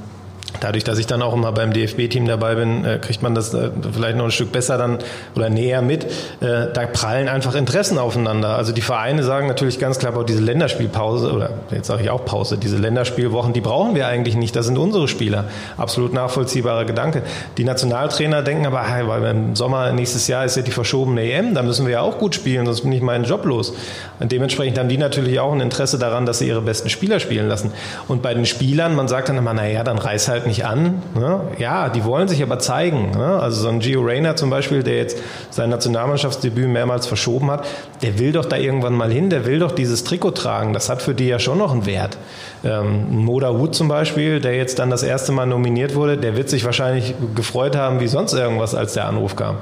Dadurch, 0.66 0.84
dass 0.84 0.98
ich 0.98 1.06
dann 1.06 1.22
auch 1.22 1.36
immer 1.36 1.52
beim 1.52 1.74
DFB-Team 1.74 2.26
dabei 2.26 2.56
bin, 2.56 2.84
äh, 2.86 2.98
kriegt 2.98 3.22
man 3.22 3.36
das 3.36 3.54
äh, 3.54 3.70
vielleicht 3.94 4.18
noch 4.18 4.26
ein 4.26 4.32
Stück 4.32 4.52
besser 4.52 4.80
dann 4.80 4.98
oder 5.36 5.52
näher 5.52 5.84
mit. 5.84 6.06
Äh, 6.06 6.74
da 6.74 6.88
prallen 6.92 7.28
einfach 7.28 7.54
Interessen 7.54 8.00
aufeinander. 8.00 8.58
Also 8.58 8.72
die 8.72 8.82
Vereine 8.82 9.22
sagen 9.22 9.46
natürlich 9.46 9.78
ganz 9.78 10.00
klar, 10.00 10.26
diese 10.26 10.42
Länderspielpause 10.42 11.32
oder 11.34 11.52
jetzt 11.70 11.86
sage 11.86 12.02
ich 12.02 12.10
auch 12.10 12.26
Pause, 12.26 12.58
diese 12.58 12.78
Länderspielwochen, 12.78 13.54
die 13.54 13.62
brauchen 13.62 13.94
wir 13.94 14.08
eigentlich 14.08 14.36
nicht. 14.36 14.56
Das 14.56 14.66
sind 14.66 14.80
unsere 14.80 15.08
Spieler. 15.08 15.46
Absolut 15.78 16.14
nachvollziehbarer 16.14 16.86
Gedanke. 16.86 17.22
Die 17.58 17.64
Nationaltrainer 17.64 18.42
denken 18.42 18.66
aber, 18.66 18.82
hey, 18.90 19.08
weil 19.08 19.24
im 19.24 19.56
Sommer 19.56 19.92
nächstes 19.92 20.28
Jahr 20.28 20.46
ist 20.46 20.58
ja 20.58 20.64
die 20.64 20.72
verschobene 20.72 21.32
EM, 21.32 21.54
da 21.54 21.62
müssen 21.62 21.86
wir 21.86 21.94
ja 21.94 22.02
auch 22.02 22.18
gut 22.18 22.34
spielen, 22.34 22.66
sonst 22.66 22.82
bin 22.82 22.92
ich 22.92 23.04
meinen 23.04 23.26
Job 23.26 23.46
los. 23.46 23.72
Und 24.20 24.32
dementsprechend 24.32 24.80
haben 24.80 24.90
die 24.90 24.98
natürlich 24.98 25.40
auch 25.40 25.54
ein 25.54 25.62
Interesse 25.62 26.00
daran, 26.00 26.26
dass 26.26 26.40
sie 26.40 26.48
ihre 26.48 26.62
besten 26.62 26.90
Spieler 26.90 27.20
spielen 27.20 27.48
lassen. 27.48 27.72
Und 28.08 28.24
bei 28.24 28.34
den 28.34 28.48
Spielern, 28.48 28.96
man 28.96 29.08
sagt 29.08 29.30
dann 29.30 29.38
immer, 29.38 29.54
naja, 29.54 29.84
dann 29.84 30.00
reiß 30.00 30.28
halt 30.28 30.48
nicht 30.56 30.66
an. 30.66 31.02
Ne? 31.14 31.42
Ja, 31.58 31.90
die 31.90 32.04
wollen 32.06 32.28
sich 32.28 32.42
aber 32.42 32.60
zeigen. 32.60 33.12
Ne? 33.12 33.40
Also 33.40 33.64
so 33.64 33.68
ein 33.68 33.80
Gio 33.80 34.02
Reyna 34.02 34.36
zum 34.36 34.50
Beispiel, 34.50 34.84
der 34.84 34.98
jetzt 34.98 35.18
sein 35.50 35.70
Nationalmannschaftsdebüt 35.70 36.68
mehrmals 36.68 37.08
verschoben 37.08 37.52
hat, 37.52 37.66
der 38.02 38.20
will 38.20 38.32
doch 38.32 38.46
da 38.46 38.58
irgendwann 38.58 38.94
mal 38.94 39.12
hin, 39.12 39.30
der 39.30 39.46
will 39.46 39.60
doch 39.60 39.72
dieses 39.72 40.04
Trikot 40.04 40.32
tragen. 40.32 40.74
Das 40.74 40.90
hat 40.90 41.02
für 41.02 41.14
die 41.14 41.28
ja 41.28 41.40
schon 41.40 41.58
noch 41.58 41.72
einen 41.72 41.86
Wert. 41.86 42.18
Ähm, 42.64 43.24
Moda 43.24 43.58
Wood 43.58 43.76
zum 43.76 43.88
Beispiel, 43.88 44.40
der 44.40 44.56
jetzt 44.56 44.80
dann 44.80 44.90
das 44.90 45.04
erste 45.04 45.32
Mal 45.32 45.46
nominiert 45.46 45.96
wurde, 45.96 46.18
der 46.18 46.36
wird 46.36 46.50
sich 46.50 46.66
wahrscheinlich 46.66 47.14
gefreut 47.36 47.76
haben 47.76 48.00
wie 48.00 48.08
sonst 48.08 48.34
irgendwas, 48.34 48.74
als 48.74 48.94
der 48.94 49.06
Anruf 49.06 49.36
kam. 49.36 49.58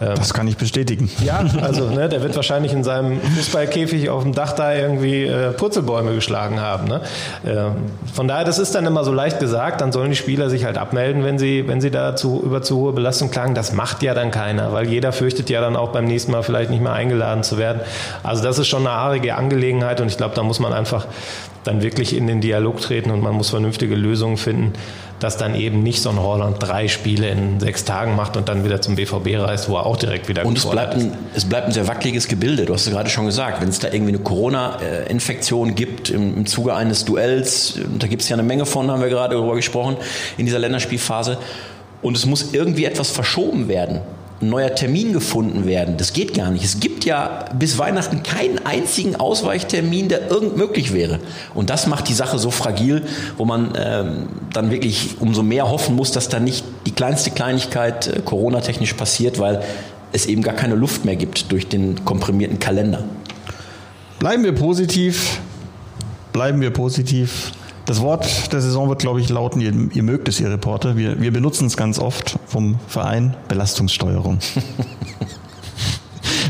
Ähm, 0.00 0.14
das 0.16 0.32
kann 0.32 0.48
ich 0.48 0.56
bestätigen. 0.56 1.10
Ja, 1.24 1.44
also 1.60 1.88
ne, 1.90 2.08
der 2.08 2.22
wird 2.22 2.36
wahrscheinlich 2.36 2.72
in 2.72 2.84
seinem 2.84 3.20
Fußballkäfig 3.20 4.10
auf 4.10 4.22
dem 4.22 4.32
Dach 4.32 4.52
da 4.52 4.74
irgendwie 4.74 5.24
äh, 5.24 5.52
Purzelbäume 5.52 6.14
geschlagen 6.14 6.60
haben. 6.60 6.88
Ne? 6.88 7.00
Ähm, 7.46 7.72
von 8.12 8.28
daher, 8.28 8.44
das 8.44 8.58
ist 8.58 8.74
dann 8.74 8.86
immer 8.86 9.04
so 9.04 9.12
leicht 9.12 9.40
gesagt, 9.40 9.80
dann 9.80 9.92
sollen 9.92 10.10
die 10.10 10.16
Spieler 10.16 10.50
sich 10.50 10.64
halt 10.64 10.78
abmelden, 10.78 11.24
wenn 11.24 11.38
sie, 11.38 11.66
wenn 11.66 11.80
sie 11.80 11.90
da 11.90 12.16
zu, 12.16 12.42
über 12.44 12.62
zu 12.62 12.76
hohe 12.76 12.92
Belastung 12.92 13.30
klagen. 13.30 13.54
Das 13.54 13.72
macht 13.72 14.02
ja 14.02 14.14
dann 14.14 14.30
keiner, 14.30 14.72
weil 14.72 14.88
jeder 14.88 15.12
fürchtet 15.12 15.50
ja 15.50 15.60
dann 15.60 15.76
auch 15.76 15.90
beim 15.90 16.04
nächsten 16.04 16.32
Mal 16.32 16.42
vielleicht 16.42 16.70
nicht 16.70 16.82
mehr 16.82 16.92
eingeladen 16.92 17.42
zu 17.42 17.58
werden. 17.58 17.80
Also 18.22 18.42
das 18.42 18.58
ist 18.58 18.68
schon 18.68 18.86
eine 18.86 18.96
haarige 18.96 19.34
Angelegenheit 19.34 20.00
und 20.00 20.08
ich 20.08 20.16
glaube, 20.16 20.34
da 20.34 20.42
muss 20.42 20.60
man 20.60 20.72
einfach 20.72 21.06
dann 21.66 21.82
wirklich 21.82 22.16
in 22.16 22.26
den 22.26 22.40
Dialog 22.40 22.80
treten 22.80 23.10
und 23.10 23.20
man 23.20 23.34
muss 23.34 23.50
vernünftige 23.50 23.94
Lösungen 23.94 24.36
finden, 24.36 24.72
dass 25.18 25.36
dann 25.36 25.54
eben 25.54 25.82
nicht 25.82 26.02
so 26.02 26.10
ein 26.10 26.20
Holland 26.20 26.56
drei 26.60 26.88
Spiele 26.88 27.28
in 27.30 27.58
sechs 27.58 27.84
Tagen 27.84 28.16
macht 28.16 28.36
und 28.36 28.48
dann 28.48 28.64
wieder 28.64 28.80
zum 28.80 28.96
BVB 28.96 29.38
reist, 29.38 29.68
wo 29.68 29.76
er 29.76 29.86
auch 29.86 29.96
direkt 29.96 30.28
wieder 30.28 30.44
Und 30.44 30.58
es 30.58 30.66
bleibt, 30.66 30.94
ein, 30.94 31.12
es 31.34 31.44
bleibt 31.46 31.68
ein 31.68 31.72
sehr 31.72 31.88
wackeliges 31.88 32.28
Gebilde. 32.28 32.66
Du 32.66 32.74
hast 32.74 32.86
es 32.86 32.92
gerade 32.92 33.08
schon 33.08 33.26
gesagt, 33.26 33.60
wenn 33.62 33.68
es 33.68 33.78
da 33.78 33.88
irgendwie 33.88 34.12
eine 34.12 34.22
Corona-Infektion 34.22 35.74
gibt 35.74 36.10
im, 36.10 36.36
im 36.36 36.46
Zuge 36.46 36.74
eines 36.74 37.04
Duells, 37.04 37.78
da 37.98 38.06
gibt 38.06 38.22
es 38.22 38.28
ja 38.28 38.36
eine 38.36 38.42
Menge 38.42 38.66
von, 38.66 38.90
haben 38.90 39.00
wir 39.00 39.08
gerade 39.08 39.34
darüber 39.34 39.54
gesprochen, 39.54 39.96
in 40.36 40.46
dieser 40.46 40.58
Länderspielphase. 40.58 41.38
Und 42.02 42.16
es 42.16 42.26
muss 42.26 42.52
irgendwie 42.52 42.84
etwas 42.84 43.10
verschoben 43.10 43.68
werden 43.68 44.00
neuer 44.40 44.74
Termin 44.74 45.12
gefunden 45.12 45.66
werden. 45.66 45.96
Das 45.96 46.12
geht 46.12 46.34
gar 46.34 46.50
nicht. 46.50 46.64
Es 46.64 46.80
gibt 46.80 47.04
ja 47.04 47.46
bis 47.58 47.78
Weihnachten 47.78 48.22
keinen 48.22 48.64
einzigen 48.66 49.16
Ausweichtermin, 49.16 50.08
der 50.08 50.30
irgend 50.30 50.56
möglich 50.56 50.92
wäre. 50.92 51.20
Und 51.54 51.70
das 51.70 51.86
macht 51.86 52.08
die 52.08 52.14
Sache 52.14 52.38
so 52.38 52.50
fragil, 52.50 53.02
wo 53.36 53.44
man 53.44 53.72
ähm, 53.78 54.28
dann 54.52 54.70
wirklich 54.70 55.16
umso 55.20 55.42
mehr 55.42 55.70
hoffen 55.70 55.96
muss, 55.96 56.12
dass 56.12 56.28
da 56.28 56.38
nicht 56.38 56.64
die 56.86 56.92
kleinste 56.92 57.30
Kleinigkeit 57.30 58.08
äh, 58.08 58.20
Corona-technisch 58.24 58.92
passiert, 58.94 59.38
weil 59.38 59.62
es 60.12 60.26
eben 60.26 60.42
gar 60.42 60.54
keine 60.54 60.74
Luft 60.74 61.04
mehr 61.04 61.16
gibt 61.16 61.50
durch 61.50 61.66
den 61.66 62.04
komprimierten 62.04 62.58
Kalender. 62.58 63.04
Bleiben 64.18 64.44
wir 64.44 64.52
positiv. 64.52 65.40
Bleiben 66.32 66.60
wir 66.60 66.70
positiv. 66.70 67.52
Das 67.86 68.00
Wort 68.00 68.52
der 68.52 68.60
Saison 68.60 68.88
wird, 68.88 68.98
glaube 68.98 69.20
ich, 69.20 69.28
lauten, 69.28 69.60
ihr, 69.60 69.72
ihr 69.94 70.02
mögt 70.02 70.28
es, 70.28 70.40
ihr 70.40 70.50
Reporter. 70.50 70.96
Wir, 70.96 71.20
wir 71.20 71.32
benutzen 71.32 71.66
es 71.66 71.76
ganz 71.76 72.00
oft 72.00 72.36
vom 72.46 72.80
Verein 72.88 73.36
Belastungssteuerung. 73.48 74.38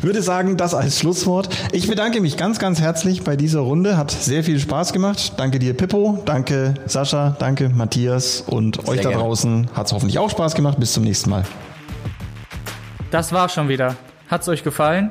würde 0.07 0.23
sagen, 0.23 0.57
das 0.57 0.73
als 0.73 1.01
Schlusswort. 1.01 1.49
Ich 1.73 1.89
bedanke 1.89 2.21
mich 2.21 2.37
ganz, 2.37 2.59
ganz 2.59 2.81
herzlich 2.81 3.23
bei 3.23 3.37
dieser 3.37 3.61
Runde. 3.61 3.97
Hat 3.97 4.11
sehr 4.11 4.45
viel 4.45 4.59
Spaß 4.61 4.93
gemacht. 4.93 5.35
Danke 5.37 5.59
dir, 5.59 5.75
Pippo. 5.75 6.23
Danke, 6.25 6.75
Sascha. 6.87 7.37
Danke, 7.39 7.69
Matthias. 7.69 8.43
Und 8.47 8.77
sehr 8.77 8.89
euch 8.89 9.01
da 9.01 9.11
gerne. 9.11 9.25
draußen 9.25 9.69
hat 9.75 9.87
es 9.87 9.93
hoffentlich 9.93 10.19
auch 10.19 10.31
Spaß 10.31 10.55
gemacht. 10.55 10.79
Bis 10.79 10.93
zum 10.93 11.03
nächsten 11.03 11.29
Mal. 11.29 11.45
Das 13.11 13.33
war 13.33 13.49
schon 13.49 13.69
wieder. 13.69 13.97
Hat's 14.31 14.49
euch 14.49 14.63
gefallen? 14.63 15.11